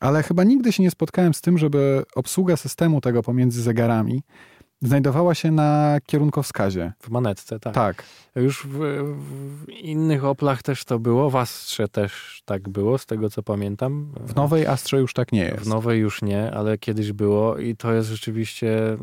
Ale 0.00 0.22
chyba 0.22 0.44
nigdy 0.44 0.72
się 0.72 0.82
nie 0.82 0.90
spotkałem 0.90 1.34
z 1.34 1.40
tym, 1.40 1.58
żeby 1.58 2.02
obsługa 2.14 2.56
systemu 2.56 3.00
tego 3.00 3.22
pomiędzy 3.22 3.62
zegarami 3.62 4.22
znajdowała 4.82 5.34
się 5.34 5.50
na 5.50 5.98
kierunkowskazie. 6.06 6.92
W 7.00 7.10
manetce, 7.10 7.60
tak. 7.60 7.74
Tak. 7.74 8.04
Już 8.36 8.66
w, 8.66 8.78
w 9.64 9.68
innych 9.70 10.24
Oplach 10.24 10.62
też 10.62 10.84
to 10.84 10.98
było, 10.98 11.30
w 11.30 11.36
Astrze 11.36 11.88
też 11.88 12.42
tak 12.44 12.68
było, 12.68 12.98
z 12.98 13.06
tego 13.06 13.30
co 13.30 13.42
pamiętam. 13.42 14.12
W 14.20 14.34
nowej 14.34 14.66
Astrze 14.66 14.98
już 14.98 15.12
tak 15.12 15.32
nie 15.32 15.44
jest. 15.44 15.64
W 15.64 15.68
nowej 15.68 16.00
już 16.00 16.22
nie, 16.22 16.50
ale 16.52 16.78
kiedyś 16.78 17.12
było 17.12 17.58
i 17.58 17.76
to 17.76 17.92
jest 17.92 18.08
rzeczywiście... 18.08 18.96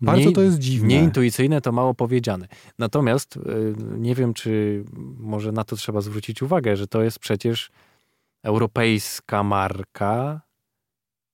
Bardzo 0.00 0.28
nie- 0.28 0.34
to 0.34 0.42
jest 0.42 0.58
dziwne. 0.58 0.88
Nieintuicyjne 0.88 1.60
to 1.60 1.72
mało 1.72 1.94
powiedziane. 1.94 2.48
Natomiast 2.78 3.36
y, 3.36 3.40
nie 3.98 4.14
wiem, 4.14 4.34
czy 4.34 4.84
może 5.18 5.52
na 5.52 5.64
to 5.64 5.76
trzeba 5.76 6.00
zwrócić 6.00 6.42
uwagę, 6.42 6.76
że 6.76 6.86
to 6.86 7.02
jest 7.02 7.18
przecież 7.18 7.70
europejska 8.42 9.42
marka, 9.42 10.40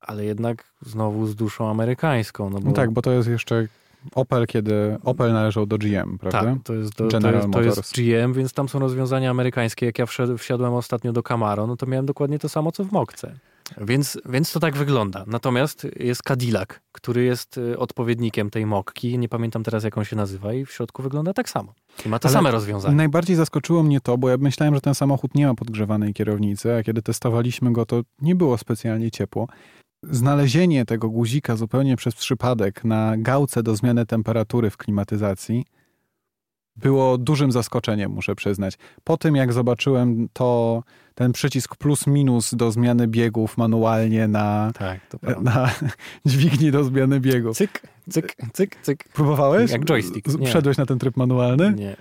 ale 0.06 0.24
jednak 0.24 0.64
znowu 0.82 1.26
z 1.26 1.34
duszą 1.34 1.70
amerykańską. 1.70 2.50
No, 2.50 2.60
bo 2.60 2.68
No 2.68 2.72
tak, 2.72 2.90
bo 2.90 3.02
to 3.02 3.12
jest 3.12 3.28
jeszcze 3.28 3.68
Opel, 4.14 4.46
kiedy 4.46 4.98
Opel 5.04 5.32
należał 5.32 5.66
do 5.66 5.78
GM, 5.78 6.18
prawda? 6.18 6.42
Tak, 6.42 6.62
to 6.64 6.74
jest, 6.74 6.94
to, 6.94 7.04
to, 7.04 7.10
General 7.10 7.34
jest, 7.34 7.52
to 7.52 7.62
jest 7.62 7.76
Motors. 7.76 7.92
GM, 7.92 8.32
więc 8.32 8.52
tam 8.52 8.68
są 8.68 8.78
rozwiązania 8.78 9.30
amerykańskie. 9.30 9.86
Jak 9.86 9.98
ja 9.98 10.06
wsiadłem 10.38 10.74
ostatnio 10.74 11.12
do 11.12 11.22
Camaro, 11.22 11.66
no 11.66 11.76
to 11.76 11.86
miałem 11.86 12.06
dokładnie 12.06 12.38
to 12.38 12.48
samo, 12.48 12.72
co 12.72 12.84
w 12.84 12.92
Mokce. 12.92 13.38
Więc, 13.80 14.18
więc 14.28 14.52
to 14.52 14.60
tak 14.60 14.76
wygląda. 14.76 15.24
Natomiast 15.26 15.86
jest 15.96 16.22
Cadillac, 16.22 16.68
który 16.92 17.24
jest 17.24 17.58
y, 17.58 17.78
odpowiednikiem 17.78 18.50
tej 18.50 18.66
mokki. 18.66 19.18
Nie 19.18 19.28
pamiętam 19.28 19.62
teraz, 19.62 19.84
jak 19.84 19.98
on 19.98 20.04
się 20.04 20.16
nazywa, 20.16 20.52
i 20.52 20.64
w 20.64 20.72
środku 20.72 21.02
wygląda 21.02 21.32
tak 21.32 21.48
samo. 21.48 21.74
I 22.06 22.08
ma 22.08 22.18
te 22.18 22.28
Ale 22.28 22.32
same 22.32 22.50
rozwiązania. 22.50 22.94
Najbardziej 22.94 23.36
zaskoczyło 23.36 23.82
mnie 23.82 24.00
to, 24.00 24.18
bo 24.18 24.28
ja 24.28 24.36
myślałem, 24.36 24.74
że 24.74 24.80
ten 24.80 24.94
samochód 24.94 25.34
nie 25.34 25.46
ma 25.46 25.54
podgrzewanej 25.54 26.14
kierownicy, 26.14 26.74
a 26.74 26.82
kiedy 26.82 27.02
testowaliśmy 27.02 27.72
go, 27.72 27.86
to 27.86 28.02
nie 28.22 28.34
było 28.34 28.58
specjalnie 28.58 29.10
ciepło. 29.10 29.48
Znalezienie 30.02 30.84
tego 30.84 31.10
guzika 31.10 31.56
zupełnie 31.56 31.96
przez 31.96 32.14
przypadek 32.14 32.84
na 32.84 33.14
gałce 33.16 33.62
do 33.62 33.76
zmiany 33.76 34.06
temperatury 34.06 34.70
w 34.70 34.76
klimatyzacji 34.76 35.64
było 36.76 37.18
dużym 37.18 37.52
zaskoczeniem, 37.52 38.12
muszę 38.12 38.34
przyznać. 38.34 38.74
Po 39.04 39.16
tym, 39.16 39.36
jak 39.36 39.52
zobaczyłem 39.52 40.28
to, 40.32 40.82
ten 41.14 41.32
przycisk 41.32 41.76
plus 41.76 42.06
minus 42.06 42.54
do 42.54 42.70
zmiany 42.70 43.08
biegów 43.08 43.58
manualnie 43.58 44.28
na, 44.28 44.72
Tak, 44.78 45.00
na 45.42 45.70
dźwigni 46.26 46.70
do 46.70 46.84
zmiany 46.84 47.20
biegów. 47.20 47.56
Cyk, 47.56 47.82
cyk, 48.10 48.36
cyk, 48.52 48.76
cyk. 48.82 49.08
Próbowałeś? 49.08 49.70
Jak 49.70 49.84
joystick, 49.84 50.38
nie. 50.38 50.46
Wszedłeś 50.46 50.76
na 50.76 50.86
ten 50.86 50.98
tryb 50.98 51.16
manualny? 51.16 51.74
Nie. 51.76 51.96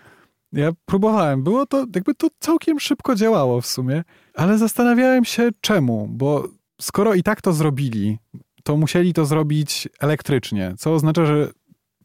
Ja 0.53 0.71
próbowałem. 0.85 1.43
Było 1.43 1.65
to, 1.65 1.85
jakby 1.95 2.15
to 2.15 2.27
całkiem 2.39 2.79
szybko 2.79 3.15
działało 3.15 3.61
w 3.61 3.67
sumie, 3.67 4.03
ale 4.33 4.57
zastanawiałem 4.57 5.25
się 5.25 5.49
czemu, 5.61 6.07
bo 6.11 6.47
skoro 6.81 7.13
i 7.13 7.23
tak 7.23 7.41
to 7.41 7.53
zrobili, 7.53 8.17
to 8.63 8.77
musieli 8.77 9.13
to 9.13 9.25
zrobić 9.25 9.89
elektrycznie, 9.99 10.73
co 10.77 10.93
oznacza, 10.93 11.25
że 11.25 11.51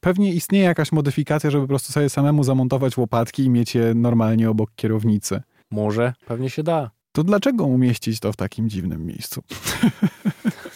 pewnie 0.00 0.34
istnieje 0.34 0.64
jakaś 0.64 0.92
modyfikacja, 0.92 1.50
żeby 1.50 1.64
po 1.64 1.68
prostu 1.68 1.92
sobie 1.92 2.08
samemu 2.08 2.44
zamontować 2.44 2.96
łopatki 2.96 3.44
i 3.44 3.50
mieć 3.50 3.74
je 3.74 3.94
normalnie 3.94 4.50
obok 4.50 4.70
kierownicy. 4.76 5.42
Może, 5.70 6.14
pewnie 6.26 6.50
się 6.50 6.62
da. 6.62 6.90
To 7.12 7.24
dlaczego 7.24 7.64
umieścić 7.64 8.20
to 8.20 8.32
w 8.32 8.36
takim 8.36 8.68
dziwnym 8.68 9.06
miejscu? 9.06 9.42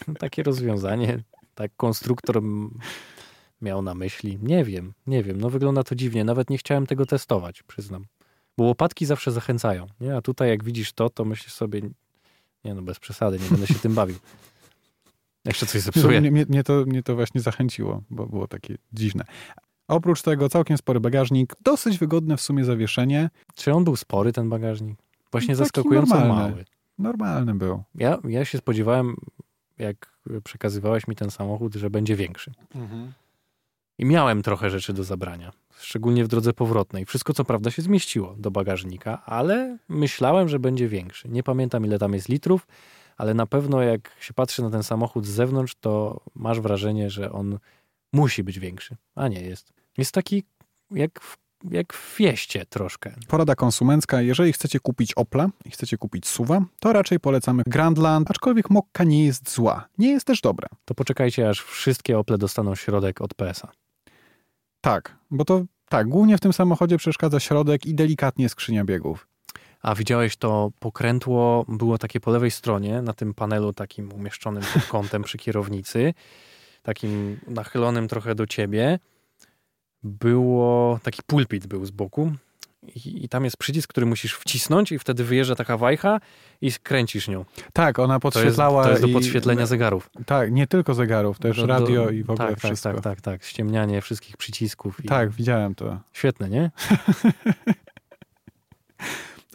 No, 0.08 0.14
Takie 0.24 0.42
rozwiązanie, 0.42 1.18
tak 1.54 1.70
konstruktor 1.76 2.42
miał 3.62 3.82
na 3.82 3.94
myśli. 3.94 4.38
Nie 4.42 4.64
wiem, 4.64 4.92
nie 5.06 5.22
wiem. 5.22 5.40
No 5.40 5.50
wygląda 5.50 5.82
to 5.82 5.94
dziwnie. 5.94 6.24
Nawet 6.24 6.50
nie 6.50 6.58
chciałem 6.58 6.86
tego 6.86 7.06
testować, 7.06 7.62
przyznam. 7.62 8.06
Bo 8.58 8.64
łopatki 8.64 9.06
zawsze 9.06 9.32
zachęcają, 9.32 9.86
nie? 10.00 10.16
A 10.16 10.22
tutaj 10.22 10.48
jak 10.48 10.64
widzisz 10.64 10.92
to, 10.92 11.10
to 11.10 11.24
myślisz 11.24 11.52
sobie, 11.52 11.80
nie 12.64 12.74
no, 12.74 12.82
bez 12.82 12.98
przesady, 12.98 13.38
nie 13.38 13.48
będę 13.50 13.66
się 13.66 13.74
tym 13.74 13.94
bawił. 13.94 14.16
Jeszcze 15.44 15.66
coś 15.66 15.80
zepsuję. 15.80 16.20
Mnie, 16.20 16.30
mnie, 16.30 16.46
mnie, 16.48 16.64
to, 16.64 16.72
mnie 16.86 17.02
to 17.02 17.14
właśnie 17.14 17.40
zachęciło, 17.40 18.02
bo 18.10 18.26
było 18.26 18.48
takie 18.48 18.76
dziwne. 18.92 19.24
Oprócz 19.88 20.22
tego 20.22 20.48
całkiem 20.48 20.78
spory 20.78 21.00
bagażnik, 21.00 21.54
dosyć 21.60 21.98
wygodne 21.98 22.36
w 22.36 22.40
sumie 22.40 22.64
zawieszenie. 22.64 23.30
Czy 23.54 23.72
on 23.72 23.84
był 23.84 23.96
spory, 23.96 24.32
ten 24.32 24.48
bagażnik? 24.48 24.98
Właśnie 25.32 25.54
Taki 25.54 25.58
zaskakująco 25.58 26.14
normalny. 26.14 26.50
mały. 26.50 26.64
Normalny 26.98 27.54
był. 27.54 27.82
Ja, 27.94 28.18
ja 28.28 28.44
się 28.44 28.58
spodziewałem, 28.58 29.16
jak 29.78 30.18
przekazywałeś 30.44 31.08
mi 31.08 31.16
ten 31.16 31.30
samochód, 31.30 31.74
że 31.74 31.90
będzie 31.90 32.16
większy. 32.16 32.52
I 33.98 34.04
miałem 34.04 34.42
trochę 34.42 34.70
rzeczy 34.70 34.92
do 34.92 35.04
zabrania, 35.04 35.52
szczególnie 35.78 36.24
w 36.24 36.28
drodze 36.28 36.52
powrotnej. 36.52 37.06
Wszystko 37.06 37.34
co 37.34 37.44
prawda 37.44 37.70
się 37.70 37.82
zmieściło 37.82 38.34
do 38.38 38.50
bagażnika, 38.50 39.22
ale 39.26 39.78
myślałem, 39.88 40.48
że 40.48 40.58
będzie 40.58 40.88
większy. 40.88 41.28
Nie 41.28 41.42
pamiętam 41.42 41.84
ile 41.84 41.98
tam 41.98 42.14
jest 42.14 42.28
litrów, 42.28 42.66
ale 43.16 43.34
na 43.34 43.46
pewno 43.46 43.82
jak 43.82 44.10
się 44.20 44.34
patrzy 44.34 44.62
na 44.62 44.70
ten 44.70 44.82
samochód 44.82 45.26
z 45.26 45.30
zewnątrz, 45.30 45.74
to 45.80 46.20
masz 46.34 46.60
wrażenie, 46.60 47.10
że 47.10 47.32
on 47.32 47.58
musi 48.12 48.44
być 48.44 48.58
większy, 48.58 48.96
a 49.14 49.28
nie 49.28 49.40
jest. 49.40 49.72
Jest 49.98 50.12
taki 50.12 50.42
jak 50.90 51.20
w, 51.20 51.36
jak 51.70 51.92
w 51.92 51.96
fieście 51.96 52.66
troszkę. 52.66 53.14
Porada 53.28 53.54
konsumencka, 53.54 54.22
jeżeli 54.22 54.52
chcecie 54.52 54.80
kupić 54.80 55.14
Opla 55.14 55.48
i 55.64 55.70
chcecie 55.70 55.98
kupić 55.98 56.26
SUVa, 56.26 56.64
to 56.80 56.92
raczej 56.92 57.20
polecamy 57.20 57.62
Grandland, 57.66 58.30
aczkolwiek 58.30 58.70
Mokka 58.70 59.04
nie 59.04 59.24
jest 59.24 59.50
zła, 59.50 59.88
nie 59.98 60.10
jest 60.10 60.26
też 60.26 60.40
dobra. 60.40 60.68
To 60.84 60.94
poczekajcie, 60.94 61.48
aż 61.48 61.62
wszystkie 61.62 62.18
Ople 62.18 62.38
dostaną 62.38 62.74
środek 62.74 63.20
od 63.20 63.34
PS-a. 63.34 63.83
Tak, 64.84 65.16
bo 65.30 65.44
to 65.44 65.64
tak, 65.88 66.08
głównie 66.08 66.38
w 66.38 66.40
tym 66.40 66.52
samochodzie 66.52 66.96
przeszkadza 66.96 67.40
środek 67.40 67.86
i 67.86 67.94
delikatnie 67.94 68.48
skrzynia 68.48 68.84
biegów. 68.84 69.28
A 69.82 69.94
widziałeś 69.94 70.36
to 70.36 70.70
pokrętło, 70.78 71.64
było 71.68 71.98
takie 71.98 72.20
po 72.20 72.30
lewej 72.30 72.50
stronie, 72.50 73.02
na 73.02 73.12
tym 73.12 73.34
panelu 73.34 73.72
takim 73.72 74.12
umieszczonym 74.12 74.62
pod 74.74 74.86
kątem 74.86 75.22
przy 75.22 75.38
kierownicy, 75.38 76.14
takim 76.82 77.40
nachylonym 77.46 78.08
trochę 78.08 78.34
do 78.34 78.46
ciebie. 78.46 78.98
Było, 80.02 81.00
taki 81.02 81.22
pulpit 81.26 81.66
był 81.66 81.84
z 81.84 81.90
boku 81.90 82.32
i, 82.94 83.24
i 83.24 83.28
tam 83.28 83.44
jest 83.44 83.56
przycisk, 83.56 83.90
który 83.90 84.06
musisz 84.06 84.34
wcisnąć 84.34 84.92
i 84.92 84.98
wtedy 84.98 85.24
wyjeżdża 85.24 85.54
taka 85.54 85.76
wajcha 85.76 86.20
i 86.60 86.72
kręcisz 86.82 87.28
nią. 87.28 87.44
Tak, 87.72 87.98
ona 87.98 88.20
To 88.20 88.28
jest, 88.28 88.34
podświetlała 88.36 88.84
to 88.84 88.90
jest 88.90 89.02
do 89.02 89.08
i- 89.08 89.12
podświetlenia 89.12 89.66
zegarów. 89.66 90.10
Tak, 90.26 90.52
nie 90.52 90.66
tylko 90.66 90.94
zegarów, 90.94 91.38
też 91.38 91.56
Do- 91.56 91.66
radio 91.66 92.10
i 92.10 92.24
w 92.24 92.30
ogóle 92.30 92.48
tak, 92.48 92.58
wszystko. 92.58 92.92
Tak, 92.92 93.00
tak, 93.00 93.02
tak, 93.02 93.20
tak. 93.20 93.44
Ściemnianie 93.44 94.00
wszystkich 94.00 94.36
przycisków. 94.36 95.04
I... 95.04 95.08
Tak, 95.08 95.30
widziałem 95.30 95.74
to. 95.74 96.00
Świetne, 96.12 96.50
nie? 96.50 96.70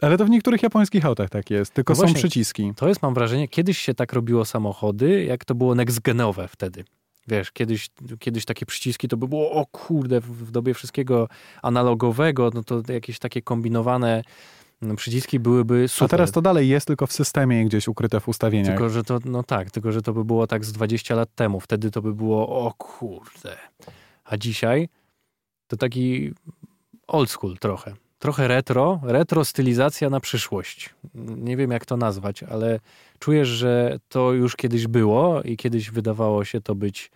Ale 0.02 0.18
to 0.18 0.24
w 0.24 0.30
niektórych 0.30 0.62
japońskich 0.62 1.04
autach 1.06 1.30
tak 1.30 1.50
jest, 1.50 1.74
tylko 1.74 1.92
No 1.92 1.96
są 1.96 2.00
właśnie. 2.02 2.18
przyciski. 2.18 2.72
To 2.76 2.88
jest, 2.88 3.02
mam 3.02 3.14
wrażenie, 3.14 3.48
kiedyś 3.48 3.78
się 3.78 3.94
tak 3.94 4.12
robiło 4.12 4.44
samochody, 4.44 5.24
jak 5.24 5.44
to 5.44 5.54
było 5.54 5.74
next-genowe 5.74 6.48
wtedy. 6.48 6.84
Wiesz, 7.30 7.50
kiedyś, 7.50 7.90
kiedyś 8.18 8.44
takie 8.44 8.66
przyciski 8.66 9.08
to 9.08 9.16
by 9.16 9.28
było, 9.28 9.52
o 9.52 9.66
kurde, 9.66 10.20
w, 10.20 10.50
dobie 10.50 10.74
wszystkiego 10.74 11.28
analogowego, 11.62 12.50
no 12.54 12.64
to 12.64 12.82
jakieś 12.92 13.18
takie 13.18 13.42
kombinowane 13.42 14.22
mm, 14.82 14.96
przyciski 14.96 15.40
byłyby 15.40 15.88
super. 15.88 16.04
A 16.04 16.08
teraz 16.08 16.32
to 16.32 16.42
dalej 16.42 16.68
jest, 16.68 16.86
tylko 16.86 17.06
w 17.06 17.12
systemie 17.12 17.64
gdzieś 17.64 17.88
ukryte 17.88 18.20
w 18.20 18.28
ustawieniach. 18.28 18.76
Tylko, 18.76 18.90
że 18.90 19.04
to, 19.04 19.18
no 19.24 19.42
tak, 19.42 19.70
tylko, 19.70 19.92
że 19.92 20.02
to 20.02 20.12
by 20.12 20.24
było 20.24 20.46
tak 20.46 20.64
z 20.64 20.72
20 20.72 21.14
lat 21.14 21.34
temu. 21.34 21.60
Wtedy 21.60 21.90
to 21.90 22.02
by 22.02 22.14
było, 22.14 22.48
o 22.48 22.74
kurde. 22.78 23.56
A 24.24 24.36
dzisiaj 24.36 24.88
to 25.66 25.76
taki 25.76 26.32
old 27.06 27.30
school 27.30 27.58
trochę. 27.58 27.94
Trochę 28.20 28.48
retro, 28.48 29.00
retro 29.02 29.44
stylizacja 29.44 30.10
na 30.10 30.20
przyszłość. 30.20 30.94
Nie 31.14 31.56
wiem 31.56 31.70
jak 31.70 31.86
to 31.86 31.96
nazwać, 31.96 32.42
ale 32.42 32.80
czujesz, 33.18 33.48
że 33.48 33.98
to 34.08 34.32
już 34.32 34.56
kiedyś 34.56 34.86
było 34.86 35.42
i 35.42 35.56
kiedyś 35.56 35.90
wydawało 35.90 36.44
się 36.44 36.60
to 36.60 36.74
być 36.74 37.10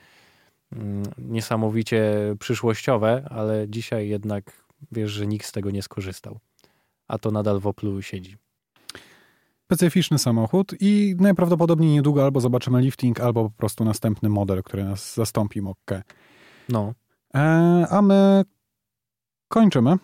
mm, 0.72 1.02
niesamowicie 1.18 2.12
przyszłościowe, 2.38 3.28
ale 3.30 3.68
dzisiaj 3.68 4.08
jednak 4.08 4.44
wiesz, 4.92 5.10
że 5.10 5.26
nikt 5.26 5.46
z 5.46 5.52
tego 5.52 5.70
nie 5.70 5.82
skorzystał. 5.82 6.38
A 7.08 7.18
to 7.18 7.30
nadal 7.30 7.60
w 7.60 7.66
Oplu 7.66 8.02
siedzi. 8.02 8.36
Specyficzny 9.64 10.18
samochód 10.18 10.74
i 10.80 11.16
najprawdopodobniej 11.20 11.90
niedługo 11.90 12.24
albo 12.24 12.40
zobaczymy 12.40 12.80
lifting, 12.80 13.20
albo 13.20 13.44
po 13.44 13.56
prostu 13.56 13.84
następny 13.84 14.28
model, 14.28 14.62
który 14.62 14.84
nas 14.84 15.14
zastąpi 15.14 15.62
Mokkę. 15.62 16.02
No, 16.68 16.94
E, 17.34 17.86
a 17.90 18.02
my 18.02 18.44
kończymy. 19.48 19.96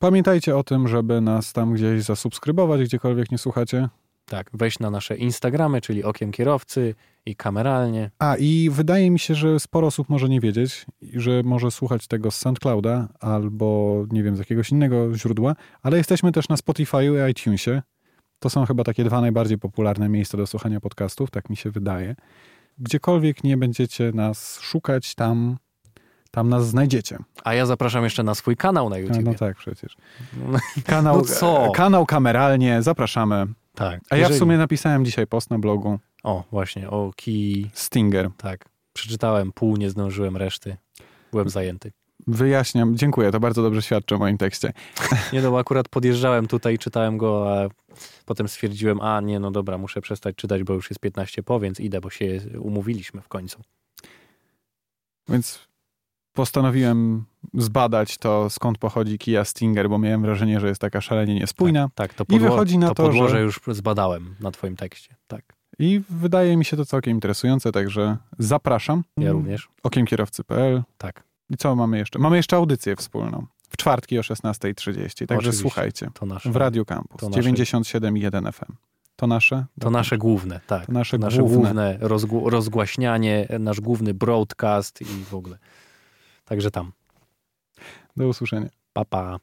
Pamiętajcie 0.00 0.56
o 0.56 0.64
tym, 0.64 0.88
żeby 0.88 1.20
nas 1.20 1.52
tam 1.52 1.74
gdzieś 1.74 2.02
zasubskrybować, 2.02 2.82
gdziekolwiek 2.82 3.30
nie 3.30 3.38
słuchacie. 3.38 3.88
Tak, 4.26 4.50
wejść 4.54 4.78
na 4.78 4.90
nasze 4.90 5.16
Instagramy, 5.16 5.80
czyli 5.80 6.04
Okiem 6.04 6.32
Kierowcy 6.32 6.94
i 7.26 7.36
kameralnie. 7.36 8.10
A 8.18 8.36
i 8.36 8.70
wydaje 8.72 9.10
mi 9.10 9.18
się, 9.18 9.34
że 9.34 9.60
sporo 9.60 9.86
osób 9.86 10.08
może 10.08 10.28
nie 10.28 10.40
wiedzieć, 10.40 10.86
że 11.02 11.42
może 11.44 11.70
słuchać 11.70 12.06
tego 12.06 12.30
z 12.30 12.36
SoundClouda 12.36 13.08
albo 13.20 14.04
nie 14.10 14.22
wiem, 14.22 14.36
z 14.36 14.38
jakiegoś 14.38 14.70
innego 14.70 15.16
źródła, 15.16 15.54
ale 15.82 15.96
jesteśmy 15.98 16.32
też 16.32 16.48
na 16.48 16.56
Spotify'u 16.56 17.28
i 17.28 17.30
iTunesie. 17.30 17.82
To 18.38 18.50
są 18.50 18.66
chyba 18.66 18.84
takie 18.84 19.04
dwa 19.04 19.20
najbardziej 19.20 19.58
popularne 19.58 20.08
miejsca 20.08 20.38
do 20.38 20.46
słuchania 20.46 20.80
podcastów, 20.80 21.30
tak 21.30 21.50
mi 21.50 21.56
się 21.56 21.70
wydaje. 21.70 22.16
Gdziekolwiek 22.78 23.44
nie 23.44 23.56
będziecie 23.56 24.12
nas 24.12 24.60
szukać, 24.60 25.14
tam, 25.14 25.56
tam 26.38 26.48
nas 26.48 26.66
znajdziecie. 26.68 27.18
A 27.44 27.54
ja 27.54 27.66
zapraszam 27.66 28.04
jeszcze 28.04 28.22
na 28.22 28.34
swój 28.34 28.56
kanał 28.56 28.90
na 28.90 28.98
YouTube. 28.98 29.24
no 29.24 29.34
tak, 29.34 29.56
przecież. 29.56 29.96
Kanał, 30.84 31.16
No 31.18 31.22
co? 31.24 31.72
kanał 31.74 32.06
kameralnie, 32.06 32.82
zapraszamy. 32.82 33.46
tak. 33.74 34.00
A 34.10 34.16
ja 34.16 34.20
w 34.20 34.22
Jeżeli- 34.22 34.38
sumie 34.38 34.56
napisałem 34.56 35.04
dzisiaj 35.04 35.26
post 35.26 35.50
na 35.50 35.58
blogu 35.58 35.98
O, 36.22 36.44
właśnie, 36.50 36.90
o 36.90 37.12
kij. 37.16 37.70
Stinger. 37.74 38.30
Tak. 38.36 38.64
Przeczytałem 38.92 39.52
pół, 39.52 39.76
nie 39.76 39.90
zdążyłem 39.90 40.36
reszty. 40.36 40.76
Byłem 41.32 41.48
zajęty. 41.48 41.92
Wyjaśniam, 42.26 42.96
dziękuję, 42.96 43.30
to 43.30 43.40
bardzo 43.40 43.62
dobrze 43.62 43.82
świadczy 43.82 44.14
o 44.14 44.18
moim 44.18 44.38
tekście. 44.38 44.72
Nie 45.32 45.42
no, 45.42 45.58
akurat 45.58 45.88
podjeżdżałem 45.88 46.46
tutaj, 46.46 46.78
czytałem 46.78 47.18
go, 47.18 47.58
a 47.58 47.68
potem 48.24 48.48
stwierdziłem, 48.48 49.00
a 49.00 49.20
nie, 49.20 49.40
no 49.40 49.50
dobra, 49.50 49.78
muszę 49.78 50.00
przestać 50.00 50.36
czytać, 50.36 50.62
bo 50.62 50.74
już 50.74 50.90
jest 50.90 51.00
15 51.00 51.42
po, 51.42 51.60
więc 51.60 51.80
idę, 51.80 52.00
bo 52.00 52.10
się 52.10 52.40
umówiliśmy 52.60 53.20
w 53.22 53.28
końcu. 53.28 53.62
Więc 55.28 55.68
postanowiłem 56.42 57.24
zbadać 57.54 58.18
to, 58.18 58.50
skąd 58.50 58.78
pochodzi 58.78 59.18
Kia 59.18 59.44
Stinger, 59.44 59.88
bo 59.88 59.98
miałem 59.98 60.22
wrażenie, 60.22 60.60
że 60.60 60.68
jest 60.68 60.80
taka 60.80 61.00
szalenie 61.00 61.34
niespójna. 61.34 61.88
Tak, 61.94 62.14
to, 62.14 62.24
I 62.24 62.26
podło- 62.26 62.50
wychodzi 62.50 62.78
na 62.78 62.88
to 62.88 62.94
to, 62.94 63.02
podłoże 63.02 63.34
że- 63.34 63.40
już 63.42 63.60
zbadałem 63.68 64.34
na 64.40 64.50
twoim 64.50 64.76
tekście. 64.76 65.14
Tak, 65.26 65.42
I 65.78 66.00
wydaje 66.10 66.56
mi 66.56 66.64
się 66.64 66.76
to 66.76 66.84
całkiem 66.86 67.12
interesujące, 67.12 67.72
także 67.72 68.16
zapraszam. 68.38 69.04
ja 69.16 69.32
również. 69.32 69.68
Okiemkierowcy.pl. 69.82 70.82
Tak, 70.98 71.22
I 71.50 71.56
co 71.56 71.76
mamy 71.76 71.98
jeszcze? 71.98 72.18
Mamy 72.18 72.36
jeszcze 72.36 72.56
audycję 72.56 72.96
wspólną. 72.96 73.46
W 73.70 73.76
czwartki 73.76 74.18
o 74.18 74.22
16.30, 74.22 75.26
także 75.26 75.36
Oczywiście. 75.38 75.60
słuchajcie. 75.62 76.10
to 76.14 76.26
nasze. 76.26 76.50
W 76.52 76.56
Radio 76.56 76.84
Campus 76.84 77.20
To 77.20 77.28
nasze- 77.28 77.40
97,1 77.42 78.52
FM. 78.52 78.72
To 79.16 79.26
nasze? 79.26 79.66
To 79.80 79.90
nasze 79.90 80.18
główne, 80.18 80.60
tak. 80.66 80.86
To 80.86 80.92
nasze, 80.92 81.18
To 81.18 81.24
nasze 81.26 81.38
główne. 81.38 81.56
główne 81.58 81.98
rozgł- 82.00 82.48
rozgłaśnianie, 82.50 83.48
nasz 83.60 83.80
główny 83.80 84.14
broadcast 84.14 85.00
i 85.02 85.24
w 85.30 85.34
ogóle. 85.34 85.58
Także 86.48 86.70
tam. 86.70 86.92
Do 88.16 88.28
usłyszenia. 88.28 88.68
Pa, 88.92 89.04
pa. 89.04 89.36